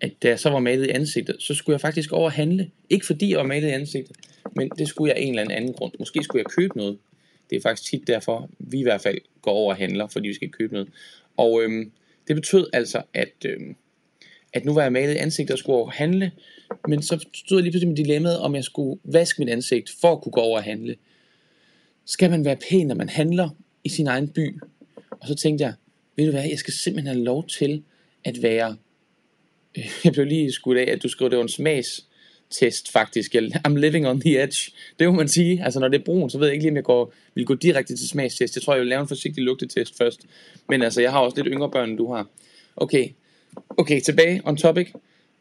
at 0.00 0.12
da 0.22 0.28
jeg 0.28 0.38
så 0.38 0.50
var 0.50 0.58
malet 0.58 0.86
i 0.86 0.90
ansigtet, 0.90 1.36
så 1.38 1.54
skulle 1.54 1.74
jeg 1.74 1.80
faktisk 1.80 2.12
over 2.12 2.30
handle. 2.30 2.70
Ikke 2.90 3.06
fordi 3.06 3.30
jeg 3.30 3.38
var 3.38 3.44
malet 3.44 3.68
i 3.68 3.70
ansigtet, 3.70 4.16
men 4.56 4.70
det 4.78 4.88
skulle 4.88 5.10
jeg 5.10 5.16
af 5.16 5.22
en 5.22 5.38
eller 5.38 5.54
anden 5.54 5.72
grund. 5.72 5.92
Måske 5.98 6.22
skulle 6.22 6.40
jeg 6.40 6.52
købe 6.52 6.76
noget. 6.76 6.98
Det 7.50 7.56
er 7.56 7.60
faktisk 7.60 7.90
tit 7.90 8.06
derfor, 8.06 8.50
vi 8.58 8.78
i 8.78 8.82
hvert 8.82 9.00
fald 9.00 9.18
går 9.42 9.52
over 9.52 9.72
og 9.72 9.78
handler, 9.78 10.06
fordi 10.06 10.28
vi 10.28 10.34
skal 10.34 10.48
købe 10.48 10.72
noget. 10.72 10.88
Og 11.36 11.62
øh, 11.62 11.86
det 12.28 12.36
betød 12.36 12.66
altså, 12.72 13.02
at, 13.14 13.32
øh, 13.44 13.60
at 14.52 14.64
nu 14.64 14.74
var 14.74 14.82
jeg 14.82 14.92
malet 14.92 15.14
i 15.14 15.16
ansigtet 15.16 15.52
og 15.52 15.58
skulle 15.58 15.76
over 15.76 15.86
og 15.86 15.92
handle, 15.92 16.32
men 16.88 17.02
så 17.02 17.26
stod 17.34 17.58
jeg 17.58 17.62
lige 17.62 17.72
pludselig 17.72 17.88
med 17.88 17.96
dilemmaet, 17.96 18.38
om 18.38 18.54
jeg 18.54 18.64
skulle 18.64 19.00
vaske 19.04 19.42
mit 19.42 19.48
ansigt 19.48 19.90
for 20.00 20.12
at 20.12 20.22
kunne 20.22 20.32
gå 20.32 20.40
over 20.40 20.58
og 20.58 20.64
handle. 20.64 20.96
Skal 22.04 22.30
man 22.30 22.44
være 22.44 22.56
pæn, 22.70 22.86
når 22.86 22.94
man 22.94 23.08
handler 23.08 23.48
i 23.84 23.88
sin 23.88 24.06
egen 24.06 24.28
by? 24.28 24.60
Og 25.10 25.28
så 25.28 25.34
tænkte 25.34 25.64
jeg, 25.64 25.74
ved 26.16 26.24
du 26.24 26.30
hvad, 26.30 26.44
jeg 26.48 26.58
skal 26.58 26.74
simpelthen 26.74 27.14
have 27.14 27.24
lov 27.24 27.46
til 27.46 27.82
at 28.24 28.42
være, 28.42 28.76
jeg 30.04 30.12
blev 30.12 30.26
lige 30.26 30.52
skudt 30.52 30.78
af, 30.78 30.92
at 30.92 31.02
du 31.02 31.08
skrev, 31.08 31.30
det 31.30 31.36
var 31.36 31.42
en 31.42 31.48
smags 31.48 32.07
test 32.50 32.92
faktisk. 32.92 33.34
I'm 33.66 33.76
living 33.76 34.08
on 34.08 34.20
the 34.20 34.42
edge. 34.42 34.72
Det 34.98 35.08
må 35.08 35.12
man 35.12 35.28
sige. 35.28 35.64
Altså 35.64 35.80
når 35.80 35.88
det 35.88 36.00
er 36.00 36.04
brun, 36.04 36.30
så 36.30 36.38
ved 36.38 36.46
jeg 36.46 36.54
ikke 36.54 36.64
lige, 36.64 36.72
om 36.72 36.76
jeg 36.76 36.84
går, 36.84 37.12
vil 37.34 37.46
gå 37.46 37.54
direkte 37.54 37.96
til 37.96 38.08
smagstest. 38.08 38.56
Jeg 38.56 38.62
tror, 38.62 38.74
jeg 38.74 38.80
vil 38.80 38.88
lave 38.88 39.00
en 39.00 39.08
forsigtig 39.08 39.44
lugtetest 39.44 39.96
først. 39.98 40.20
Men 40.68 40.82
altså, 40.82 41.00
jeg 41.00 41.10
har 41.10 41.18
også 41.18 41.36
lidt 41.36 41.48
yngre 41.50 41.70
børn, 41.70 41.90
end 41.90 41.98
du 41.98 42.12
har. 42.12 42.26
Okay, 42.76 43.08
okay 43.76 44.00
tilbage 44.00 44.40
on 44.44 44.56
topic. 44.56 44.92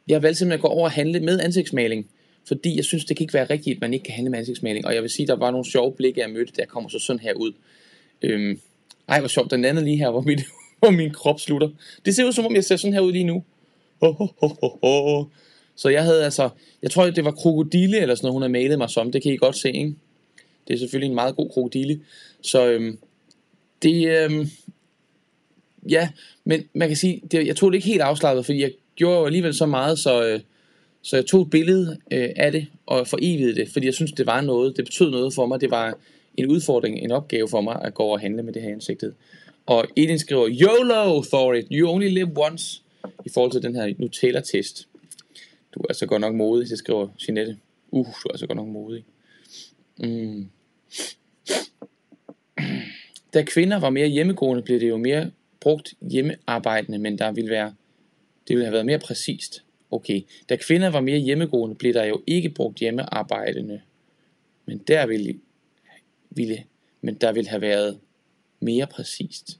Jeg 0.07 0.23
valgte 0.23 0.39
simpelthen 0.39 0.59
at 0.59 0.61
gå 0.61 0.67
over 0.67 0.83
og 0.83 0.91
handle 0.91 1.19
med 1.19 1.39
ansigtsmaling. 1.39 2.07
Fordi 2.47 2.75
jeg 2.75 2.85
synes, 2.85 3.05
det 3.05 3.17
kan 3.17 3.23
ikke 3.23 3.33
være 3.33 3.45
rigtigt, 3.45 3.75
at 3.75 3.81
man 3.81 3.93
ikke 3.93 4.03
kan 4.03 4.13
handle 4.13 4.31
med 4.31 4.39
ansigtsmaling. 4.39 4.85
Og 4.85 4.95
jeg 4.95 5.01
vil 5.01 5.09
sige, 5.09 5.27
der 5.27 5.35
var 5.35 5.51
nogle 5.51 5.65
sjove 5.65 5.91
blikke, 5.91 6.21
jeg 6.21 6.29
mødte, 6.29 6.53
der 6.55 6.65
kommer 6.65 6.89
så 6.89 6.99
sådan 6.99 7.19
her 7.19 7.33
ud. 7.33 7.53
Øhm, 8.21 8.59
ej, 9.07 9.19
hvor 9.19 9.27
sjovt. 9.27 9.51
Den 9.51 9.65
anden 9.65 9.85
lige 9.85 9.97
her, 9.97 10.09
hvor 10.09 10.21
mit, 10.21 10.41
hvor 10.79 10.89
min 10.89 11.11
krop 11.13 11.39
slutter. 11.39 11.69
Det 12.05 12.15
ser 12.15 12.25
ud 12.25 12.31
som 12.31 12.45
om, 12.45 12.55
jeg 12.55 12.63
ser 12.63 12.75
sådan 12.75 12.93
her 12.93 13.01
ud 13.01 13.11
lige 13.11 13.23
nu. 13.23 13.43
Oh, 14.01 14.21
oh, 14.21 14.29
oh, 14.41 14.51
oh, 14.61 14.71
oh. 14.81 15.25
Så 15.77 15.89
jeg 15.89 16.03
havde 16.03 16.23
altså, 16.23 16.49
jeg 16.81 16.91
tror, 16.91 17.09
det 17.09 17.25
var 17.25 17.31
krokodille 17.31 17.99
eller 17.99 18.15
sådan 18.15 18.25
noget, 18.25 18.33
hun 18.33 18.41
havde 18.41 18.51
malet 18.51 18.77
mig 18.77 18.89
som. 18.89 19.11
Det 19.11 19.23
kan 19.23 19.33
I 19.33 19.37
godt 19.37 19.57
se, 19.57 19.71
ikke? 19.71 19.95
Det 20.67 20.73
er 20.73 20.77
selvfølgelig 20.77 21.09
en 21.09 21.15
meget 21.15 21.35
god 21.35 21.49
krokodille. 21.49 21.99
Så 22.41 22.67
øhm, 22.67 22.97
det, 23.83 24.23
øhm, 24.23 24.49
ja, 25.89 26.09
men 26.43 26.63
man 26.73 26.87
kan 26.87 26.97
sige, 26.97 27.21
det, 27.31 27.47
jeg 27.47 27.55
tog 27.55 27.71
det 27.71 27.77
ikke 27.77 27.87
helt 27.87 28.01
afslappet, 28.01 28.45
fordi 28.45 28.61
jeg 28.61 28.71
gjorde 28.95 29.19
jo 29.19 29.25
alligevel 29.25 29.53
så 29.53 29.65
meget, 29.65 29.99
så, 29.99 30.27
øh, 30.27 30.39
så 31.01 31.15
jeg 31.15 31.25
tog 31.25 31.41
et 31.41 31.49
billede 31.49 31.97
øh, 32.11 32.29
af 32.35 32.51
det 32.51 32.67
og 32.85 33.07
forevigede 33.07 33.55
det, 33.55 33.69
fordi 33.69 33.85
jeg 33.85 33.93
synes, 33.93 34.11
det 34.11 34.25
var 34.25 34.41
noget, 34.41 34.77
det 34.77 34.85
betød 34.85 35.11
noget 35.11 35.33
for 35.33 35.45
mig. 35.45 35.61
Det 35.61 35.71
var 35.71 35.97
en 36.37 36.47
udfordring, 36.47 36.99
en 36.99 37.11
opgave 37.11 37.49
for 37.49 37.61
mig 37.61 37.81
at 37.81 37.93
gå 37.93 38.03
og 38.03 38.19
handle 38.19 38.43
med 38.43 38.53
det 38.53 38.61
her 38.61 38.71
ansigtet. 38.71 39.13
Og 39.65 39.85
Edin 39.95 40.19
skriver, 40.19 40.49
YOLO, 40.49 41.23
Thorit, 41.23 41.65
you 41.71 41.89
only 41.89 42.09
live 42.09 42.31
once, 42.37 42.81
i 43.25 43.29
forhold 43.33 43.51
til 43.51 43.63
den 43.63 43.75
her 43.75 43.93
Nutella-test. 43.97 44.87
Du 45.73 45.79
er 45.89 45.93
så 45.93 46.05
godt 46.05 46.21
nok 46.21 46.35
modig, 46.35 46.69
det 46.69 46.77
skriver 46.77 47.07
Jeanette. 47.27 47.57
Uh, 47.91 48.07
du 48.23 48.29
er 48.33 48.37
så 48.37 48.47
godt 48.47 48.57
nok 48.57 48.67
modig. 48.67 49.05
Mm. 49.97 50.49
Da 53.33 53.43
kvinder 53.43 53.79
var 53.79 53.89
mere 53.89 54.07
hjemmegående, 54.07 54.63
blev 54.63 54.79
det 54.79 54.89
jo 54.89 54.97
mere 54.97 55.31
brugt 55.59 55.93
hjemmearbejdende, 56.01 56.97
men 56.97 57.17
der 57.17 57.31
ville 57.31 57.49
være, 57.49 57.73
det 58.47 58.55
ville 58.55 58.65
have 58.65 58.73
været 58.73 58.85
mere 58.85 58.99
præcist. 58.99 59.63
Okay, 59.91 60.21
da 60.49 60.55
kvinder 60.55 60.89
var 60.89 61.01
mere 61.01 61.19
hjemmegående, 61.19 61.75
blev 61.75 61.93
der 61.93 62.03
jo 62.03 62.23
ikke 62.27 62.49
brugt 62.49 62.79
hjemmearbejdende, 62.79 63.81
men 64.65 64.77
der 64.77 65.05
ville, 65.05 65.39
ville 66.29 66.63
men 67.01 67.15
der 67.15 67.31
ville 67.31 67.49
have 67.49 67.61
været 67.61 67.99
mere 68.59 68.87
præcist. 68.87 69.59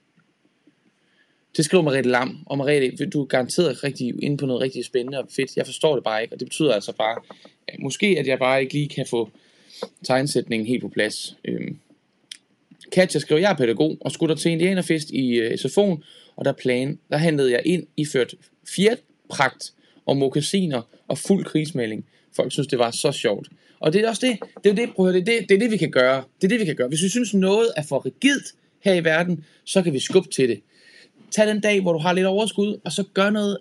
Det 1.57 1.65
skriver 1.65 1.83
Mariette 1.83 2.09
Lam, 2.09 2.37
og 2.45 2.57
Mariette, 2.57 3.05
du 3.05 3.21
er 3.21 3.25
garanteret 3.25 3.83
rigtig 3.83 4.13
inde 4.23 4.37
på 4.37 4.45
noget 4.45 4.61
rigtig 4.61 4.85
spændende 4.85 5.19
og 5.19 5.27
fedt. 5.29 5.57
Jeg 5.57 5.65
forstår 5.65 5.95
det 5.95 6.03
bare 6.03 6.21
ikke, 6.21 6.35
og 6.35 6.39
det 6.39 6.47
betyder 6.47 6.73
altså 6.73 6.91
bare, 6.91 7.21
måske 7.79 8.15
at 8.19 8.27
jeg 8.27 8.39
bare 8.39 8.61
ikke 8.61 8.73
lige 8.73 8.89
kan 8.89 9.05
få 9.09 9.29
tegnsætningen 10.03 10.67
helt 10.67 10.81
på 10.81 10.89
plads. 10.89 11.37
Øhm, 11.45 11.77
Katja 12.91 13.19
skriver, 13.19 13.41
jeg 13.41 13.51
er 13.51 13.55
pædagog 13.55 13.97
og 14.01 14.11
skulle 14.11 14.33
der 14.35 14.39
til 14.39 14.51
indianerfest 14.51 15.09
i 15.09 15.33
øh, 15.33 15.51
SFO'en, 15.51 16.03
og 16.35 16.45
der 16.45 16.51
plan, 16.51 16.99
der 17.09 17.17
handlede 17.17 17.51
jeg 17.51 17.61
ind 17.65 17.83
i 17.97 18.01
iført 18.01 18.35
fjertpragt 18.75 19.73
og 20.05 20.17
mokasiner 20.17 20.81
og 21.07 21.17
fuld 21.17 21.45
krigsmelding. 21.45 22.05
Folk 22.35 22.51
synes, 22.51 22.67
det 22.67 22.79
var 22.79 22.91
så 22.91 23.11
sjovt. 23.11 23.47
Og 23.79 23.93
det 23.93 24.03
er 24.03 24.09
også 24.09 24.27
det, 24.27 24.39
det 24.63 24.69
er 24.69 24.75
det, 24.75 24.95
prøv 24.95 25.13
det, 25.13 25.25
det, 25.25 25.49
det 25.49 25.55
er 25.55 25.59
det, 25.59 25.71
vi 25.71 25.77
kan 25.77 25.91
gøre. 25.91 26.23
Det 26.41 26.47
er 26.47 26.49
det, 26.49 26.59
vi 26.59 26.65
kan 26.65 26.75
gøre. 26.75 26.87
Hvis 26.87 27.03
vi 27.03 27.09
synes, 27.09 27.33
noget 27.33 27.71
er 27.75 27.83
for 27.83 28.05
rigidt 28.05 28.53
her 28.79 28.93
i 28.93 29.03
verden, 29.03 29.45
så 29.65 29.81
kan 29.81 29.93
vi 29.93 29.99
skubbe 29.99 30.29
til 30.29 30.49
det. 30.49 30.61
Tag 31.31 31.47
den 31.47 31.59
dag, 31.59 31.81
hvor 31.81 31.93
du 31.93 31.99
har 31.99 32.13
lidt 32.13 32.25
overskud, 32.25 32.79
og 32.85 32.91
så 32.91 33.03
gør 33.13 33.29
noget 33.29 33.57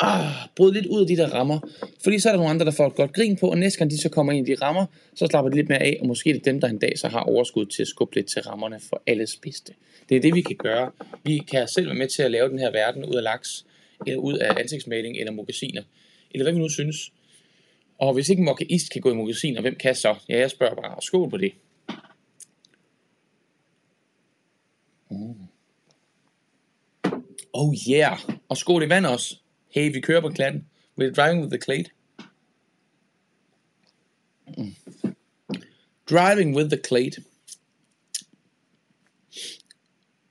ah, 0.00 0.32
bryd 0.56 0.72
lidt 0.72 0.86
ud 0.86 1.00
af 1.00 1.06
de 1.06 1.16
der 1.16 1.28
rammer. 1.28 1.60
Fordi 2.02 2.18
så 2.18 2.28
er 2.28 2.32
der 2.32 2.38
nogle 2.38 2.50
andre, 2.50 2.66
der 2.66 2.70
får 2.70 2.86
et 2.86 2.94
godt 2.94 3.12
grin 3.12 3.36
på, 3.36 3.50
og 3.50 3.58
næste 3.58 3.78
gang 3.78 3.90
de 3.90 3.98
så 3.98 4.08
kommer 4.08 4.32
ind 4.32 4.48
i 4.48 4.52
de 4.52 4.56
rammer, 4.62 4.86
så 5.14 5.26
slapper 5.26 5.50
de 5.50 5.56
lidt 5.56 5.68
mere 5.68 5.78
af, 5.78 5.98
og 6.00 6.06
måske 6.06 6.30
er 6.30 6.34
det 6.34 6.44
dem, 6.44 6.60
der 6.60 6.68
en 6.68 6.78
dag 6.78 6.98
så 6.98 7.08
har 7.08 7.20
overskud 7.20 7.66
til 7.66 7.82
at 7.82 7.88
skubbe 7.88 8.14
lidt 8.14 8.26
til 8.26 8.42
rammerne 8.42 8.80
for 8.88 9.02
alles 9.06 9.36
bedste. 9.36 9.72
Det 10.08 10.16
er 10.16 10.20
det, 10.20 10.34
vi 10.34 10.40
kan 10.40 10.56
gøre. 10.56 10.90
Vi 11.24 11.38
kan 11.38 11.68
selv 11.68 11.86
være 11.86 11.94
med 11.94 12.08
til 12.08 12.22
at 12.22 12.30
lave 12.30 12.48
den 12.48 12.58
her 12.58 12.70
verden 12.70 13.04
ud 13.04 13.14
af 13.14 13.22
laks, 13.22 13.66
eller 14.06 14.20
ud 14.20 14.34
af 14.34 14.54
ansigtsmaling, 14.60 15.16
eller 15.16 15.32
mokassiner, 15.32 15.82
eller 16.30 16.44
hvad 16.44 16.52
vi 16.52 16.58
nu 16.58 16.68
synes. 16.68 17.12
Og 17.98 18.14
hvis 18.14 18.28
ikke 18.28 18.40
en 18.40 18.44
mokaist 18.44 18.92
kan 18.92 19.00
gå 19.02 19.10
i 19.10 19.14
mokassiner, 19.14 19.60
hvem 19.60 19.74
kan 19.74 19.94
så? 19.94 20.14
Ja, 20.28 20.38
jeg 20.38 20.50
spørger 20.50 20.74
bare, 20.74 20.94
og 20.94 21.02
skål 21.02 21.30
på 21.30 21.36
det. 21.36 21.52
Mm. 25.10 25.49
Oh 27.52 27.74
yeah, 27.90 28.18
og 28.48 28.56
skål 28.56 28.82
i 28.82 28.88
vand 28.88 29.06
også. 29.06 29.36
Hey, 29.70 29.92
vi 29.92 30.00
kører 30.00 30.20
på 30.20 30.28
klatten. 30.28 30.66
We're 31.00 31.12
driving 31.12 31.40
with 31.40 31.50
the 31.50 31.60
clade. 31.60 31.84
Mm. 34.58 34.74
Driving 36.10 36.56
with 36.56 36.70
the 36.70 36.80
clade. 36.88 37.24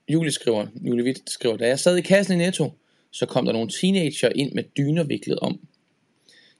Julie 0.08 0.32
skriver, 0.32 0.66
Julie 0.80 1.04
Witt 1.04 1.30
skriver, 1.30 1.56
da 1.56 1.66
jeg 1.66 1.78
sad 1.78 1.96
i 1.96 2.00
kassen 2.00 2.34
i 2.34 2.44
Netto, 2.44 2.72
så 3.10 3.26
kom 3.26 3.44
der 3.44 3.52
nogle 3.52 3.70
teenager 3.80 4.28
ind 4.28 4.52
med 4.52 4.64
dyner 4.76 5.04
viklet 5.04 5.38
om. 5.38 5.60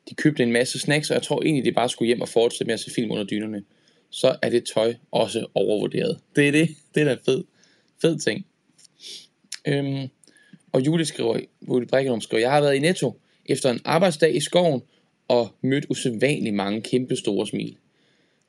De 0.09 0.15
købte 0.15 0.43
en 0.43 0.53
masse 0.53 0.79
snacks, 0.79 1.11
og 1.11 1.15
jeg 1.15 1.23
tror 1.23 1.43
egentlig, 1.43 1.65
de 1.65 1.73
bare 1.73 1.89
skulle 1.89 2.07
hjem 2.07 2.21
og 2.21 2.29
fortsætte 2.29 2.67
med 2.67 2.75
at 2.75 2.81
se 2.81 2.91
film 2.91 3.11
under 3.11 3.25
dynerne. 3.25 3.65
Så 4.11 4.37
er 4.43 4.51
det 4.51 4.65
tøj 4.75 4.95
også 5.11 5.47
overvurderet. 5.55 6.21
Det 6.37 6.49
er 6.49 6.53
det. 6.53 6.69
Det 6.95 7.01
er 7.01 7.05
da 7.05 7.17
fed, 7.27 7.45
fed 8.01 8.19
ting. 8.19 8.47
Øhm, 9.67 10.09
og 10.73 10.87
Julie 10.87 11.07
skriver, 11.07 11.41
Julie 11.69 11.89
Brækkenum 11.89 12.21
skriver, 12.21 12.41
jeg 12.41 12.51
har 12.51 12.61
været 12.61 12.75
i 12.75 12.79
Netto 12.79 13.21
efter 13.47 13.71
en 13.71 13.81
arbejdsdag 13.85 14.37
i 14.37 14.41
skoven 14.41 14.83
og 15.29 15.55
mødt 15.63 15.87
usædvanligt 15.89 16.55
mange 16.55 16.83
kæmpe 16.83 17.17
store 17.17 17.47
smil. 17.47 17.77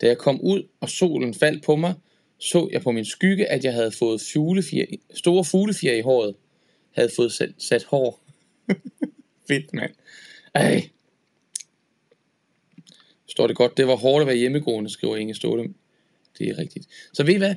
Da 0.02 0.08
jeg 0.08 0.18
kom 0.18 0.42
ud, 0.42 0.68
og 0.80 0.90
solen 0.90 1.34
faldt 1.34 1.64
på 1.64 1.76
mig, 1.76 1.94
så 2.38 2.70
jeg 2.72 2.82
på 2.82 2.92
min 2.92 3.06
skygge, 3.06 3.46
at 3.46 3.64
jeg 3.64 3.74
havde 3.74 3.92
fået 3.92 4.22
fuglefjer, 4.34 4.86
store 5.14 5.46
fuglefjer 5.46 5.94
i 5.94 6.02
håret. 6.02 6.36
Havde 6.92 7.10
fået 7.16 7.32
sat, 7.32 7.54
sat 7.58 7.84
hår. 7.84 8.20
Fedt, 9.48 9.74
mand. 9.74 9.92
Ej. 10.56 10.90
Står 13.28 13.48
det 13.48 13.56
godt. 13.56 13.78
Det 13.78 13.88
var 13.88 13.96
hårdt 13.96 14.22
at 14.22 14.28
være 14.28 14.36
hjemmegående, 14.36 14.90
skriver 14.90 15.16
Inge 15.16 15.36
Stolte. 15.36 15.74
Det 16.38 16.50
er 16.50 16.58
rigtigt. 16.58 16.88
Så 17.14 17.24
ved 17.24 17.34
I 17.34 17.38
hvad? 17.38 17.56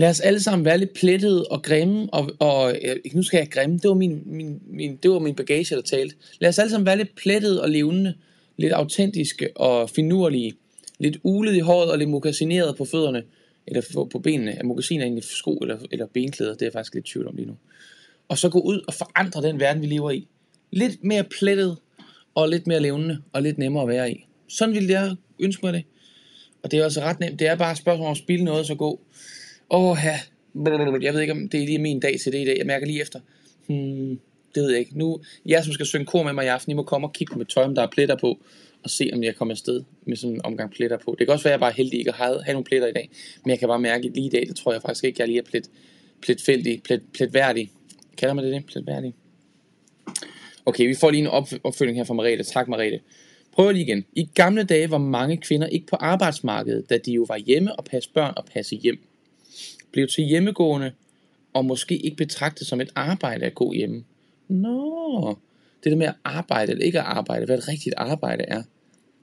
Lad 0.00 0.10
os 0.10 0.20
alle 0.20 0.40
sammen 0.40 0.64
være 0.64 0.78
lidt 0.78 0.94
plettede 0.94 1.44
og 1.44 1.62
grimme, 1.62 2.08
og, 2.12 2.30
og 2.38 2.78
øh, 2.84 2.96
nu 3.12 3.22
skal 3.22 3.38
jeg 3.38 3.50
grimme, 3.50 3.78
det 3.78 3.88
var 3.88 3.94
min, 3.94 4.22
min, 4.26 4.62
min, 4.66 4.96
det 4.96 5.10
var 5.10 5.18
min 5.18 5.34
bagage, 5.34 5.76
der 5.76 5.82
talte. 5.82 6.14
Lad 6.40 6.48
os 6.48 6.58
alle 6.58 6.70
sammen 6.70 6.86
være 6.86 6.96
lidt 6.96 7.14
plettede 7.14 7.62
og 7.62 7.70
levende, 7.70 8.14
lidt 8.56 8.72
autentiske 8.72 9.56
og 9.56 9.90
finurlige, 9.90 10.54
lidt 10.98 11.16
ulet 11.22 11.56
i 11.56 11.58
håret 11.58 11.90
og 11.90 11.98
lidt 11.98 12.10
mokassineret 12.10 12.76
på 12.76 12.84
fødderne, 12.84 13.22
eller 13.66 14.08
på, 14.12 14.18
benene. 14.18 14.52
Er 14.52 14.64
mokassiner 14.64 15.04
egentlig 15.04 15.24
sko 15.24 15.56
eller, 15.56 15.78
eller 15.90 16.06
benklæder? 16.06 16.52
Det 16.52 16.62
er 16.62 16.66
jeg 16.66 16.72
faktisk 16.72 16.94
lidt 16.94 17.06
tvivl 17.06 17.28
om 17.28 17.36
lige 17.36 17.46
nu. 17.46 17.56
Og 18.28 18.38
så 18.38 18.48
gå 18.48 18.60
ud 18.60 18.80
og 18.86 18.94
forandre 18.94 19.42
den 19.42 19.60
verden, 19.60 19.82
vi 19.82 19.86
lever 19.86 20.10
i. 20.10 20.26
Lidt 20.70 21.04
mere 21.04 21.24
plettet, 21.24 21.76
og 22.34 22.48
lidt 22.48 22.66
mere 22.66 22.80
levende, 22.80 23.18
og 23.32 23.42
lidt 23.42 23.58
nemmere 23.58 23.82
at 23.82 23.88
være 23.88 24.12
i. 24.12 24.26
Sådan 24.48 24.74
ville 24.74 24.92
jeg 24.92 25.16
ønske 25.38 25.66
mig 25.66 25.72
det. 25.72 25.84
Og 26.62 26.70
det 26.70 26.78
er 26.78 26.84
altså 26.84 27.00
ret 27.00 27.20
nemt. 27.20 27.38
Det 27.38 27.46
er 27.46 27.56
bare 27.56 27.72
et 27.72 27.78
spørgsmål 27.78 28.06
om 28.06 28.10
at 28.10 28.16
spille 28.16 28.44
noget, 28.44 28.66
så 28.66 28.74
gå 28.74 29.00
Åh, 29.70 29.98
ja. 30.04 30.20
Jeg 31.02 31.14
ved 31.14 31.20
ikke, 31.20 31.32
om 31.32 31.48
det 31.48 31.62
er 31.62 31.66
lige 31.66 31.78
min 31.78 32.00
dag 32.00 32.20
til 32.20 32.32
det 32.32 32.38
i 32.38 32.44
dag. 32.44 32.58
Jeg 32.58 32.66
mærker 32.66 32.86
lige 32.86 33.00
efter. 33.00 33.20
Hmm, 33.66 34.20
det 34.54 34.62
ved 34.62 34.70
jeg 34.70 34.78
ikke. 34.78 34.98
Nu, 34.98 35.20
jeg 35.46 35.64
som 35.64 35.72
skal 35.72 35.86
synge 35.86 36.06
kor 36.06 36.22
med 36.22 36.32
mig 36.32 36.44
i 36.44 36.48
aften, 36.48 36.70
I 36.70 36.74
må 36.74 36.82
komme 36.82 37.06
og 37.06 37.12
kigge 37.12 37.32
på 37.32 37.38
mit 37.38 37.48
tøj, 37.48 37.64
om 37.64 37.74
der 37.74 37.82
er 37.82 37.86
pletter 37.86 38.16
på, 38.16 38.38
og 38.82 38.90
se, 38.90 39.10
om 39.12 39.22
jeg 39.22 39.36
kommer 39.36 39.54
afsted 39.54 39.82
med 40.06 40.16
sådan 40.16 40.34
en 40.34 40.40
omgang 40.44 40.70
pletter 40.70 40.96
på. 40.96 41.16
Det 41.18 41.26
kan 41.26 41.32
også 41.32 41.44
være, 41.44 41.52
at 41.52 41.56
jeg 41.56 41.60
bare 41.60 41.70
er 41.70 41.74
heldig 41.74 41.98
ikke 41.98 42.10
at 42.10 42.16
have, 42.16 42.42
have 42.44 42.52
nogle 42.52 42.64
pletter 42.64 42.88
i 42.88 42.92
dag, 42.92 43.10
men 43.44 43.50
jeg 43.50 43.58
kan 43.58 43.68
bare 43.68 43.78
mærke, 43.78 44.08
at 44.08 44.14
lige 44.14 44.26
i 44.26 44.30
dag, 44.30 44.46
det 44.46 44.56
tror 44.56 44.72
jeg 44.72 44.82
faktisk 44.82 45.04
ikke, 45.04 45.20
jeg 45.20 45.28
lige 45.28 45.38
er 45.38 45.44
plet, 45.50 45.70
pletfældig, 46.22 46.82
plet, 46.82 47.02
pletværdig. 47.14 47.70
Kalder 48.16 48.34
man 48.34 48.44
det 48.44 48.52
det? 48.54 48.66
Pletværdig. 48.66 49.14
Okay, 50.66 50.86
vi 50.86 50.94
får 50.94 51.10
lige 51.10 51.20
en 51.20 51.26
op, 51.26 51.48
opfølging 51.64 51.98
her 51.98 52.04
fra 52.04 52.14
Marete. 52.14 52.44
Tak, 52.44 52.68
Marete. 52.68 53.00
Prøv 53.52 53.70
lige 53.70 53.84
igen. 53.84 54.04
I 54.12 54.28
gamle 54.34 54.64
dage 54.64 54.90
var 54.90 54.98
mange 54.98 55.36
kvinder 55.36 55.66
ikke 55.66 55.86
på 55.86 55.96
arbejdsmarkedet, 55.96 56.90
da 56.90 56.98
de 56.98 57.12
jo 57.12 57.24
var 57.28 57.36
hjemme 57.36 57.76
og 57.76 57.84
passe 57.84 58.10
børn 58.14 58.34
og 58.36 58.44
passe 58.44 58.76
hjem 58.76 59.07
blev 59.98 60.08
til 60.08 60.24
hjemmegående, 60.24 60.92
og 61.52 61.64
måske 61.64 61.96
ikke 61.96 62.16
betragtet 62.16 62.66
som 62.66 62.80
et 62.80 62.90
arbejde 62.94 63.46
at 63.46 63.54
gå 63.54 63.72
hjemme. 63.72 64.04
Nå, 64.48 65.38
det 65.84 65.92
der 65.92 65.98
med 65.98 66.06
at 66.06 66.14
arbejde 66.24 66.72
eller 66.72 66.84
ikke 66.84 67.00
at 67.00 67.04
arbejde, 67.04 67.46
hvad 67.46 67.58
et 67.58 67.68
rigtigt 67.68 67.94
arbejde 67.96 68.44
er, 68.48 68.62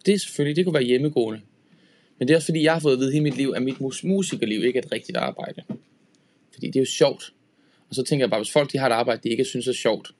det 0.05 0.13
er 0.13 0.19
selvfølgelig, 0.19 0.55
det 0.55 0.65
kunne 0.65 0.73
være 0.73 0.83
hjemmegående. 0.83 1.41
Men 2.19 2.27
det 2.27 2.33
er 2.33 2.37
også 2.37 2.45
fordi, 2.45 2.63
jeg 2.63 2.73
har 2.73 2.79
fået 2.79 2.93
at 2.93 2.99
vide 2.99 3.11
hele 3.11 3.23
mit 3.23 3.37
liv, 3.37 3.53
at 3.55 3.63
mit 3.63 3.75
musikerliv 4.03 4.63
ikke 4.63 4.79
er 4.79 4.83
et 4.83 4.91
rigtigt 4.91 5.17
arbejde. 5.17 5.61
Fordi 6.53 6.67
det 6.67 6.75
er 6.75 6.81
jo 6.81 6.85
sjovt. 6.85 7.33
Og 7.89 7.95
så 7.95 8.03
tænker 8.03 8.23
jeg 8.23 8.29
bare, 8.29 8.39
hvis 8.39 8.51
folk 8.51 8.71
de 8.71 8.77
har 8.77 8.87
et 8.87 8.93
arbejde, 8.93 9.21
de 9.23 9.29
ikke 9.29 9.45
synes 9.45 9.67
er 9.67 9.73
sjovt, 9.73 10.11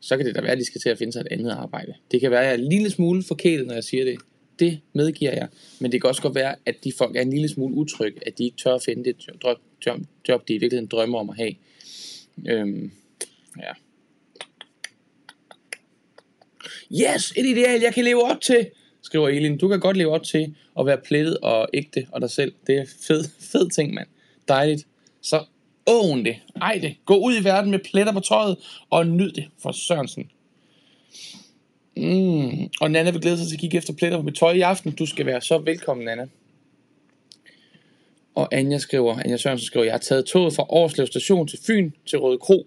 så 0.00 0.16
kan 0.16 0.26
det 0.26 0.34
da 0.34 0.40
være, 0.40 0.52
at 0.52 0.58
de 0.58 0.64
skal 0.64 0.80
til 0.80 0.88
at 0.88 0.98
finde 0.98 1.12
sig 1.12 1.20
et 1.20 1.28
andet 1.30 1.50
arbejde. 1.50 1.94
Det 2.10 2.20
kan 2.20 2.30
være, 2.30 2.40
at 2.40 2.46
jeg 2.46 2.54
er 2.54 2.58
en 2.58 2.68
lille 2.72 2.90
smule 2.90 3.22
forkælet, 3.22 3.66
når 3.66 3.74
jeg 3.74 3.84
siger 3.84 4.04
det. 4.04 4.18
Det 4.62 4.80
medgiver 4.92 5.32
jeg. 5.32 5.48
Men 5.80 5.92
det 5.92 6.00
kan 6.00 6.08
også 6.08 6.22
godt 6.22 6.34
være, 6.34 6.54
at 6.66 6.84
de 6.84 6.92
folk 6.98 7.16
er 7.16 7.20
en 7.20 7.30
lille 7.30 7.48
smule 7.48 7.74
utrygge, 7.74 8.26
at 8.26 8.38
de 8.38 8.44
ikke 8.44 8.56
tør 8.56 8.74
at 8.74 8.82
finde 8.82 9.04
det 9.04 9.16
job, 9.86 10.00
job 10.28 10.48
de 10.48 10.54
i 10.54 10.58
virkeligheden 10.58 10.86
drømmer 10.86 11.18
om 11.18 11.30
at 11.30 11.36
have. 11.36 11.54
Øhm, 12.48 12.92
ja. 13.58 13.72
Yes, 16.92 17.32
et 17.36 17.46
ideal, 17.46 17.80
jeg 17.80 17.94
kan 17.94 18.04
leve 18.04 18.22
op 18.22 18.40
til, 18.40 18.68
skriver 19.02 19.28
Elin. 19.28 19.58
Du 19.58 19.68
kan 19.68 19.80
godt 19.80 19.96
leve 19.96 20.10
op 20.10 20.22
til 20.22 20.54
at 20.78 20.86
være 20.86 20.98
plettet 20.98 21.38
og 21.38 21.68
ægte 21.74 22.06
og 22.12 22.20
dig 22.20 22.30
selv. 22.30 22.54
Det 22.66 22.78
er 22.78 22.84
fed, 23.06 23.24
fed 23.52 23.70
ting, 23.70 23.94
mand. 23.94 24.08
Dejligt. 24.48 24.86
Så 25.22 25.44
own 25.86 26.24
det. 26.24 26.36
Ej 26.60 26.78
det. 26.82 26.96
Gå 27.04 27.16
ud 27.16 27.40
i 27.40 27.44
verden 27.44 27.70
med 27.70 27.78
pletter 27.78 28.12
på 28.12 28.20
tøjet 28.20 28.56
og 28.90 29.06
nyd 29.06 29.32
det 29.32 29.48
for 29.62 29.72
Sørensen. 29.72 30.30
Mm. 31.96 32.70
Og 32.80 32.90
Nana 32.90 33.10
vil 33.10 33.20
glæde 33.20 33.38
sig 33.38 33.46
til 33.46 33.54
at 33.54 33.60
kigge 33.60 33.78
efter 33.78 33.92
pletter 33.92 34.18
på 34.18 34.22
mit 34.22 34.34
tøj 34.34 34.52
i 34.52 34.60
aften. 34.60 34.92
Du 34.92 35.06
skal 35.06 35.26
være 35.26 35.40
så 35.40 35.58
velkommen, 35.58 36.04
Nana. 36.04 36.26
Og 38.34 38.54
Anja 38.54 38.78
skriver, 38.78 39.18
Anja 39.18 39.36
Sørensen 39.36 39.66
skriver, 39.66 39.84
jeg 39.84 39.94
har 39.94 39.98
taget 39.98 40.24
toget 40.24 40.54
fra 40.54 40.66
Årslev 40.68 41.06
station 41.06 41.48
til 41.48 41.58
Fyn 41.66 41.90
til 42.06 42.18
Røde 42.18 42.38
Kro, 42.38 42.66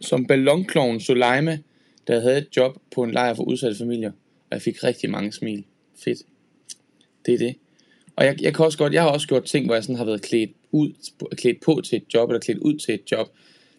som 0.00 0.26
ballonkloven 0.26 1.00
Soleima, 1.00 1.58
der 2.06 2.20
havde 2.20 2.38
et 2.38 2.48
job 2.56 2.78
på 2.94 3.02
en 3.02 3.10
lejr 3.10 3.34
for 3.34 3.42
udsatte 3.42 3.78
familier. 3.78 4.10
Og 4.10 4.50
jeg 4.50 4.62
fik 4.62 4.84
rigtig 4.84 5.10
mange 5.10 5.32
smil. 5.32 5.64
Fedt. 6.04 6.18
Det 7.26 7.34
er 7.34 7.38
det. 7.38 7.56
Og 8.16 8.24
jeg, 8.24 8.42
jeg 8.42 8.54
kan 8.54 8.64
også 8.64 8.78
godt, 8.78 8.92
jeg 8.92 9.02
har 9.02 9.10
også 9.10 9.28
gjort 9.28 9.44
ting, 9.44 9.66
hvor 9.66 9.74
jeg 9.74 9.84
sådan 9.84 9.96
har 9.96 10.04
været 10.04 10.22
klædt, 10.22 10.50
ud, 10.72 10.92
klædt 11.32 11.60
på 11.60 11.80
til 11.84 11.96
et 11.96 12.14
job, 12.14 12.30
eller 12.30 12.40
klædt 12.40 12.58
ud 12.58 12.78
til 12.78 12.94
et 12.94 13.12
job. 13.12 13.28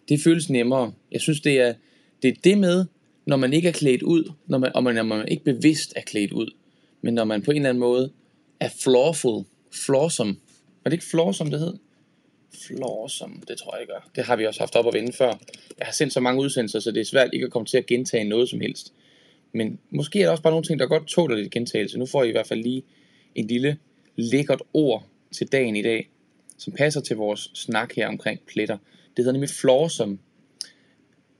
Det 0.08 0.20
føles 0.20 0.50
nemmere. 0.50 0.92
Jeg 1.12 1.20
synes, 1.20 1.40
det 1.40 1.60
er 1.60 1.74
det, 2.22 2.28
er 2.28 2.34
det 2.44 2.58
med, 2.58 2.84
når 3.26 3.36
man 3.36 3.52
ikke 3.52 3.68
er 3.68 3.72
klædt 3.72 4.02
ud, 4.02 4.32
når 4.46 4.58
man, 4.58 4.72
og 4.74 4.82
man, 4.84 4.94
når 4.94 5.02
man 5.02 5.28
ikke 5.28 5.44
bevidst 5.44 5.92
er 5.96 6.00
klædt 6.00 6.32
ud, 6.32 6.54
men 7.02 7.14
når 7.14 7.24
man 7.24 7.42
på 7.42 7.50
en 7.50 7.56
eller 7.56 7.68
anden 7.68 7.80
måde 7.80 8.12
er 8.60 8.68
flawful, 8.68 9.44
flawsom. 9.72 10.28
er 10.84 10.90
det 10.90 10.92
ikke 10.92 11.04
flawsom, 11.04 11.50
det 11.50 11.60
hed? 11.60 11.74
Flawsom, 12.66 13.42
det 13.48 13.58
tror 13.58 13.74
jeg 13.74 13.82
ikke 13.82 13.92
gør. 13.92 14.10
Det 14.16 14.24
har 14.24 14.36
vi 14.36 14.46
også 14.46 14.60
haft 14.60 14.76
op 14.76 14.86
at 14.86 14.94
vende 14.94 15.12
før. 15.12 15.32
Jeg 15.78 15.86
har 15.86 15.92
sendt 15.92 16.12
så 16.12 16.20
mange 16.20 16.42
udsendelser, 16.42 16.80
så 16.80 16.90
det 16.90 17.00
er 17.00 17.04
svært 17.04 17.30
ikke 17.32 17.46
at 17.46 17.52
komme 17.52 17.66
til 17.66 17.78
at 17.78 17.86
gentage 17.86 18.24
noget 18.24 18.48
som 18.48 18.60
helst. 18.60 18.92
Men 19.52 19.78
måske 19.90 20.20
er 20.20 20.24
der 20.24 20.30
også 20.30 20.42
bare 20.42 20.52
nogle 20.52 20.64
ting, 20.64 20.78
der 20.78 20.86
godt 20.86 21.06
tåler 21.06 21.36
lidt 21.36 21.52
gentagelse. 21.52 21.98
Nu 21.98 22.06
får 22.06 22.24
I 22.24 22.28
i 22.28 22.32
hvert 22.32 22.46
fald 22.46 22.62
lige 22.62 22.82
en 23.34 23.46
lille 23.46 23.78
lækkert 24.16 24.62
ord 24.72 25.06
til 25.32 25.46
dagen 25.46 25.76
i 25.76 25.82
dag, 25.82 26.10
som 26.58 26.72
passer 26.72 27.00
til 27.00 27.16
vores 27.16 27.50
snak 27.54 27.94
her 27.96 28.08
omkring 28.08 28.40
pletter. 28.46 28.78
Det 29.16 29.18
hedder 29.18 29.32
nemlig 29.32 29.50
flawsome. 29.50 30.18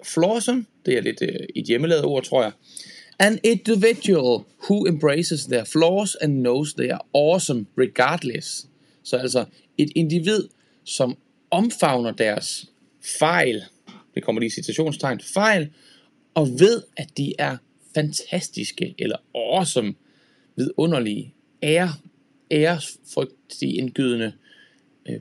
Flawsome, 0.05 0.67
det 0.87 0.97
er 0.97 1.01
lidt 1.01 1.23
øh, 1.23 1.47
et 1.57 1.65
hjemmelavet 1.65 2.05
ord, 2.05 2.25
tror 2.25 2.43
jeg. 2.43 2.53
An 3.19 3.39
individual 3.43 4.45
who 4.71 4.87
embraces 4.87 5.45
their 5.45 5.65
flaws 5.65 6.15
and 6.15 6.41
knows 6.41 6.75
they 6.75 6.91
are 6.91 7.01
awesome 7.15 7.67
regardless. 7.79 8.67
Så 9.03 9.17
altså 9.17 9.45
et 9.79 9.91
individ, 9.95 10.49
som 10.85 11.17
omfavner 11.51 12.11
deres 12.13 12.71
fejl, 13.19 13.63
det 14.15 14.23
kommer 14.25 14.41
lige 14.41 14.47
i 14.47 14.51
citationstegn, 14.51 15.21
fejl, 15.21 15.71
og 16.35 16.49
ved, 16.61 16.83
at 16.97 17.09
de 17.17 17.33
er 17.39 17.57
fantastiske 17.95 18.95
eller 18.99 19.17
awesome, 19.35 19.95
vidunderlige, 20.57 21.35
ære, 21.63 21.95
æresfrygtige 22.51 23.73
indgydende, 23.73 24.33
øh, 25.09 25.21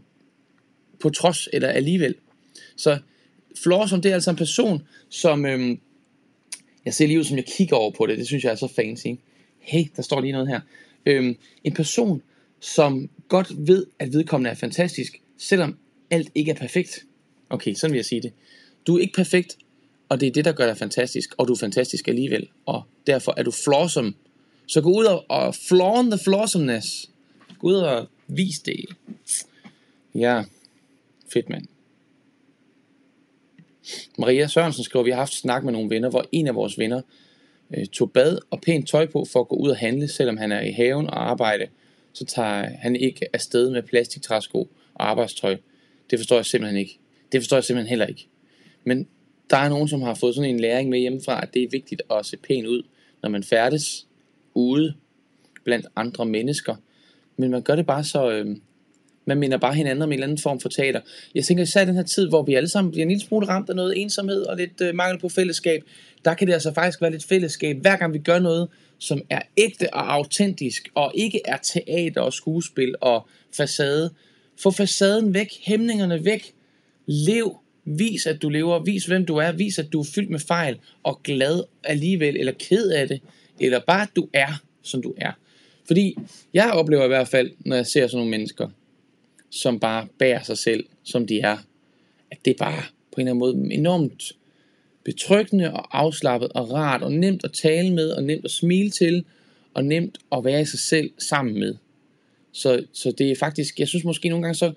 på 0.99 1.09
trods 1.09 1.47
eller 1.53 1.69
alligevel. 1.69 2.15
Så 2.75 2.99
Flawsome, 3.63 4.01
det 4.01 4.09
er 4.09 4.13
altså 4.13 4.29
en 4.29 4.35
person, 4.35 4.87
som, 5.09 5.45
Øhm, 5.45 5.79
jeg 6.85 6.93
ser 6.93 7.07
lige 7.07 7.19
ud, 7.19 7.23
som 7.23 7.37
jeg 7.37 7.45
kigger 7.45 7.75
over 7.75 7.91
på 7.91 8.05
det, 8.05 8.17
det 8.17 8.27
synes 8.27 8.43
jeg 8.43 8.51
er 8.51 8.55
så 8.55 8.67
fancy. 8.67 9.07
Hey, 9.59 9.83
der 9.95 10.01
står 10.01 10.21
lige 10.21 10.31
noget 10.31 10.47
her. 10.47 10.59
Øhm, 11.05 11.37
en 11.63 11.73
person, 11.73 12.21
som 12.59 13.09
godt 13.27 13.67
ved, 13.67 13.85
at 13.99 14.13
vedkommende 14.13 14.49
er 14.49 14.55
fantastisk, 14.55 15.21
selvom 15.37 15.77
alt 16.09 16.31
ikke 16.35 16.51
er 16.51 16.55
perfekt. 16.55 17.05
Okay, 17.49 17.73
sådan 17.73 17.91
vil 17.91 17.97
jeg 17.97 18.05
sige 18.05 18.21
det. 18.21 18.33
Du 18.87 18.97
er 18.97 19.01
ikke 19.01 19.13
perfekt, 19.13 19.57
og 20.09 20.19
det 20.19 20.27
er 20.27 20.31
det, 20.31 20.45
der 20.45 20.51
gør 20.51 20.65
dig 20.65 20.77
fantastisk, 20.77 21.35
og 21.37 21.47
du 21.47 21.53
er 21.53 21.57
fantastisk 21.57 22.07
alligevel, 22.07 22.47
og 22.65 22.83
derfor 23.07 23.33
er 23.37 23.43
du 23.43 23.51
flawsome. 23.51 24.13
Så 24.67 24.81
gå 24.81 24.89
ud 24.89 25.05
og, 25.05 25.25
og 25.29 25.55
flawn 25.55 26.11
the 26.11 26.19
flawsomeness. 26.23 27.09
Gå 27.59 27.67
ud 27.67 27.73
og 27.73 28.07
vis 28.27 28.59
det. 28.59 28.85
Ja, 30.15 30.43
fedt 31.33 31.49
mand. 31.49 31.65
Maria 34.17 34.47
Sørensen 34.47 34.83
skriver, 34.83 35.03
vi 35.03 35.11
har 35.11 35.17
haft 35.17 35.33
snak 35.33 35.63
med 35.63 35.73
nogle 35.73 35.89
venner, 35.89 36.09
hvor 36.09 36.25
en 36.31 36.47
af 36.47 36.55
vores 36.55 36.77
venner 36.77 37.01
øh, 37.77 37.85
tog 37.85 38.11
bad 38.11 38.37
og 38.49 38.61
pænt 38.61 38.87
tøj 38.87 39.05
på 39.05 39.25
for 39.31 39.39
at 39.39 39.47
gå 39.47 39.55
ud 39.55 39.69
og 39.69 39.77
handle, 39.77 40.07
selvom 40.07 40.37
han 40.37 40.51
er 40.51 40.61
i 40.61 40.71
haven 40.71 41.07
og 41.07 41.29
arbejde. 41.29 41.67
Så 42.13 42.25
tager 42.25 42.69
han 42.79 42.95
ikke 42.95 43.25
afsted 43.33 43.69
med 43.69 43.83
plastiktræsko 43.83 44.69
og 44.93 45.09
arbejdstøj. 45.09 45.57
Det 46.09 46.19
forstår 46.19 46.35
jeg 46.35 46.45
simpelthen 46.45 46.79
ikke. 46.79 46.99
Det 47.31 47.41
forstår 47.41 47.57
jeg 47.57 47.63
simpelthen 47.63 47.89
heller 47.89 48.05
ikke. 48.05 48.27
Men 48.83 49.07
der 49.49 49.57
er 49.57 49.69
nogen, 49.69 49.87
som 49.87 50.01
har 50.01 50.13
fået 50.13 50.35
sådan 50.35 50.49
en 50.49 50.59
læring 50.59 50.89
med 50.89 50.99
hjemmefra, 50.99 51.41
at 51.41 51.53
det 51.53 51.63
er 51.63 51.67
vigtigt 51.71 52.01
at 52.11 52.25
se 52.25 52.37
pænt 52.37 52.67
ud, 52.67 52.83
når 53.21 53.29
man 53.29 53.43
færdes 53.43 54.07
ude 54.53 54.93
blandt 55.63 55.85
andre 55.95 56.25
mennesker. 56.25 56.75
Men 57.37 57.51
man 57.51 57.61
gør 57.61 57.75
det 57.75 57.85
bare 57.85 58.03
så... 58.03 58.31
Øh, 58.31 58.57
man 59.25 59.37
minder 59.37 59.57
bare 59.57 59.73
hinanden 59.73 60.01
om 60.01 60.09
en 60.09 60.13
eller 60.13 60.23
anden 60.27 60.37
form 60.37 60.59
for 60.59 60.69
teater. 60.69 61.01
Jeg 61.35 61.43
tænker 61.43 61.63
især 61.63 61.81
i 61.81 61.85
den 61.85 61.95
her 61.95 62.03
tid, 62.03 62.29
hvor 62.29 62.43
vi 62.43 62.53
alle 62.53 62.69
sammen 62.69 62.91
bliver 62.91 63.03
en 63.03 63.09
lille 63.09 63.23
smule 63.23 63.47
ramt 63.47 63.69
af 63.69 63.75
noget 63.75 64.01
ensomhed 64.01 64.41
og 64.41 64.57
lidt 64.57 64.81
øh, 64.81 64.95
mangel 64.95 65.19
på 65.19 65.29
fællesskab, 65.29 65.83
der 66.25 66.33
kan 66.33 66.47
det 66.47 66.53
altså 66.53 66.73
faktisk 66.73 67.01
være 67.01 67.11
lidt 67.11 67.25
fællesskab, 67.25 67.77
hver 67.81 67.95
gang 67.95 68.13
vi 68.13 68.19
gør 68.19 68.39
noget, 68.39 68.67
som 68.99 69.21
er 69.29 69.41
ægte 69.57 69.93
og 69.93 70.13
autentisk, 70.13 70.89
og 70.95 71.11
ikke 71.15 71.41
er 71.45 71.57
teater 71.57 72.21
og 72.21 72.33
skuespil 72.33 72.95
og 73.01 73.27
facade. 73.57 74.09
Få 74.59 74.71
facaden 74.71 75.33
væk, 75.33 75.47
hæmningerne 75.65 76.25
væk, 76.25 76.53
lev, 77.05 77.57
vis 77.85 78.25
at 78.25 78.41
du 78.41 78.49
lever, 78.49 78.83
vis 78.83 79.05
hvem 79.05 79.25
du 79.25 79.35
er, 79.35 79.51
vis 79.51 79.79
at 79.79 79.93
du 79.93 79.99
er 79.99 80.05
fyldt 80.15 80.29
med 80.29 80.39
fejl 80.39 80.77
og 81.03 81.23
glad 81.23 81.63
alligevel, 81.83 82.37
eller 82.37 82.53
ked 82.59 82.89
af 82.89 83.07
det, 83.07 83.21
eller 83.59 83.79
bare 83.87 84.01
at 84.01 84.09
du 84.15 84.27
er, 84.33 84.61
som 84.81 85.01
du 85.01 85.13
er. 85.17 85.31
Fordi 85.87 86.15
jeg 86.53 86.71
oplever 86.71 87.03
i 87.03 87.07
hvert 87.07 87.27
fald, 87.27 87.51
når 87.59 87.75
jeg 87.75 87.85
ser 87.85 88.07
sådan 88.07 88.17
nogle 88.17 88.31
mennesker, 88.31 88.69
som 89.55 89.79
bare 89.79 90.07
bærer 90.19 90.43
sig 90.43 90.57
selv, 90.57 90.85
som 91.03 91.27
de 91.27 91.39
er, 91.39 91.57
at 92.31 92.37
det 92.45 92.51
er 92.51 92.57
bare 92.57 92.83
på 93.11 93.21
en 93.21 93.27
eller 93.27 93.45
anden 93.45 93.63
måde 93.67 93.73
enormt 93.73 94.31
betryggende 95.03 95.73
og 95.73 95.99
afslappet 95.99 96.51
og 96.55 96.71
rart 96.71 97.03
og 97.03 97.11
nemt 97.11 97.43
at 97.43 97.53
tale 97.53 97.93
med 97.93 98.09
og 98.09 98.23
nemt 98.23 98.45
at 98.45 98.51
smile 98.51 98.89
til 98.89 99.25
og 99.73 99.85
nemt 99.85 100.17
at 100.31 100.45
være 100.45 100.61
i 100.61 100.65
sig 100.65 100.79
selv 100.79 101.11
sammen 101.17 101.59
med. 101.59 101.75
Så, 102.51 102.83
så 102.93 103.11
det 103.11 103.31
er 103.31 103.35
faktisk, 103.35 103.79
jeg 103.79 103.87
synes 103.87 104.03
måske 104.03 104.29
nogle 104.29 104.43
gange 104.43 104.55
så, 104.55 104.73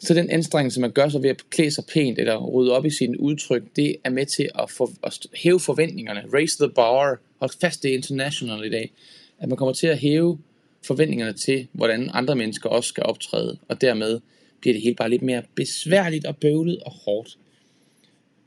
så 0.00 0.14
den 0.14 0.30
anstrengelse, 0.30 0.80
man 0.80 0.92
gør 0.92 1.08
sig 1.08 1.22
ved 1.22 1.30
at 1.30 1.50
klæde 1.50 1.70
sig 1.70 1.84
pænt 1.92 2.18
eller 2.18 2.46
rydde 2.46 2.72
op 2.72 2.86
i 2.86 2.90
sin 2.90 3.16
udtryk, 3.16 3.62
det 3.76 3.96
er 4.04 4.10
med 4.10 4.26
til 4.26 4.48
at, 4.58 4.70
for, 4.70 4.90
at 5.02 5.26
hæve 5.34 5.60
forventningerne, 5.60 6.24
raise 6.34 6.58
the 6.58 6.72
bar, 6.74 7.20
hold 7.38 7.50
fast 7.60 7.82
det 7.82 7.90
er 7.90 7.94
international 7.94 8.66
i 8.66 8.70
dag, 8.70 8.92
at 9.38 9.48
man 9.48 9.56
kommer 9.56 9.74
til 9.74 9.86
at 9.86 9.98
hæve 9.98 10.38
forventningerne 10.82 11.32
til, 11.32 11.68
hvordan 11.72 12.10
andre 12.12 12.36
mennesker 12.36 12.68
også 12.68 12.88
skal 12.88 13.02
optræde, 13.02 13.58
og 13.68 13.80
dermed 13.80 14.20
bliver 14.60 14.74
det 14.74 14.82
hele 14.82 14.94
bare 14.94 15.10
lidt 15.10 15.22
mere 15.22 15.42
besværligt 15.54 16.26
og 16.26 16.36
bøvlet 16.36 16.78
og 16.78 16.92
hårdt. 16.92 17.38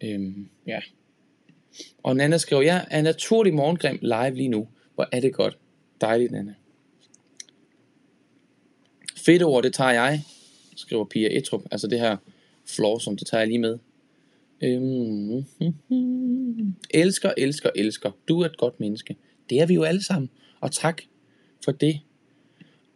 Øhm, 0.03 0.47
ja. 0.67 0.79
Og 2.03 2.15
Nana 2.15 2.37
skriver, 2.37 2.61
jeg 2.61 2.87
er 2.91 3.01
naturlig 3.01 3.53
morgengrim 3.53 3.99
live 4.01 4.35
lige 4.35 4.49
nu. 4.49 4.67
Hvor 4.95 5.07
er 5.11 5.19
det 5.19 5.33
godt. 5.33 5.57
Dejligt, 6.01 6.31
Nana. 6.31 6.53
Fedt 9.17 9.43
ord, 9.43 9.63
det 9.63 9.73
tager 9.73 9.91
jeg, 9.91 10.23
skriver 10.75 11.05
Pia 11.05 11.37
Etrup. 11.37 11.61
Altså 11.71 11.87
det 11.87 11.99
her 11.99 12.17
floor, 12.65 12.97
som 12.97 13.17
det 13.17 13.27
tager 13.27 13.41
jeg 13.41 13.47
lige 13.47 13.59
med. 13.59 13.77
Øhm, 14.63 15.45
elsker, 16.89 17.33
elsker, 17.37 17.69
elsker. 17.75 18.11
Du 18.27 18.41
er 18.41 18.45
et 18.45 18.57
godt 18.57 18.79
menneske. 18.79 19.15
Det 19.49 19.61
er 19.61 19.65
vi 19.65 19.73
jo 19.73 19.83
alle 19.83 20.03
sammen. 20.03 20.29
Og 20.59 20.71
tak 20.71 21.01
for 21.65 21.71
det. 21.71 21.99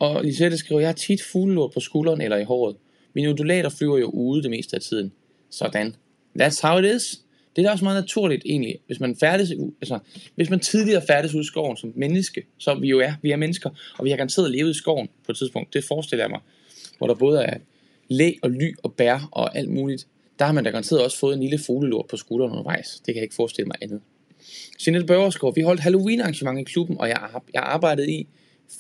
Og 0.06 0.24
Lisette 0.24 0.58
skriver, 0.58 0.82
jeg 0.82 0.90
har 0.90 0.94
tit 0.94 1.24
fuglelort 1.24 1.72
på 1.74 1.80
skulderen 1.80 2.22
eller 2.22 2.38
i 2.38 2.44
håret. 2.44 2.76
Mine 3.14 3.30
undulater 3.30 3.70
flyver 3.70 3.98
jo 3.98 4.10
ude 4.10 4.44
det 4.44 4.50
meste 4.50 4.76
af 4.76 4.82
tiden. 4.82 5.12
Sådan. 5.50 5.96
That's 6.42 6.68
how 6.68 6.80
it 6.80 6.96
is. 6.96 7.22
Det 7.56 7.62
er 7.62 7.66
da 7.66 7.72
også 7.72 7.84
meget 7.84 8.04
naturligt 8.04 8.44
egentlig, 8.46 8.80
hvis 8.88 9.00
man 9.00 9.16
færdes, 9.16 9.52
altså, 9.82 10.00
hvis 10.36 10.50
man 10.50 10.60
tidligere 10.60 11.02
færdes 11.08 11.34
ud 11.36 11.42
i 11.42 11.46
skoven 11.46 11.78
som 11.78 11.94
menneske, 11.96 12.44
som 12.58 12.82
vi 12.82 12.88
jo 12.88 13.00
er, 13.00 13.14
vi 13.22 13.32
er 13.32 13.36
mennesker, 13.36 13.70
og 13.98 14.06
vi 14.06 14.10
har 14.10 14.18
garanteret 14.18 14.52
levet 14.52 14.72
i 14.72 14.74
skoven 14.74 15.10
på 15.26 15.32
et 15.32 15.38
tidspunkt, 15.38 15.74
det 15.74 15.84
forestiller 15.84 16.24
jeg 16.24 16.30
mig, 16.30 16.40
hvor 16.98 17.08
der 17.08 17.14
både 17.14 17.44
er 17.44 17.58
læ 18.08 18.34
og 18.42 18.52
ly 18.52 18.76
og 18.84 18.94
bær 18.94 19.30
og 19.32 19.58
alt 19.58 19.70
muligt, 19.70 20.08
der 20.40 20.46
har 20.46 20.54
man 20.54 20.64
da 20.64 20.70
garanteret 20.70 21.04
også 21.04 21.20
fået 21.20 21.34
en 21.34 21.42
lille 21.42 21.60
fuglelort 21.60 22.06
på 22.08 22.18
skulderen 22.18 22.52
undervejs. 22.52 22.96
Det 22.96 23.06
kan 23.06 23.16
jeg 23.16 23.24
ikke 23.24 23.36
forestille 23.36 23.68
mig 23.68 23.76
andet. 23.82 24.02
Jeanette 24.86 25.08
Børgerskov, 25.08 25.56
vi 25.56 25.62
holdt 25.62 25.82
Halloween 25.82 26.22
arrangement 26.22 26.60
i 26.60 26.64
klubben, 26.64 26.98
og 27.00 27.10
jeg, 27.10 27.30
jeg 27.54 27.62
arbejdede 27.62 28.12
i 28.12 28.28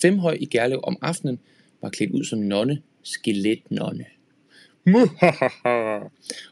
Femhøj 0.02 0.38
i 0.40 0.46
Gerlev 0.46 0.80
om 0.84 0.98
aftenen, 1.02 1.40
var 1.82 1.90
klædt 1.90 2.12
ud 2.12 2.24
som 2.24 2.40
nonne, 2.40 2.82
skeletnonne. 3.04 4.06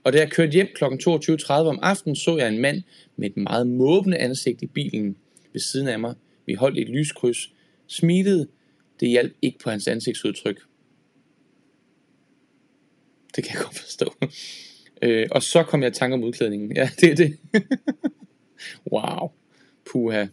og 0.03 0.13
da 0.13 0.17
jeg 0.17 0.31
kørte 0.31 0.51
hjem 0.51 0.67
kl. 0.75 0.83
22.30 0.83 1.51
om 1.51 1.79
aftenen, 1.81 2.15
så 2.15 2.37
jeg 2.37 2.49
en 2.49 2.61
mand 2.61 2.83
med 3.17 3.29
et 3.29 3.37
meget 3.37 3.67
måbende 3.67 4.17
ansigt 4.17 4.61
i 4.61 4.67
bilen 4.67 5.15
ved 5.53 5.61
siden 5.61 5.87
af 5.87 5.99
mig. 5.99 6.15
Vi 6.45 6.53
holdt 6.53 6.79
et 6.79 6.89
lyskryds, 6.89 7.53
smilede. 7.87 8.47
Det 8.99 9.09
hjalp 9.09 9.33
ikke 9.41 9.59
på 9.59 9.69
hans 9.69 9.87
ansigtsudtryk. 9.87 10.61
Det 13.35 13.43
kan 13.43 13.53
jeg 13.53 13.63
godt 13.63 13.79
forstå. 13.79 14.13
Øh, 15.01 15.27
og 15.31 15.43
så 15.43 15.63
kom 15.63 15.81
jeg 15.81 15.91
i 15.91 15.93
tanke 15.93 16.13
om 16.13 16.23
udklædningen. 16.23 16.75
Ja, 16.75 16.89
det 17.01 17.11
er 17.11 17.15
det. 17.15 17.37
wow. 18.93 19.31
Puha. 19.91 20.25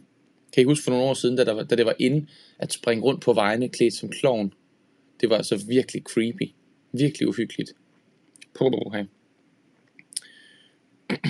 Kan 0.52 0.60
I 0.60 0.64
huske 0.64 0.84
for 0.84 0.90
nogle 0.90 1.06
år 1.06 1.14
siden, 1.14 1.36
da, 1.36 1.44
der, 1.44 1.62
da 1.62 1.76
det 1.76 1.86
var 1.86 1.94
inde 1.98 2.26
at 2.58 2.72
springe 2.72 3.04
rundt 3.04 3.22
på 3.22 3.32
vejene 3.32 3.68
klædt 3.68 3.94
som 3.94 4.08
klovn? 4.08 4.52
Det 5.20 5.30
var 5.30 5.36
altså 5.36 5.64
virkelig 5.68 6.02
creepy. 6.02 6.50
Virkelig 6.92 7.28
uhyggeligt. 7.28 7.72
Puha. 8.54 9.02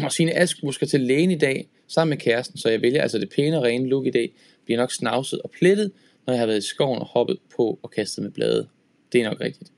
Og 0.04 0.12
sine 0.12 0.32
Ask 0.32 0.56
skal 0.70 0.88
til 0.88 1.00
lægen 1.00 1.30
i 1.30 1.38
dag, 1.38 1.68
sammen 1.88 2.10
med 2.10 2.18
kæresten, 2.18 2.58
så 2.58 2.68
jeg 2.68 2.82
vælger 2.82 3.02
altså 3.02 3.18
det 3.18 3.28
pæne 3.36 3.58
og 3.58 3.62
rene 3.62 3.88
look 3.88 4.06
i 4.06 4.10
dag. 4.10 4.32
Bliver 4.64 4.78
nok 4.78 4.92
snavset 4.92 5.40
og 5.42 5.50
plettet, 5.50 5.92
når 6.26 6.32
jeg 6.32 6.40
har 6.40 6.46
været 6.46 6.58
i 6.58 6.66
skoven 6.68 6.98
og 6.98 7.06
hoppet 7.06 7.38
på 7.56 7.78
og 7.82 7.90
kastet 7.90 8.22
med 8.24 8.30
blade. 8.30 8.68
Det 9.12 9.20
er 9.20 9.24
nok 9.28 9.40
rigtigt. 9.40 9.72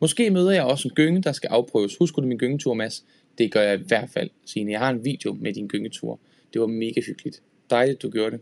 Måske 0.00 0.30
møder 0.30 0.50
jeg 0.50 0.64
også 0.64 0.88
en 0.88 0.94
gynge, 0.94 1.22
der 1.22 1.32
skal 1.32 1.48
afprøves. 1.48 1.96
Husker 1.96 2.22
du 2.22 2.28
min 2.28 2.38
gyngetur, 2.38 2.74
Mads? 2.74 3.04
Det 3.38 3.52
gør 3.52 3.62
jeg 3.62 3.80
i 3.80 3.82
hvert 3.86 4.10
fald, 4.10 4.30
Signe. 4.46 4.72
Jeg 4.72 4.80
har 4.80 4.90
en 4.90 5.04
video 5.04 5.32
med 5.32 5.52
din 5.52 5.68
gyngetur. 5.68 6.20
Det 6.52 6.60
var 6.60 6.66
mega 6.66 7.00
hyggeligt. 7.06 7.42
Dejligt, 7.70 8.02
du 8.02 8.10
gjorde 8.10 8.30
det 8.30 8.40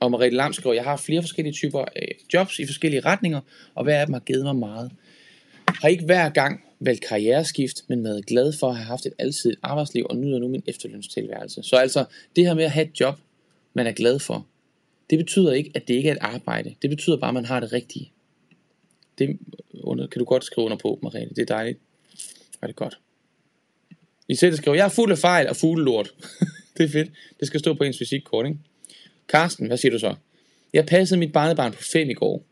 og 0.00 0.10
Marie 0.10 0.30
Lam 0.30 0.52
skriver, 0.52 0.74
jeg 0.74 0.84
har 0.84 0.96
flere 0.96 1.22
forskellige 1.22 1.52
typer 1.52 1.84
af 1.96 2.16
jobs 2.34 2.58
i 2.58 2.66
forskellige 2.66 3.00
retninger, 3.00 3.40
og 3.74 3.84
hver 3.84 4.00
af 4.00 4.06
dem 4.06 4.12
har 4.12 4.20
givet 4.20 4.44
mig 4.44 4.56
meget. 4.56 4.90
Har 5.68 5.88
ikke 5.88 6.04
hver 6.04 6.28
gang 6.28 6.60
valgt 6.80 7.04
karriereskift, 7.08 7.84
men 7.88 8.04
været 8.04 8.26
glad 8.26 8.52
for 8.52 8.68
at 8.68 8.76
have 8.76 8.86
haft 8.86 9.06
et 9.06 9.12
alsidigt 9.18 9.60
arbejdsliv 9.62 10.06
og 10.10 10.16
nyder 10.16 10.38
nu 10.38 10.48
min 10.48 10.62
efterlønstilværelse. 10.66 11.62
Så 11.62 11.76
altså, 11.76 12.04
det 12.36 12.46
her 12.46 12.54
med 12.54 12.64
at 12.64 12.70
have 12.70 12.86
et 12.86 13.00
job, 13.00 13.18
man 13.74 13.86
er 13.86 13.92
glad 13.92 14.18
for, 14.18 14.46
det 15.10 15.18
betyder 15.18 15.52
ikke, 15.52 15.70
at 15.74 15.88
det 15.88 15.94
ikke 15.94 16.08
er 16.08 16.12
et 16.12 16.18
arbejde. 16.20 16.74
Det 16.82 16.90
betyder 16.90 17.16
bare, 17.16 17.28
at 17.28 17.34
man 17.34 17.44
har 17.44 17.60
det 17.60 17.72
rigtige. 17.72 18.12
Det 19.18 19.38
under, 19.74 20.06
kan 20.06 20.18
du 20.18 20.24
godt 20.24 20.44
skrive 20.44 20.64
under 20.64 20.76
på, 20.76 20.98
Marie. 21.02 21.28
Det 21.28 21.38
er 21.38 21.46
dejligt. 21.46 21.78
Er 22.62 22.66
det 22.66 22.76
godt. 22.76 22.98
I 24.28 24.34
selv 24.34 24.56
skriver, 24.56 24.76
jeg 24.76 24.84
er 24.84 24.88
fuld 24.88 25.12
af 25.12 25.18
fejl 25.18 25.48
og 25.48 25.56
fuglelort. 25.56 26.14
det 26.76 26.84
er 26.84 26.88
fedt. 26.88 27.10
Det 27.40 27.46
skal 27.46 27.60
stå 27.60 27.74
på 27.74 27.84
ens 27.84 28.00
visitkort, 28.00 28.46
ikke? 28.46 28.58
Karsten, 29.32 29.66
hvad 29.66 29.76
siger 29.76 29.92
du 29.92 29.98
så? 29.98 30.14
Jeg 30.72 30.86
passede 30.86 31.20
mit 31.20 31.32
barnebarn 31.32 31.72
på 31.72 31.82
fem 31.82 32.10
i 32.10 32.14
går. 32.14 32.44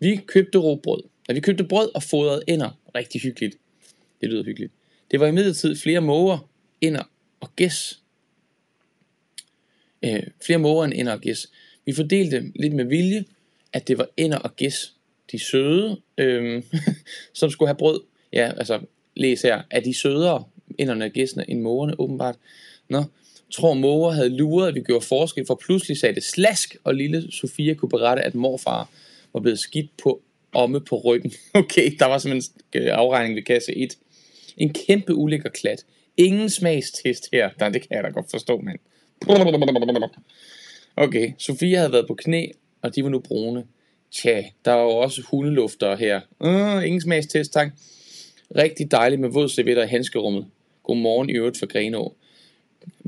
Vi 0.00 0.20
købte 0.26 0.58
råbrød. 0.58 1.02
Og 1.28 1.34
vi 1.34 1.40
købte 1.40 1.64
brød 1.64 1.90
og 1.94 2.02
fodrede 2.02 2.42
ender. 2.46 2.70
Rigtig 2.94 3.20
hyggeligt. 3.20 3.56
Det 4.20 4.28
lyder 4.28 4.44
hyggeligt. 4.44 4.72
Det 5.10 5.20
var 5.20 5.26
i 5.26 5.30
midlertid 5.30 5.76
flere 5.76 6.00
måger, 6.00 6.48
ender 6.80 7.02
og 7.40 7.56
gæs. 7.56 8.00
Øh, 10.02 10.22
flere 10.44 10.58
måger 10.58 10.84
end 10.84 10.92
ender 10.96 11.12
og 11.12 11.20
gæs. 11.20 11.46
Vi 11.84 11.92
fordelte 11.92 12.52
lidt 12.56 12.74
med 12.74 12.84
vilje, 12.84 13.24
at 13.72 13.88
det 13.88 13.98
var 13.98 14.08
ender 14.16 14.38
og 14.38 14.56
gæs, 14.56 14.94
de 15.32 15.38
søde, 15.38 16.00
øh, 16.18 16.62
som 17.34 17.50
skulle 17.50 17.68
have 17.68 17.78
brød. 17.78 18.00
Ja, 18.32 18.52
altså, 18.56 18.80
læs 19.16 19.42
her. 19.42 19.62
Er 19.70 19.80
de 19.80 19.94
sødere, 19.94 20.44
enderne 20.78 21.04
og 21.04 21.10
gæsene, 21.10 21.50
end 21.50 21.60
mågerne, 21.60 22.00
åbenbart? 22.00 22.36
Nå, 22.88 23.04
tror 23.50 23.74
måger 23.74 24.10
havde 24.10 24.36
luret, 24.36 24.68
at 24.68 24.74
vi 24.74 24.80
gjorde 24.80 25.06
forskel, 25.06 25.46
for 25.46 25.60
pludselig 25.64 25.98
sagde 25.98 26.14
det 26.14 26.24
slask, 26.24 26.76
og 26.84 26.94
lille 26.94 27.32
Sofia 27.32 27.74
kunne 27.74 27.88
berette, 27.88 28.22
at 28.22 28.34
morfar 28.34 28.90
var 29.32 29.40
blevet 29.40 29.58
skidt 29.58 29.90
på 30.02 30.22
omme 30.52 30.80
på 30.80 31.00
ryggen. 31.04 31.32
Okay, 31.54 31.92
der 31.98 32.06
var 32.06 32.18
simpelthen 32.18 32.62
en 32.74 32.82
øh, 32.82 32.98
afregning 32.98 33.36
ved 33.36 33.42
kasse 33.42 33.76
1. 33.76 33.98
En 34.56 34.72
kæmpe 34.72 35.14
ulækker 35.14 35.48
klat. 35.48 35.84
Ingen 36.16 36.50
smagstest 36.50 37.28
her. 37.32 37.50
Nej, 37.60 37.68
det 37.68 37.82
kan 37.82 37.96
jeg 37.96 38.04
da 38.04 38.08
godt 38.08 38.30
forstå, 38.30 38.60
mand. 38.60 38.78
Okay, 40.96 41.32
Sofia 41.38 41.78
havde 41.78 41.92
været 41.92 42.06
på 42.06 42.14
knæ, 42.14 42.46
og 42.82 42.94
de 42.96 43.04
var 43.04 43.08
nu 43.08 43.18
brune. 43.18 43.64
Tja, 44.10 44.44
der 44.64 44.72
var 44.72 44.82
jo 44.82 44.90
også 44.90 45.22
hundelufter 45.22 45.96
her. 45.96 46.20
Uh, 46.40 46.86
ingen 46.86 47.00
smagstest, 47.00 47.52
tak. 47.52 47.72
Rigtig 48.56 48.90
dejligt 48.90 49.20
med 49.20 49.28
våd 49.28 49.48
servietter 49.48 49.82
i 49.84 49.86
handskerummet. 49.86 50.46
Godmorgen 50.82 51.30
i 51.30 51.32
øvrigt 51.32 51.58
for 51.58 51.66
Grenå 51.66 52.16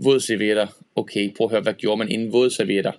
vådservietter. 0.04 0.66
Okay, 0.96 1.34
prøv 1.36 1.44
at 1.44 1.50
høre, 1.50 1.60
hvad 1.60 1.74
gjorde 1.74 1.98
man 1.98 2.08
inden 2.08 2.32
vådservietter? 2.32 2.92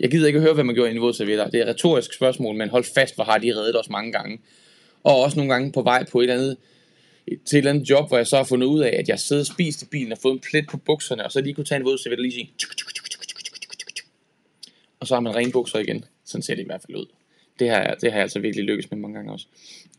Jeg 0.00 0.10
gider 0.10 0.26
ikke 0.26 0.40
høre, 0.40 0.54
hvad 0.54 0.64
man 0.64 0.74
gjorde 0.74 0.90
inden 0.90 1.02
vådservietter. 1.02 1.50
Det 1.50 1.60
er 1.60 1.64
et 1.64 1.68
retorisk 1.68 2.14
spørgsmål, 2.14 2.56
men 2.56 2.68
hold 2.68 2.84
fast, 2.94 3.14
hvor 3.14 3.24
har 3.24 3.38
de 3.38 3.56
reddet 3.56 3.80
os 3.80 3.90
mange 3.90 4.12
gange. 4.12 4.38
Og 5.02 5.22
også 5.22 5.36
nogle 5.36 5.52
gange 5.52 5.72
på 5.72 5.82
vej 5.82 6.04
på 6.12 6.20
et 6.20 6.22
eller 6.22 6.34
andet 6.34 6.56
til 7.26 7.56
et 7.56 7.58
eller 7.58 7.70
andet 7.70 7.90
job, 7.90 8.08
hvor 8.08 8.16
jeg 8.16 8.26
så 8.26 8.36
har 8.36 8.44
fundet 8.44 8.66
ud 8.66 8.80
af, 8.80 8.96
at 8.98 9.08
jeg 9.08 9.18
sidder 9.18 9.42
og 9.42 9.46
spist 9.46 9.82
i 9.82 9.86
bilen 9.86 10.12
og 10.12 10.18
fået 10.18 10.32
en 10.32 10.40
plet 10.50 10.66
på 10.66 10.76
bukserne, 10.76 11.24
og 11.24 11.32
så 11.32 11.40
lige 11.40 11.54
kunne 11.54 11.64
tage 11.64 11.78
en 11.78 11.84
vådserviet 11.84 12.18
og 12.18 12.22
lige 12.22 12.32
sige, 12.32 12.52
og 15.00 15.06
så 15.06 15.14
har 15.14 15.20
man 15.20 15.36
rene 15.36 15.52
bukser 15.52 15.78
igen. 15.78 16.04
Sådan 16.24 16.42
ser 16.42 16.54
det 16.54 16.62
i 16.62 16.66
hvert 16.66 16.82
fald 16.86 16.98
ud. 16.98 17.06
Det 17.58 17.68
har, 17.70 17.94
det 17.94 18.10
har 18.12 18.18
jeg 18.18 18.22
altså 18.22 18.38
virkelig 18.38 18.64
lykkes 18.64 18.90
med 18.90 18.98
mange 18.98 19.14
gange 19.14 19.32
også. 19.32 19.46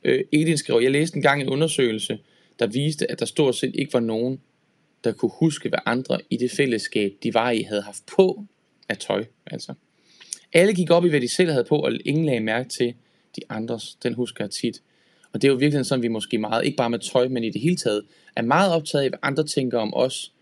Øh, 0.04 0.24
Edin 0.32 0.58
skriver, 0.58 0.80
jeg 0.80 0.92
læste 0.92 1.16
engang 1.16 1.42
en 1.42 1.50
undersøgelse, 1.50 2.20
der 2.60 2.68
viste, 2.68 3.12
at 3.12 3.20
der 3.20 3.26
stort 3.26 3.56
set 3.56 3.76
ikke 3.76 3.94
var 3.94 4.00
nogen, 4.00 4.42
der 5.04 5.12
kunne 5.12 5.32
huske, 5.40 5.70
hvad 5.70 5.80
andre 5.86 6.20
i 6.30 6.38
det 6.38 6.52
fællesskab, 6.52 7.14
de 7.24 7.34
var 7.34 7.52
i, 7.52 7.62
havde 7.62 7.82
haft 7.82 8.06
på 8.16 8.46
af 8.90 8.98
tøj. 8.98 9.26
Altså. 9.46 9.74
Alle 10.54 10.74
gik 10.74 10.92
op 10.92 11.06
i, 11.06 11.10
hvad 11.10 11.22
de 11.22 11.28
selv 11.28 11.52
havde 11.52 11.64
på, 11.64 11.76
og 11.76 11.92
ingen 12.06 12.26
lagde 12.26 12.40
mærke 12.40 12.70
til 12.70 12.94
de 13.36 13.42
andres. 13.50 13.98
Den 14.04 14.14
husker 14.14 14.44
jeg 14.44 14.52
tit. 14.52 14.82
Og 15.34 15.42
det 15.42 15.48
er 15.48 15.52
jo 15.52 15.58
virkelig 15.58 15.86
sådan, 15.86 16.04
vi 16.04 16.08
måske 16.08 16.38
meget, 16.38 16.66
ikke 16.66 16.78
bare 16.78 16.90
med 16.90 17.00
tøj, 17.00 17.28
men 17.28 17.44
i 17.44 17.50
det 17.50 17.62
hele 17.62 17.76
taget, 17.76 18.04
er 18.36 18.42
meget 18.42 18.74
optaget 18.74 19.04
af, 19.04 19.10
hvad 19.10 19.20
andre 19.22 19.44
tænker 19.44 19.80
om 19.80 19.94
os. 19.94 20.34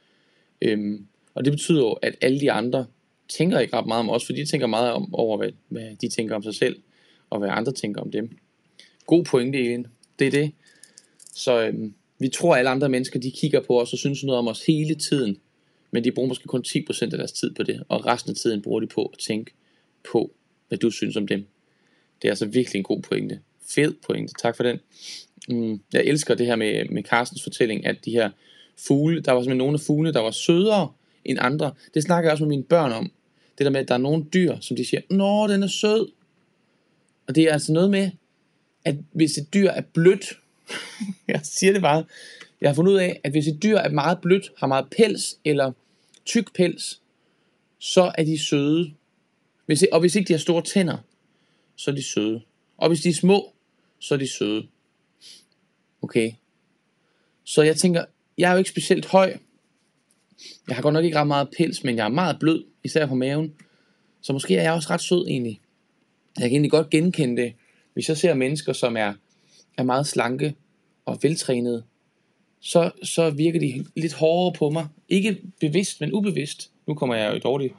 Øhm, 0.62 1.08
og 1.34 1.46
det 1.46 1.54
betyder 1.54 1.82
jo, 1.82 1.92
at 1.92 2.16
alle 2.22 2.40
de 2.40 2.52
andre 2.52 2.86
tænker 3.30 3.60
ikke 3.60 3.76
ret 3.76 3.88
meget 3.88 4.00
om 4.00 4.10
os, 4.10 4.26
for 4.26 4.34
de 4.34 4.46
tænker 4.46 4.68
meget 4.68 4.92
om, 4.92 5.16
over, 5.16 5.38
hvad, 5.38 5.50
hvad 5.68 5.96
de 6.02 6.10
tænker 6.10 6.36
om 6.36 6.44
sig 6.44 6.56
selv, 6.56 6.82
og 7.30 7.40
hvad 7.40 7.50
andre 7.52 7.72
tænker 7.72 8.02
om 8.02 8.12
dem. 8.12 8.38
God 9.06 9.24
pointe, 9.24 9.60
Elin. 9.60 9.88
Det 10.20 10.28
er 10.28 10.32
det. 10.32 10.52
Så 11.34 11.62
øhm, 11.62 11.94
vi 12.22 12.30
tror, 12.30 12.54
at 12.54 12.60
alle 12.60 12.70
andre 12.70 12.90
mennesker, 12.90 13.20
de 13.20 13.32
kigger 13.32 13.60
på 13.60 13.82
os 13.82 13.94
og 13.94 14.00
synes 14.00 14.24
noget 14.24 14.40
om 14.40 14.48
os 14.48 14.66
hele 14.66 14.96
tiden. 14.96 15.38
Men 15.92 16.04
de 16.04 16.12
bruger 16.12 16.28
måske 16.28 16.48
kun 16.48 16.64
10% 16.68 17.04
af 17.04 17.10
deres 17.10 17.32
tid 17.32 17.54
på 17.54 17.64
det, 17.64 17.84
og 17.90 18.06
resten 18.06 18.30
af 18.30 18.36
tiden 18.36 18.62
bruger 18.62 18.80
de 18.80 18.88
på 18.88 19.06
at 19.06 19.20
tænke 19.20 19.52
på, 20.12 20.32
hvad 20.68 20.78
du 20.78 20.92
synes 20.92 21.16
om 21.16 21.28
dem. 21.28 21.46
Det 22.22 22.28
er 22.28 22.32
altså 22.32 22.46
virkelig 22.46 22.80
en 22.80 22.84
god 22.84 23.02
pointe. 23.02 23.40
Fed 23.76 23.94
pointe. 24.06 24.34
Tak 24.42 24.58
for 24.58 24.64
den. 24.64 24.80
Mm, 25.50 25.82
jeg 25.94 26.04
elsker 26.04 26.36
det 26.36 26.46
her 26.46 26.56
med, 26.56 26.86
med 26.90 27.04
Carstens 27.04 27.44
fortælling, 27.44 27.86
at 27.86 28.06
de 28.06 28.12
her 28.12 28.30
fugle, 28.78 29.22
der 29.22 29.32
var 29.32 29.42
simpelthen 29.42 29.58
nogle 29.58 29.74
af 29.74 29.80
fuglene, 29.80 30.14
der 30.14 30.20
var 30.20 30.32
sødere 30.32 30.92
end 31.26 31.38
andre. 31.42 31.72
Det 31.94 32.04
snakker 32.04 32.30
jeg 32.30 32.32
også 32.32 32.44
med 32.44 32.50
mine 32.50 32.64
børn 32.64 32.92
om. 32.92 33.12
Det 33.58 33.66
der 33.66 33.72
med, 33.72 33.80
at 33.80 33.88
der 33.88 33.94
er 33.94 34.00
nogle 34.00 34.26
dyr, 34.34 34.60
som 34.60 34.78
de 34.78 34.86
siger, 34.86 35.02
Nå, 35.10 35.48
den 35.48 35.64
er 35.64 35.68
sød. 35.68 36.12
Og 37.28 37.36
det 37.36 37.44
er 37.44 37.54
altså 37.54 37.74
noget 37.74 37.90
med, 37.90 38.12
at 38.86 38.96
hvis 39.12 39.38
et 39.38 39.54
dyr 39.54 39.70
er 39.70 39.82
blødt, 39.82 40.41
jeg 41.28 41.40
siger 41.44 41.74
det 41.74 41.82
bare, 41.82 42.06
jeg 42.62 42.70
har 42.70 42.76
fundet 42.76 42.92
ud 42.92 42.98
af, 42.98 43.22
at 43.24 43.32
hvis 43.32 43.48
et 43.48 43.64
dyr 43.64 43.78
er 43.78 43.90
meget 43.90 44.22
blødt, 44.22 44.52
har 44.58 44.68
meget 44.68 44.86
pels 44.98 45.38
eller 45.46 45.72
tyk 46.26 46.56
pels, 46.56 47.02
så 47.80 48.12
er 48.18 48.24
de 48.24 48.40
søde. 48.40 48.94
Hvis, 49.66 49.84
og 49.92 50.00
hvis 50.00 50.16
ikke 50.16 50.28
de 50.28 50.34
har 50.34 50.40
store 50.40 50.62
tænder, 50.62 50.98
så 51.76 51.92
er 51.92 51.96
de 51.96 52.04
søde. 52.04 52.42
Og 52.78 52.88
hvis 52.88 53.02
de 53.02 53.10
er 53.10 53.14
små, 53.14 53.54
så 54.00 54.14
er 54.14 54.18
de 54.18 54.28
søde. 54.28 54.68
Okay. 56.02 56.32
Så 57.44 57.62
jeg 57.62 57.78
tænker, 57.78 58.06
jeg 58.38 58.48
er 58.48 58.52
jo 58.52 58.58
ikke 58.58 58.70
specielt 58.70 59.06
høj. 59.06 59.38
Jeg 60.68 60.76
har 60.76 60.84
godt 60.84 60.94
nok 60.94 61.06
ikke 61.06 61.20
ret 61.20 61.28
meget 61.28 61.50
pels, 61.58 61.84
men 61.84 61.98
jeg 61.98 62.06
er 62.06 62.10
meget 62.10 62.40
blød, 62.40 62.64
især 62.84 63.06
på 63.06 63.16
maven. 63.16 63.54
Så 64.22 64.34
måske 64.34 64.56
er 64.56 64.64
jeg 64.64 64.74
også 64.74 64.90
ret 64.90 65.02
sød 65.02 65.28
egentlig. 65.28 65.62
Jeg 66.38 66.42
kan 66.44 66.52
egentlig 66.52 66.72
godt 66.72 66.90
genkende 66.90 67.42
det, 67.42 67.54
hvis 67.94 68.10
jeg 68.10 68.18
ser 68.18 68.34
mennesker, 68.34 68.74
som 68.74 68.98
er, 68.98 69.14
er 69.78 69.84
meget 69.84 70.08
slanke 70.08 70.56
og 71.12 71.20
veltrænede, 71.22 71.84
så, 72.60 72.92
så 73.04 73.30
virker 73.30 73.60
de 73.60 73.86
lidt 73.96 74.14
hårdere 74.14 74.54
på 74.54 74.70
mig. 74.70 74.88
Ikke 75.10 75.38
bevidst, 75.60 76.02
men 76.02 76.14
ubevidst. 76.14 76.72
Nu 76.88 76.94
kommer 76.94 77.16
jeg 77.16 77.32
jo 77.32 77.36
i 77.36 77.40
dårlig, 77.40 77.72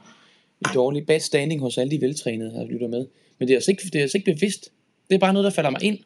i 0.61 0.65
dårlig 0.73 1.05
bad 1.05 1.19
standing 1.19 1.61
hos 1.61 1.77
alle 1.77 1.91
de 1.91 2.01
veltrænede, 2.01 2.51
der 2.51 2.65
lytter 2.65 2.87
med. 2.87 3.05
Men 3.37 3.47
det 3.47 3.53
er, 3.53 3.57
altså 3.57 3.71
ikke, 3.71 3.83
det 3.83 3.95
er 3.95 4.01
altså 4.01 4.17
ikke 4.17 4.33
bevidst. 4.33 4.71
Det 5.09 5.15
er 5.15 5.19
bare 5.19 5.33
noget, 5.33 5.43
der 5.43 5.51
falder 5.51 5.69
mig 5.69 5.83
ind. 5.83 5.99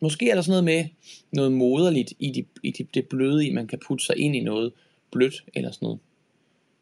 Måske 0.00 0.30
er 0.30 0.34
der 0.34 0.42
sådan 0.42 0.50
noget 0.50 0.64
med 0.64 0.84
noget 1.32 1.52
moderligt 1.52 2.12
i, 2.18 2.30
de, 2.30 2.44
i 2.62 2.70
de, 2.70 2.86
det 2.94 3.06
bløde 3.06 3.46
i, 3.46 3.50
man 3.50 3.66
kan 3.66 3.78
putte 3.86 4.04
sig 4.04 4.18
ind 4.18 4.36
i 4.36 4.40
noget 4.40 4.72
blødt 5.12 5.44
eller 5.54 5.70
sådan 5.70 5.86
noget. 5.86 5.98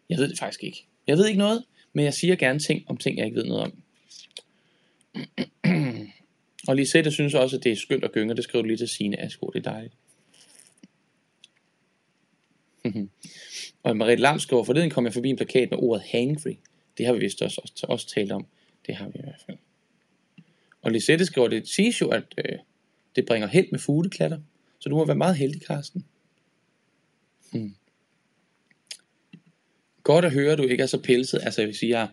Jeg 0.09 0.19
ved 0.19 0.29
det 0.29 0.39
faktisk 0.39 0.65
ikke. 0.65 0.87
Jeg 1.07 1.17
ved 1.17 1.27
ikke 1.27 1.39
noget, 1.39 1.65
men 1.93 2.05
jeg 2.05 2.15
siger 2.15 2.37
gerne 2.37 2.59
ting 2.59 2.85
om 2.87 2.97
ting, 2.97 3.19
jeg 3.19 3.27
ikke 3.27 3.37
ved 3.37 3.45
noget 3.45 3.63
om 3.63 3.73
og 6.69 6.77
Lisette 6.77 7.11
synes 7.11 7.35
også, 7.35 7.57
at 7.57 7.65
det 7.65 7.73
er 7.73 7.77
skønt 7.77 8.05
at 8.05 8.13
gynge, 8.13 8.37
det 8.37 8.45
skriver 8.45 8.63
du 8.63 8.67
lige 8.67 8.77
til 8.77 8.89
Signe 8.89 9.21
Asko, 9.21 9.47
det 9.47 9.67
er 9.67 9.71
dejligt. 9.71 9.95
og 13.83 13.97
Marie 13.97 14.17
Lam 14.17 14.39
skriver, 14.39 14.65
forleden 14.65 14.91
kom 14.91 15.05
jeg 15.05 15.13
forbi 15.13 15.29
en 15.29 15.37
plakat 15.37 15.71
med 15.71 15.79
ordet 15.79 16.05
hangry. 16.07 16.55
Det 16.99 17.07
har 17.07 17.13
vi 17.13 17.19
vist 17.19 17.43
også, 17.43 17.61
også, 17.63 17.87
også 17.89 18.09
talt 18.09 18.33
om. 18.33 18.47
Det 18.87 18.97
har 18.97 19.09
vi 19.09 19.19
i 19.19 19.23
hvert 19.23 19.43
fald. 19.47 19.57
Og 20.83 20.91
Lisette 20.91 21.27
skriver, 21.27 21.49
det 21.49 21.69
siges 21.69 22.01
jo, 22.01 22.09
at 22.09 22.25
øh, 22.39 22.59
det 23.17 23.27
bringer 23.27 23.49
held 23.49 23.67
med 23.71 23.79
fugleklatter. 23.79 24.41
Så 24.79 24.89
du 24.89 24.97
må 24.97 25.05
være 25.05 25.17
meget 25.17 25.37
heldig, 25.37 25.63
Karsten. 25.63 26.05
Hmm. 27.53 27.75
Godt 30.03 30.25
at 30.25 30.33
høre, 30.33 30.53
at 30.53 30.59
du 30.59 30.63
ikke 30.63 30.83
er 30.83 30.87
så 30.87 30.99
pelset. 30.99 31.41
Altså, 31.43 31.61
jeg 31.61 31.69
vil 31.69 31.77
sige, 31.77 31.99
jeg, 31.99 32.09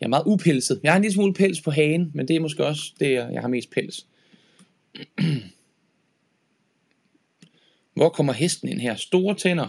jeg 0.00 0.06
er 0.06 0.08
meget 0.08 0.26
upelset. 0.26 0.80
Jeg 0.82 0.92
har 0.92 0.96
en 0.96 1.02
lille 1.02 1.14
smule 1.14 1.34
pels 1.34 1.60
på 1.60 1.70
hagen, 1.70 2.10
men 2.14 2.28
det 2.28 2.36
er 2.36 2.40
måske 2.40 2.66
også 2.66 2.92
det, 3.00 3.10
jeg 3.10 3.40
har 3.40 3.48
mest 3.48 3.70
pels. 3.70 4.06
Hvor 7.94 8.08
kommer 8.08 8.32
hesten 8.32 8.68
ind 8.68 8.80
her? 8.80 8.94
Store 8.94 9.34
tænder, 9.34 9.68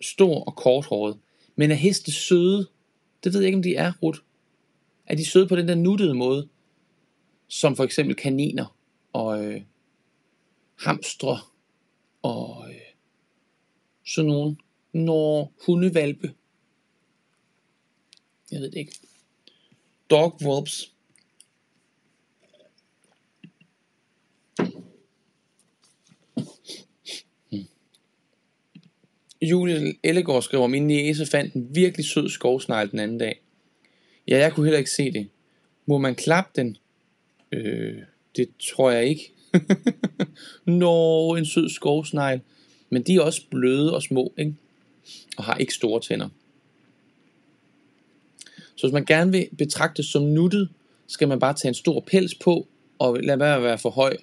stor 0.00 0.44
og 0.44 0.56
korthåret. 0.56 1.18
Men 1.56 1.70
er 1.70 1.74
heste 1.74 2.12
søde? 2.12 2.68
Det 3.24 3.32
ved 3.32 3.40
jeg 3.40 3.46
ikke, 3.46 3.56
om 3.56 3.62
de 3.62 3.76
er, 3.76 3.92
Rut. 4.02 4.22
Er 5.06 5.14
de 5.14 5.24
søde 5.24 5.48
på 5.48 5.56
den 5.56 5.68
der 5.68 5.74
nuttede 5.74 6.14
måde? 6.14 6.48
Som 7.48 7.76
for 7.76 7.84
eksempel 7.84 8.16
kaniner 8.16 8.76
og 9.12 9.44
øh, 9.44 9.62
hamstre 10.78 11.38
og 12.22 12.66
øh, 12.68 12.80
sådan 14.06 14.30
nogle. 14.30 14.56
Når 14.92 15.52
hundevalpe. 15.66 16.34
Jeg 18.50 18.60
ved 18.60 18.70
det 18.70 18.78
ikke. 18.78 18.92
Dog 20.10 20.42
whelps. 20.42 20.92
Hmm. 27.50 27.64
Julie 29.42 29.94
Ellegaard 30.02 30.42
skriver, 30.42 30.66
min 30.66 30.86
niece 30.86 31.26
fandt 31.26 31.54
en 31.54 31.74
virkelig 31.74 32.06
sød 32.06 32.28
skovsnegl 32.28 32.90
den 32.90 32.98
anden 32.98 33.18
dag. 33.18 33.40
Ja, 34.28 34.38
jeg 34.38 34.52
kunne 34.52 34.66
heller 34.66 34.78
ikke 34.78 34.90
se 34.90 35.12
det. 35.12 35.28
Må 35.86 35.98
man 35.98 36.14
klappe 36.14 36.50
den? 36.56 36.76
Øh, 37.52 37.98
det 38.36 38.48
tror 38.70 38.90
jeg 38.90 39.04
ikke. 39.04 39.32
Nå, 40.80 41.34
en 41.36 41.46
sød 41.46 41.68
skovsnegl. 41.68 42.40
Men 42.90 43.02
de 43.02 43.14
er 43.14 43.20
også 43.20 43.42
bløde 43.50 43.94
og 43.94 44.02
små, 44.02 44.32
ikke? 44.38 44.54
Og 45.36 45.44
har 45.44 45.56
ikke 45.56 45.74
store 45.74 46.00
tænder. 46.00 46.28
Så 48.80 48.86
hvis 48.86 48.92
man 48.92 49.04
gerne 49.04 49.32
vil 49.32 49.48
betragtes 49.58 50.06
som 50.06 50.22
nuttet, 50.22 50.68
skal 51.06 51.28
man 51.28 51.38
bare 51.38 51.54
tage 51.54 51.68
en 51.68 51.74
stor 51.74 52.00
pels 52.00 52.34
på, 52.34 52.68
og 52.98 53.16
lade 53.22 53.38
være 53.38 53.56
at 53.56 53.62
være 53.62 53.78
for 53.78 53.90
høj, 53.90 54.16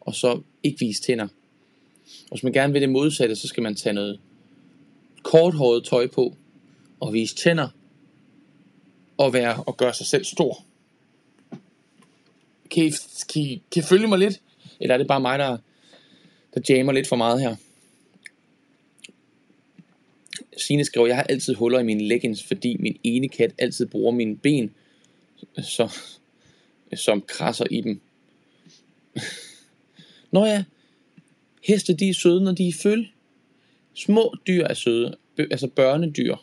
og 0.00 0.14
så 0.14 0.40
ikke 0.62 0.78
vise 0.80 1.02
tænder. 1.02 1.24
Og 1.24 2.30
hvis 2.30 2.42
man 2.42 2.52
gerne 2.52 2.72
vil 2.72 2.82
det 2.82 2.90
modsatte, 2.90 3.36
så 3.36 3.48
skal 3.48 3.62
man 3.62 3.74
tage 3.74 3.92
noget 3.92 4.20
korthåret 5.22 5.84
tøj 5.84 6.06
på, 6.06 6.36
og 7.00 7.12
vise 7.12 7.34
tænder, 7.34 7.68
og, 9.16 9.32
være, 9.32 9.64
og 9.66 9.76
gøre 9.76 9.94
sig 9.94 10.06
selv 10.06 10.24
stor. 10.24 10.64
Kan 12.70 12.84
I, 12.84 12.90
kan, 13.32 13.42
I, 13.42 13.62
kan 13.70 13.82
I 13.82 13.86
følge 13.86 14.06
mig 14.06 14.18
lidt? 14.18 14.40
Eller 14.80 14.94
er 14.94 14.98
det 14.98 15.06
bare 15.06 15.20
mig, 15.20 15.38
der, 15.38 15.56
der 16.54 16.74
jammer 16.76 16.92
lidt 16.92 17.08
for 17.08 17.16
meget 17.16 17.40
her? 17.40 17.56
Sine 20.56 20.84
skrev, 20.84 21.06
jeg 21.06 21.16
har 21.16 21.22
altid 21.22 21.54
huller 21.54 21.78
i 21.78 21.84
mine 21.84 22.08
leggings, 22.08 22.42
fordi 22.42 22.76
min 22.80 22.96
ene 23.04 23.28
kat 23.28 23.54
altid 23.58 23.86
bruger 23.86 24.12
mine 24.12 24.36
ben, 24.36 24.74
så, 25.62 25.98
som 26.94 27.22
krasser 27.28 27.64
i 27.70 27.80
dem. 27.80 28.00
Nå 30.32 30.44
ja, 30.44 30.64
heste 31.64 31.94
de 31.94 32.08
er 32.08 32.14
søde, 32.14 32.44
når 32.44 32.52
de 32.52 32.68
er 32.68 32.72
føl. 32.82 33.06
Små 33.94 34.34
dyr 34.46 34.64
er 34.64 34.74
søde, 34.74 35.16
altså 35.38 35.66
børnedyr. 35.66 36.36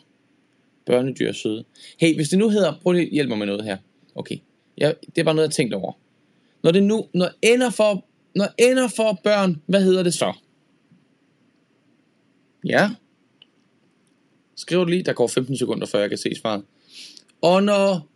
Børnedyr 0.86 1.28
er 1.28 1.32
søde. 1.32 1.64
Hey, 1.98 2.14
hvis 2.14 2.28
det 2.28 2.38
nu 2.38 2.48
hedder, 2.48 2.78
prøv 2.82 2.92
lige 2.92 3.06
at 3.06 3.12
hjælpe 3.12 3.28
mig 3.28 3.38
med 3.38 3.46
noget 3.46 3.64
her. 3.64 3.76
Okay, 4.14 4.36
jeg, 4.78 4.94
det 5.06 5.18
er 5.18 5.24
bare 5.24 5.34
noget, 5.34 5.48
jeg 5.48 5.54
tænkte 5.54 5.74
tænkt 5.74 5.84
over. 5.84 5.92
Når 6.62 6.70
det 6.70 6.82
nu, 6.82 7.06
når 7.14 7.30
ender 7.42 7.70
for, 7.70 8.04
når 8.34 8.48
ender 8.58 8.88
for 8.88 9.20
børn, 9.24 9.62
hvad 9.66 9.84
hedder 9.84 10.02
det 10.02 10.14
så? 10.14 10.32
Ja. 12.64 12.90
Skriv 14.60 14.80
det 14.80 14.90
lige, 14.90 15.02
der 15.02 15.12
går 15.12 15.26
15 15.26 15.56
sekunder, 15.56 15.86
før 15.86 16.00
jeg 16.00 16.08
kan 16.08 16.18
se 16.18 16.34
svaret. 16.34 16.64
Og 17.42 17.62
når 17.62 18.08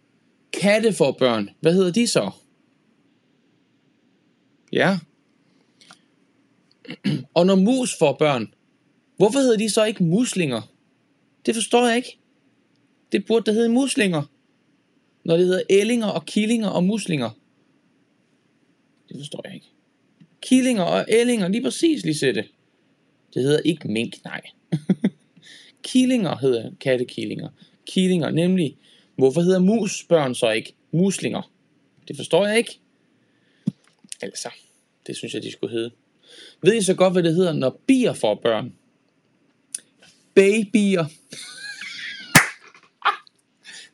katte 0.52 0.92
får 0.92 1.12
børn, 1.12 1.50
hvad 1.60 1.74
hedder 1.74 1.92
de 1.92 2.06
så? 2.06 2.30
Ja. 4.72 4.98
Og 7.34 7.46
når 7.46 7.54
mus 7.54 7.98
får 7.98 8.12
børn, 8.12 8.54
hvorfor 9.16 9.38
hedder 9.38 9.56
de 9.56 9.70
så 9.70 9.84
ikke 9.84 10.04
muslinger? 10.04 10.72
Det 11.46 11.54
forstår 11.54 11.86
jeg 11.86 11.96
ikke. 11.96 12.18
Det 13.12 13.26
burde 13.26 13.44
da 13.44 13.52
hedde 13.52 13.68
muslinger. 13.68 14.22
Når 15.24 15.36
det 15.36 15.46
hedder 15.46 15.62
ællinger 15.70 16.06
og 16.06 16.26
killinger 16.26 16.68
og 16.68 16.84
muslinger. 16.84 17.30
Det 19.08 19.16
forstår 19.18 19.40
jeg 19.44 19.54
ikke. 19.54 19.70
Killinger 20.42 20.82
og 20.82 21.04
ællinger, 21.08 21.48
lige 21.48 21.62
præcis, 21.62 22.04
Lisette. 22.04 22.44
Det 23.34 23.42
hedder 23.42 23.60
ikke 23.60 23.88
mink, 23.88 24.24
nej. 24.24 24.40
killinger 25.84 26.36
hedder 26.36 26.70
kattekillinger. 26.80 27.48
Killinger, 27.86 28.30
nemlig, 28.30 28.76
hvorfor 29.16 29.40
hedder 29.40 29.58
musbørn 29.58 30.34
så 30.34 30.50
ikke 30.50 30.74
muslinger? 30.92 31.50
Det 32.08 32.16
forstår 32.16 32.46
jeg 32.46 32.58
ikke. 32.58 32.78
Altså, 34.22 34.48
det 35.06 35.16
synes 35.16 35.34
jeg, 35.34 35.42
de 35.42 35.52
skulle 35.52 35.72
hedde. 35.72 35.90
Ved 36.62 36.74
I 36.74 36.82
så 36.82 36.94
godt, 36.94 37.12
hvad 37.12 37.22
det 37.22 37.34
hedder, 37.34 37.52
når 37.52 37.80
bier 37.86 38.12
får 38.12 38.34
børn? 38.34 38.72
Babyer. 40.34 41.04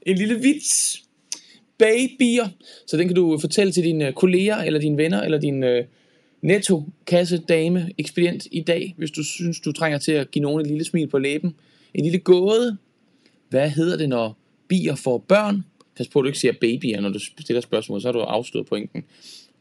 en 0.07 0.17
lille 0.17 0.41
vits. 0.41 1.03
Babyer. 1.79 2.49
Så 2.87 2.97
den 2.97 3.09
kan 3.09 3.15
du 3.15 3.39
fortælle 3.39 3.73
til 3.73 3.85
dine 3.85 4.13
kolleger, 4.13 4.57
eller 4.57 4.81
dine 4.81 4.97
venner, 4.97 5.23
eller 5.23 5.39
din 5.39 5.65
øh, 5.65 5.85
netto-kasse-dame, 6.43 7.91
ekspedient 7.99 8.47
i 8.53 8.61
dag, 8.61 8.95
hvis 8.97 9.11
du 9.11 9.25
synes, 9.25 9.61
du 9.61 9.73
trænger 9.73 9.99
til 9.99 10.13
at 10.13 10.31
give 10.31 10.43
nogen 10.43 10.61
et 10.61 10.67
lille 10.67 10.85
smil 10.85 11.07
på 11.07 11.19
læben. 11.19 11.55
En 11.95 12.05
lille 12.05 12.19
gåde. 12.19 12.77
Hvad 13.49 13.71
hedder 13.71 13.97
det, 13.97 14.09
når 14.09 14.39
bier 14.69 14.95
får 14.95 15.19
børn? 15.19 15.65
Pas 15.97 16.09
på, 16.09 16.19
at 16.19 16.23
du 16.23 16.27
ikke 16.27 16.39
siger 16.39 16.53
babyer, 16.53 17.01
når 17.01 17.09
du 17.09 17.19
stiller 17.19 17.61
spørgsmål, 17.61 18.01
så 18.01 18.09
har 18.09 18.13
du 18.13 18.21
afslået 18.21 18.67
pointen. 18.67 19.05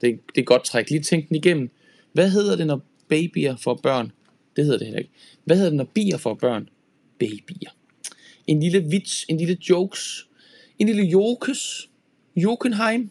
Det, 0.02 0.20
det 0.36 0.42
er 0.42 0.46
godt 0.46 0.66
træk. 0.66 0.90
Lige 0.90 1.02
tænk 1.02 1.28
den 1.28 1.36
igennem. 1.36 1.70
Hvad 2.14 2.30
hedder 2.30 2.56
det, 2.56 2.68
når 2.68 2.82
babyer 3.08 3.56
får 3.56 3.80
børn? 3.84 4.12
Det 4.56 4.66
hedder 4.66 4.78
det 4.78 4.88
heller 4.88 5.00
ikke. 5.00 5.12
Hvad 5.44 5.56
hedder 5.56 5.70
det, 5.70 5.78
når 5.78 5.90
bier 5.94 6.18
får 6.18 6.34
børn? 6.34 6.70
Babyer. 7.20 7.70
En 8.48 8.60
lille 8.60 8.84
vits, 8.84 9.26
en 9.30 9.38
lille 9.38 9.58
jokes, 9.70 10.28
en 10.80 10.88
lille 10.88 11.04
jokes, 11.04 11.90
Jokenheim. 12.36 13.10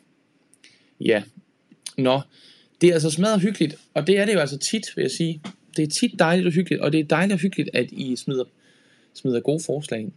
Ja, 1.00 1.22
nå, 1.98 2.20
det 2.80 2.88
er 2.88 2.94
altså 2.94 3.10
smadret 3.10 3.40
hyggeligt, 3.40 3.76
og 3.94 4.06
det 4.06 4.18
er 4.18 4.24
det 4.24 4.34
jo 4.34 4.38
altså 4.38 4.58
tit, 4.58 4.86
vil 4.96 5.02
jeg 5.02 5.10
sige. 5.10 5.42
Det 5.76 5.82
er 5.82 5.88
tit 5.88 6.18
dejligt 6.18 6.46
og 6.46 6.52
hyggeligt, 6.52 6.82
og 6.82 6.92
det 6.92 7.00
er 7.00 7.04
dejligt 7.04 7.32
og 7.32 7.38
hyggeligt, 7.38 7.70
at 7.72 7.92
I 7.92 8.16
smider, 8.16 8.44
smider 9.18 9.40
gode 9.40 9.60
forslag 9.66 10.00
ind. 10.00 10.12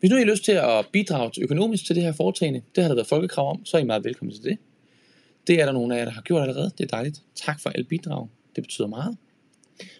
Hvis 0.00 0.10
nu 0.10 0.16
I 0.16 0.20
har 0.20 0.26
lyst 0.26 0.44
til 0.44 0.52
at 0.52 0.86
bidrage 0.92 1.42
økonomisk 1.42 1.86
til 1.86 1.96
det 1.96 2.02
her 2.02 2.12
foretagende, 2.12 2.62
det 2.74 2.84
har 2.84 2.88
der 2.88 2.94
været 2.94 3.06
folkekrav 3.06 3.50
om, 3.50 3.64
så 3.64 3.76
er 3.76 3.80
I 3.80 3.84
meget 3.84 4.04
velkommen 4.04 4.34
til 4.34 4.44
det. 4.44 4.58
Det 5.46 5.60
er 5.60 5.64
der 5.64 5.72
nogle 5.72 5.94
af 5.94 5.98
jer, 5.98 6.04
der 6.04 6.12
har 6.12 6.22
gjort 6.22 6.42
allerede. 6.42 6.70
Det 6.78 6.84
er 6.84 6.88
dejligt. 6.88 7.22
Tak 7.34 7.60
for 7.60 7.70
alle 7.70 7.84
bidrag. 7.84 8.28
Det 8.56 8.64
betyder 8.64 8.88
meget. 8.88 9.16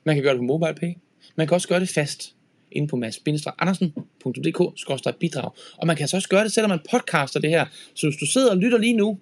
Man 0.05 0.15
kan 0.15 0.23
gøre 0.23 0.33
det 0.33 0.41
på 0.41 0.45
MobilePay. 0.45 0.93
Man 1.37 1.47
kan 1.47 1.55
også 1.55 1.69
gøre 1.69 1.81
det 1.81 1.89
fast 1.89 2.35
inde 2.73 2.89
på 2.89 2.97
mads-andersen.dk-bidrag. 2.97 5.51
Og 5.77 5.87
man 5.87 5.97
kan 5.97 6.09
så 6.09 6.17
også 6.17 6.29
gøre 6.29 6.45
det, 6.45 6.53
selvom 6.53 6.71
man 6.71 6.81
podcaster 6.91 7.41
det 7.41 7.51
her. 7.51 7.67
Så 7.95 8.07
hvis 8.07 8.17
du 8.17 8.27
sidder 8.27 8.51
og 8.51 8.57
lytter 8.57 8.79
lige 8.79 8.97
nu 8.97 9.19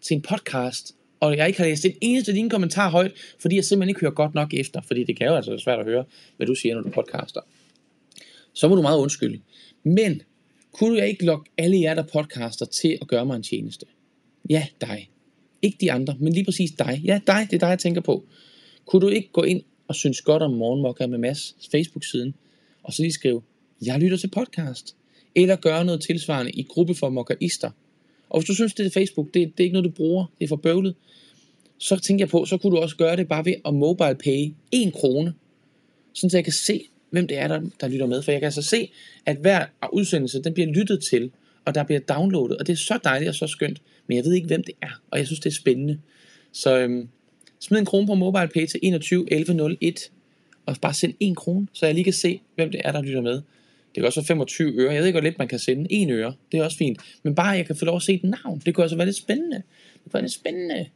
til 0.00 0.14
en 0.14 0.22
podcast, 0.22 0.94
og 1.20 1.36
jeg 1.36 1.46
ikke 1.46 1.58
har 1.58 1.66
læst 1.66 1.84
en 1.84 1.92
eneste 2.00 2.30
af 2.30 2.34
dine 2.34 2.50
kommentarer 2.50 2.90
højt, 2.90 3.12
fordi 3.40 3.56
jeg 3.56 3.64
simpelthen 3.64 3.88
ikke 3.88 4.00
hører 4.00 4.12
godt 4.12 4.34
nok 4.34 4.54
efter, 4.54 4.80
fordi 4.80 5.04
det 5.04 5.16
kan 5.16 5.26
jo 5.26 5.36
altså 5.36 5.50
være 5.50 5.60
svært 5.60 5.78
at 5.78 5.84
høre, 5.84 6.04
hvad 6.36 6.46
du 6.46 6.54
siger, 6.54 6.74
når 6.74 6.82
du 6.82 6.90
podcaster. 6.90 7.40
Så 8.54 8.68
må 8.68 8.74
du 8.74 8.82
meget 8.82 8.98
undskylde. 8.98 9.40
Men, 9.82 10.22
kunne 10.72 10.98
jeg 10.98 11.08
ikke 11.08 11.24
lokke 11.24 11.50
alle 11.58 11.80
jer, 11.80 11.94
der 11.94 12.02
podcaster, 12.02 12.66
til 12.66 12.98
at 13.00 13.08
gøre 13.08 13.26
mig 13.26 13.36
en 13.36 13.42
tjeneste? 13.42 13.86
Ja, 14.50 14.66
dig. 14.80 15.10
Ikke 15.62 15.78
de 15.80 15.92
andre, 15.92 16.16
men 16.20 16.32
lige 16.32 16.44
præcis 16.44 16.70
dig. 16.78 17.00
Ja, 17.04 17.20
dig, 17.26 17.46
det 17.50 17.56
er 17.56 17.60
dig, 17.60 17.68
jeg 17.68 17.78
tænker 17.78 18.00
på. 18.00 18.24
Kunne 18.86 19.02
du 19.02 19.08
ikke 19.08 19.28
gå 19.32 19.42
ind 19.42 19.62
og 19.88 19.94
synes 19.94 20.20
godt 20.20 20.42
om 20.42 20.52
Morgenmokka 20.52 21.06
med 21.06 21.18
Mads 21.18 21.56
Facebook-siden, 21.70 22.34
og 22.82 22.92
så 22.92 23.02
lige 23.02 23.12
skrive, 23.12 23.42
jeg 23.82 24.00
lytter 24.00 24.16
til 24.16 24.30
podcast, 24.30 24.96
eller 25.34 25.56
gøre 25.56 25.84
noget 25.84 26.02
tilsvarende 26.02 26.52
i 26.52 26.62
gruppe 26.62 26.94
for 26.94 27.08
mokkaister. 27.08 27.70
Og 28.30 28.40
hvis 28.40 28.46
du 28.46 28.54
synes, 28.54 28.74
det 28.74 28.86
er 28.86 28.90
Facebook, 28.90 29.26
det, 29.26 29.34
det 29.34 29.60
er 29.60 29.64
ikke 29.64 29.72
noget, 29.72 29.90
du 29.90 29.94
bruger, 29.96 30.26
det 30.38 30.44
er 30.44 30.48
for 30.48 30.56
bøvlet, 30.56 30.94
så 31.78 31.96
tænker 31.96 32.24
jeg 32.24 32.30
på, 32.30 32.44
så 32.44 32.56
kunne 32.56 32.76
du 32.76 32.82
også 32.82 32.96
gøre 32.96 33.16
det 33.16 33.28
bare 33.28 33.44
ved 33.44 33.54
at 33.64 33.74
mobile 33.74 34.14
pay 34.14 34.52
1 34.72 34.92
krone, 34.92 35.34
sådan 36.12 36.30
så 36.30 36.36
jeg 36.36 36.44
kan 36.44 36.52
se, 36.52 36.84
hvem 37.14 37.26
det 37.26 37.38
er, 37.38 37.48
der, 37.48 37.60
der 37.80 37.88
lytter 37.88 38.06
med. 38.06 38.22
For 38.22 38.32
jeg 38.32 38.40
kan 38.40 38.46
altså 38.46 38.62
se, 38.62 38.90
at 39.26 39.36
hver 39.36 39.66
udsendelse, 39.92 40.42
den 40.42 40.54
bliver 40.54 40.72
lyttet 40.72 41.00
til, 41.10 41.30
og 41.64 41.74
der 41.74 41.84
bliver 41.84 42.00
downloadet, 42.00 42.56
og 42.56 42.66
det 42.66 42.72
er 42.72 42.76
så 42.76 42.98
dejligt 43.04 43.28
og 43.28 43.34
så 43.34 43.46
skønt, 43.46 43.82
men 44.06 44.16
jeg 44.16 44.24
ved 44.24 44.32
ikke, 44.32 44.46
hvem 44.46 44.64
det 44.64 44.74
er, 44.82 45.00
og 45.10 45.18
jeg 45.18 45.26
synes, 45.26 45.40
det 45.40 45.50
er 45.50 45.54
spændende. 45.54 45.98
Så 46.52 46.78
øhm, 46.78 47.08
smid 47.60 47.78
en 47.78 47.84
krone 47.84 48.06
på 48.06 48.14
MobilePay 48.14 48.66
til 48.66 48.80
21 48.82 49.32
11 49.32 49.76
01, 49.80 50.10
og 50.66 50.76
bare 50.82 50.94
send 50.94 51.14
en 51.20 51.34
krone, 51.34 51.66
så 51.72 51.86
jeg 51.86 51.94
lige 51.94 52.04
kan 52.04 52.12
se, 52.12 52.40
hvem 52.54 52.70
det 52.70 52.80
er, 52.84 52.92
der 52.92 53.02
lytter 53.02 53.20
med. 53.20 53.32
Det 53.94 54.00
kan 54.00 54.04
også 54.04 54.20
være 54.20 54.26
25 54.26 54.72
øre. 54.72 54.92
Jeg 54.92 55.00
ved 55.00 55.06
ikke, 55.06 55.20
hvor 55.20 55.24
lidt 55.24 55.38
man 55.38 55.48
kan 55.48 55.58
sende. 55.58 55.86
En 55.90 56.10
øre, 56.10 56.34
det 56.52 56.60
er 56.60 56.64
også 56.64 56.76
fint. 56.76 56.98
Men 57.22 57.34
bare, 57.34 57.48
jeg 57.48 57.66
kan 57.66 57.76
få 57.76 57.84
lov 57.84 57.96
at 57.96 58.02
se 58.02 58.14
et 58.14 58.24
navn. 58.24 58.62
Det 58.66 58.74
kunne 58.74 58.84
altså 58.84 58.96
være 58.96 59.06
lidt 59.06 59.16
spændende. 59.16 59.56
Det 59.56 60.02
kunne 60.02 60.14
være 60.14 60.22
lidt 60.22 60.32
spændende. 60.32 60.86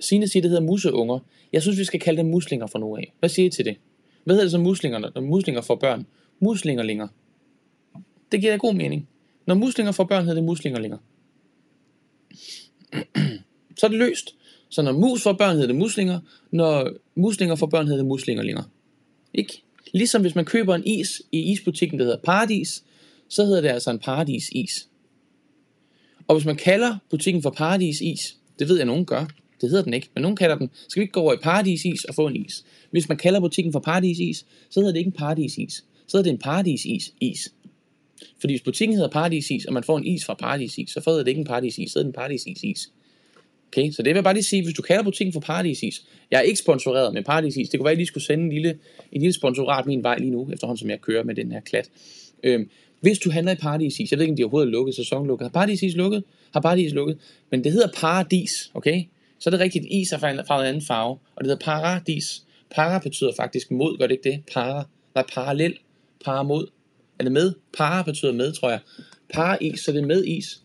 Signe 0.00 0.28
siger, 0.28 0.40
det 0.40 0.50
hedder 0.50 0.64
museunger. 0.64 1.18
Jeg 1.52 1.62
synes, 1.62 1.78
vi 1.78 1.84
skal 1.84 2.00
kalde 2.00 2.18
dem 2.18 2.26
muslinger 2.26 2.66
fra 2.66 2.78
nu 2.78 2.96
af. 2.96 3.12
Hvad 3.18 3.28
siger 3.28 3.46
I 3.46 3.50
til 3.50 3.64
det? 3.64 3.76
Hvad 4.28 4.36
hedder 4.36 4.44
det 4.44 4.52
så 4.52 4.58
muslinger, 4.58 4.98
når 4.98 5.20
muslinger 5.20 5.60
får 5.62 5.74
børn? 5.74 6.06
Muslingerlinger. 6.40 7.08
Det 8.32 8.40
giver 8.40 8.52
da 8.52 8.56
god 8.56 8.74
mening. 8.74 9.08
Når 9.46 9.54
muslinger 9.54 9.92
får 9.92 10.04
børn, 10.04 10.22
hedder 10.22 10.34
det 10.34 10.44
muslingerlinger. 10.44 10.98
så 13.78 13.86
er 13.86 13.88
det 13.88 13.98
løst. 13.98 14.34
Så 14.68 14.82
når 14.82 14.92
mus 14.92 15.22
får 15.22 15.32
børn, 15.32 15.52
hedder 15.52 15.66
det 15.66 15.76
muslinger. 15.76 16.20
Når 16.50 16.90
muslinger 17.14 17.54
får 17.54 17.66
børn, 17.66 17.86
hedder 17.86 17.96
det 17.98 18.06
muslingerlinger. 18.06 18.62
Ikke? 19.34 19.62
Ligesom 19.94 20.22
hvis 20.22 20.34
man 20.34 20.44
køber 20.44 20.74
en 20.74 20.86
is 20.86 21.22
i 21.32 21.52
isbutikken, 21.52 21.98
der 21.98 22.04
hedder 22.04 22.20
Paradis, 22.24 22.84
så 23.28 23.44
hedder 23.44 23.60
det 23.60 23.68
altså 23.68 23.90
en 23.90 23.98
Paradis-is. 23.98 24.88
Og 26.26 26.36
hvis 26.36 26.46
man 26.46 26.56
kalder 26.56 26.98
butikken 27.10 27.42
for 27.42 27.50
Paradis-is, 27.50 28.36
det 28.58 28.68
ved 28.68 28.76
jeg, 28.76 28.86
nogen 28.86 29.06
gør, 29.06 29.26
det 29.60 29.70
hedder 29.70 29.84
den 29.84 29.94
ikke, 29.94 30.08
men 30.14 30.22
nogen 30.22 30.36
kalder 30.36 30.58
den, 30.58 30.70
skal 30.88 31.00
vi 31.00 31.04
ikke 31.04 31.12
gå 31.12 31.20
over 31.20 31.32
i 31.32 31.36
Paradis-is 31.36 32.04
og 32.04 32.14
få 32.14 32.26
en 32.26 32.36
is? 32.36 32.64
Hvis 32.90 33.08
man 33.08 33.18
kalder 33.18 33.40
butikken 33.40 33.72
for 33.72 33.80
Paradis-is, 33.80 34.46
så 34.70 34.80
hedder 34.80 34.92
det 34.92 34.98
ikke 34.98 35.08
en 35.08 35.12
Paradis-is, 35.12 35.84
så 36.06 36.16
hedder 36.16 36.30
det 36.30 36.32
en 36.32 36.38
Paradis-is. 36.38 37.52
Fordi 38.40 38.52
hvis 38.52 38.62
butikken 38.62 38.96
hedder 38.96 39.10
Paradis-is, 39.10 39.64
og 39.64 39.72
man 39.72 39.84
får 39.84 39.98
en 39.98 40.06
is 40.06 40.24
fra 40.24 40.34
Paradis-is, 40.34 40.90
så 40.90 41.02
hedder 41.06 41.22
det 41.22 41.28
ikke 41.28 41.38
en 41.38 41.46
Paradis-is, 41.46 41.92
så 41.92 41.98
hedder 41.98 42.10
det 42.10 42.14
en 42.16 42.20
Paradis-is-is. 42.20 42.90
Okay, 43.72 43.90
så 43.90 44.02
det 44.02 44.08
vil 44.08 44.14
jeg 44.14 44.24
bare 44.24 44.34
lige 44.34 44.44
sige, 44.44 44.62
hvis 44.62 44.74
du 44.74 44.82
kalder 44.82 45.02
butikken 45.02 45.32
for 45.32 45.40
Paradisis, 45.40 46.04
jeg 46.30 46.38
er 46.38 46.42
ikke 46.42 46.58
sponsoreret 46.58 47.14
med 47.14 47.22
Paradisis, 47.22 47.68
det 47.68 47.80
kunne 47.80 47.84
være, 47.84 47.90
at 47.90 47.94
jeg 47.94 47.98
lige 47.98 48.06
skulle 48.06 48.24
sende 48.24 48.44
en 48.44 48.52
lille, 48.52 48.78
en 49.12 49.20
lille 49.20 49.32
sponsorat 49.32 49.86
min 49.86 50.02
vej 50.02 50.18
lige 50.18 50.30
nu, 50.30 50.48
efterhånden 50.52 50.78
som 50.78 50.90
jeg 50.90 51.00
kører 51.00 51.24
med 51.24 51.34
den 51.34 51.52
her 51.52 51.60
klat. 51.60 51.90
Øhm, 52.42 52.68
hvis 53.00 53.18
du 53.18 53.30
handler 53.30 53.52
i 53.52 53.56
Paradisis, 53.56 54.10
jeg 54.10 54.18
ved 54.18 54.24
ikke, 54.24 54.32
om 54.32 54.36
de 54.36 54.44
overhovedet 54.44 54.66
er 54.66 54.70
lukket, 54.72 54.94
sæsonlukket, 54.94 55.44
har 55.44 55.50
Paradisis 55.50 55.96
lukket? 55.96 56.24
Har 56.52 56.60
Paradisis 56.60 56.92
lukket? 56.92 57.18
Men 57.50 57.64
det 57.64 57.72
hedder 57.72 57.88
Paradis, 57.96 58.70
okay? 58.74 59.02
Så 59.38 59.48
er 59.48 59.50
det 59.50 59.60
rigtigt, 59.60 59.86
is 59.90 60.12
er 60.12 60.18
farvet 60.18 60.40
en, 60.62 60.68
anden 60.68 60.82
farve, 60.86 61.10
og 61.10 61.44
det 61.44 61.46
hedder 61.46 61.64
Paradis. 61.64 62.42
Para 62.70 62.98
betyder 62.98 63.32
faktisk 63.36 63.70
mod, 63.70 63.98
gør 63.98 64.06
det 64.06 64.14
ikke 64.14 64.30
det? 64.30 64.42
Para, 64.52 64.84
nej, 65.14 65.24
parallel, 65.34 65.78
para 66.24 66.42
mod. 66.42 66.66
Er 67.18 67.22
det 67.22 67.32
med? 67.32 67.52
Para 67.78 68.02
betyder 68.02 68.32
med, 68.32 68.52
tror 68.52 68.70
jeg. 68.70 68.80
Paradis, 69.34 69.80
så 69.80 69.92
det 69.92 70.02
er 70.02 70.06
med 70.06 70.24
is. 70.24 70.62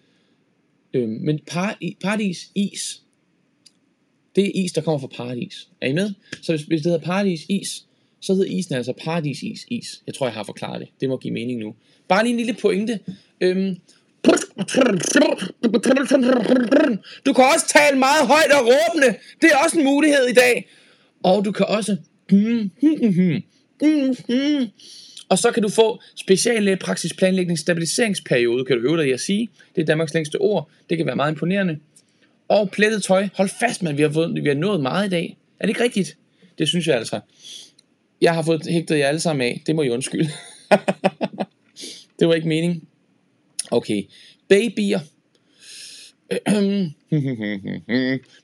Øh, 0.93 1.09
men 1.09 1.39
para, 1.47 1.75
paradis 2.01 2.51
is, 2.55 3.01
det 4.35 4.45
er 4.45 4.51
is, 4.63 4.71
der 4.71 4.81
kommer 4.81 4.99
fra 4.99 5.07
paradis. 5.07 5.69
Er 5.81 5.87
I 5.87 5.93
med? 5.93 6.13
Så 6.41 6.51
hvis, 6.51 6.61
hvis 6.61 6.81
det 6.81 6.91
hedder 6.91 7.05
paradis 7.05 7.45
is, 7.49 7.85
så 8.19 8.33
hedder 8.33 8.57
isen 8.57 8.75
altså 8.75 8.93
paradis 9.03 9.43
is 9.43 9.65
is. 9.67 10.03
Jeg 10.07 10.15
tror, 10.15 10.25
jeg 10.27 10.33
har 10.33 10.43
forklaret 10.43 10.81
det. 10.81 10.89
Det 11.01 11.09
må 11.09 11.17
give 11.17 11.33
mening 11.33 11.59
nu. 11.59 11.75
Bare 12.07 12.23
lige 12.23 12.31
en 12.31 12.37
lille 12.37 12.53
pointe. 12.61 12.99
Øhm, 13.41 13.77
du 17.25 17.33
kan 17.33 17.43
også 17.53 17.67
tale 17.67 17.99
meget 17.99 18.27
højt 18.27 18.51
og 18.51 18.61
råbende. 18.71 19.17
Det 19.41 19.49
er 19.53 19.57
også 19.65 19.79
en 19.79 19.85
mulighed 19.85 20.27
i 20.27 20.33
dag. 20.33 20.69
Og 21.23 21.45
du 21.45 21.51
kan 21.51 21.65
også... 21.65 21.97
Og 25.29 25.37
så 25.37 25.51
kan 25.51 25.63
du 25.63 25.69
få 25.69 26.01
speciallægepraksis 26.15 27.11
øh, 27.11 27.17
planlægning 27.17 27.59
stabiliseringsperiode, 27.59 28.65
kan 28.65 28.77
du 28.77 28.89
øve 28.89 28.97
dig 28.97 29.07
i 29.07 29.11
at 29.11 29.19
sige. 29.19 29.49
Det 29.75 29.81
er 29.81 29.85
Danmarks 29.85 30.13
længste 30.13 30.41
ord. 30.41 30.69
Det 30.89 30.97
kan 30.97 31.05
være 31.07 31.15
meget 31.15 31.31
imponerende. 31.31 31.79
Og 32.47 32.71
plettet 32.71 33.03
tøj. 33.03 33.27
Hold 33.35 33.49
fast, 33.49 33.83
man. 33.83 33.97
Vi 33.97 34.01
har, 34.01 34.09
fået, 34.09 34.43
vi 34.43 34.47
har 34.47 34.55
nået 34.55 34.81
meget 34.81 35.07
i 35.07 35.09
dag. 35.09 35.37
Er 35.59 35.65
det 35.65 35.69
ikke 35.69 35.83
rigtigt? 35.83 36.17
Det 36.57 36.67
synes 36.67 36.87
jeg 36.87 36.95
altså. 36.95 37.19
Jeg 38.21 38.33
har 38.33 38.41
fået 38.41 38.67
hægtet 38.69 38.97
jer 38.97 39.07
alle 39.07 39.19
sammen 39.19 39.47
af. 39.47 39.61
Det 39.67 39.75
må 39.75 39.81
I 39.81 39.89
undskylde. 39.89 40.29
Det 42.19 42.27
var 42.27 42.33
ikke 42.33 42.47
meningen. 42.47 42.87
Okay. 43.73 44.03
Babyer. 44.47 44.99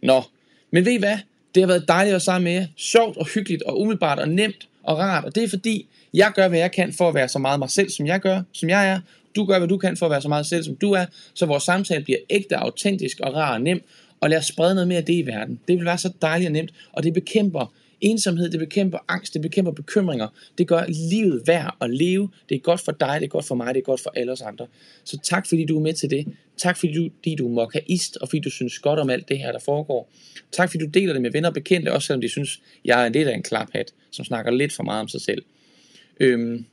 Nå. 0.02 0.24
Men 0.72 0.86
ved 0.86 0.92
I 0.92 0.98
hvad? 0.98 1.18
Det 1.56 1.64
har 1.64 1.68
været 1.68 1.88
dejligt 1.88 2.10
at 2.10 2.14
være 2.14 2.20
sammen 2.20 2.44
med 2.44 2.54
jer. 2.54 2.68
Sjovt 2.78 3.18
og 3.18 3.28
hyggeligt 3.28 3.64
og 3.64 3.80
umiddelbart 3.80 4.20
og 4.20 4.30
nemt 4.30 4.68
og 4.84 4.98
rart. 4.98 5.26
Og 5.26 5.36
det 5.36 5.44
er 5.44 5.50
fordi, 5.50 5.88
jeg 6.14 6.32
gør, 6.36 6.48
hvad 6.48 6.60
jeg 6.60 6.72
kan 6.72 6.94
for 6.94 7.10
at 7.10 7.16
være 7.16 7.28
så 7.28 7.40
meget 7.40 7.60
mig 7.60 7.70
selv, 7.70 7.90
som 7.90 8.08
jeg 8.08 8.20
gør, 8.20 8.42
som 8.52 8.70
jeg 8.70 8.90
er. 8.90 9.00
Du 9.36 9.46
gør, 9.46 9.58
hvad 9.58 9.68
du 9.68 9.78
kan 9.78 9.98
for 9.98 10.06
at 10.06 10.12
være 10.12 10.22
så 10.22 10.28
meget 10.28 10.46
selv, 10.46 10.64
som 10.64 10.76
du 10.76 10.92
er. 10.92 11.06
Så 11.34 11.46
vores 11.46 11.64
samtale 11.64 12.04
bliver 12.04 12.20
ægte, 12.30 12.58
autentisk 12.58 13.20
og 13.20 13.36
rar 13.36 13.54
og 13.54 13.62
nem. 13.62 13.84
Og 14.20 14.30
lad 14.30 14.38
os 14.38 14.46
sprede 14.46 14.76
noget 14.76 14.88
mere 14.88 14.98
af 14.98 15.06
det 15.06 15.14
i 15.14 15.26
verden. 15.26 15.60
Det 15.68 15.78
vil 15.78 15.86
være 15.86 15.98
så 15.98 16.12
dejligt 16.22 16.48
og 16.48 16.54
nemt. 16.54 16.72
Og 16.92 17.04
det 17.04 17.14
bekæmper 17.14 17.74
ensomhed, 18.02 18.50
det 18.50 18.60
bekæmper 18.60 18.98
angst, 19.08 19.34
det 19.34 19.42
bekæmper 19.42 19.72
bekymringer. 19.72 20.28
Det 20.58 20.68
gør 20.68 20.86
livet 21.10 21.42
værd 21.48 21.76
at 21.82 21.90
leve. 21.90 22.30
Det 22.50 22.56
er 22.56 22.60
godt 22.60 22.82
for 22.82 22.92
dig, 22.92 23.18
det 23.20 23.26
er 23.26 23.30
godt 23.30 23.46
for 23.46 23.56
mig, 23.56 23.74
det 23.74 23.80
er 23.80 23.86
godt 23.86 24.02
for 24.02 24.12
alle 24.16 24.32
os 24.32 24.42
andre. 24.42 24.68
Så 25.04 25.18
tak 25.24 25.48
fordi 25.48 25.66
du 25.66 25.78
er 25.78 25.82
med 25.82 25.94
til 25.94 26.10
det. 26.10 26.28
Tak 26.58 26.78
fordi 26.78 26.94
du, 26.94 27.10
fordi 27.18 27.36
du 27.36 27.48
er 27.48 27.52
mokkaist, 27.52 28.18
og 28.18 28.30
fordi 28.30 28.40
du 28.40 28.50
synes 28.50 28.80
godt 28.80 29.00
om 29.00 29.10
alt 29.10 29.30
det 29.30 29.40
her, 29.40 29.52
der 29.52 29.60
foregår. 29.60 30.12
Tak 30.52 30.72
fordi 30.72 30.84
du 30.86 30.90
deler 30.90 31.14
det 31.14 31.22
med 31.22 31.32
venner 31.32 31.50
og 31.50 31.54
bekendte, 31.54 31.94
også 31.94 32.06
selvom 32.06 32.22
de 32.22 32.30
synes, 32.30 32.62
jeg 32.86 33.06
er 33.06 33.10
lidt 33.10 33.28
af 33.28 33.36
en 33.36 33.44
klaphat, 33.44 33.94
som 34.12 34.26
snakker 34.26 34.52
lidt 34.52 34.74
for 34.74 34.84
meget 34.84 35.02
om 35.02 35.08
sig 35.08 35.22
selv. 35.22 35.44
Øhm, 36.20 36.66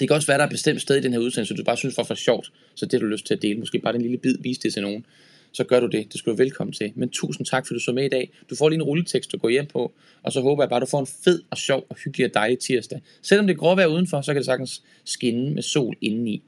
det 0.00 0.08
kan 0.08 0.14
også 0.14 0.26
være, 0.26 0.38
der 0.38 0.44
er 0.44 0.50
bestemt 0.50 0.82
sted 0.82 0.96
i 0.96 1.00
den 1.00 1.12
her 1.12 1.18
udsendelse, 1.18 1.54
du 1.54 1.64
bare 1.64 1.76
synes 1.76 1.96
var 1.96 2.04
for 2.04 2.14
sjovt, 2.14 2.52
så 2.74 2.86
det 2.86 2.92
har 2.92 3.00
du 3.00 3.06
lyst 3.06 3.26
til 3.26 3.34
at 3.34 3.42
dele. 3.42 3.58
Måske 3.58 3.78
bare 3.78 3.92
den 3.92 4.02
lille 4.02 4.18
bid, 4.18 4.34
vise 4.40 4.60
det 4.60 4.72
til 4.72 4.82
nogen. 4.82 5.06
Så 5.52 5.64
gør 5.64 5.80
du 5.80 5.86
det. 5.86 6.12
Det 6.12 6.18
skal 6.18 6.32
du 6.32 6.36
velkommen 6.36 6.72
til. 6.72 6.92
Men 6.94 7.08
tusind 7.08 7.46
tak, 7.46 7.66
fordi 7.66 7.78
du 7.78 7.84
så 7.84 7.92
med 7.92 8.04
i 8.04 8.08
dag. 8.08 8.30
Du 8.50 8.56
får 8.56 8.68
lige 8.68 8.76
en 8.76 8.82
rulletekst 8.82 9.34
at 9.34 9.40
gå 9.40 9.48
hjem 9.48 9.66
på, 9.66 9.92
og 10.22 10.32
så 10.32 10.40
håber 10.40 10.62
jeg 10.62 10.68
bare, 10.68 10.76
at 10.76 10.86
du 10.86 10.90
får 10.90 11.00
en 11.00 11.06
fed 11.24 11.42
og 11.50 11.56
sjov 11.56 11.86
og 11.88 11.96
hyggelig 12.04 12.26
og 12.26 12.34
dejlig 12.34 12.58
tirsdag. 12.58 13.00
Selvom 13.22 13.46
det 13.46 13.54
er 13.54 13.58
gråvejr 13.58 13.86
udenfor, 13.86 14.20
så 14.20 14.32
kan 14.32 14.36
det 14.36 14.46
sagtens 14.46 14.82
skinne 15.04 15.54
med 15.54 15.62
sol 15.62 15.96
indeni. 16.00 16.42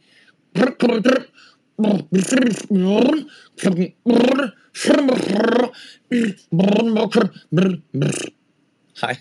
Hej. 9.01 9.17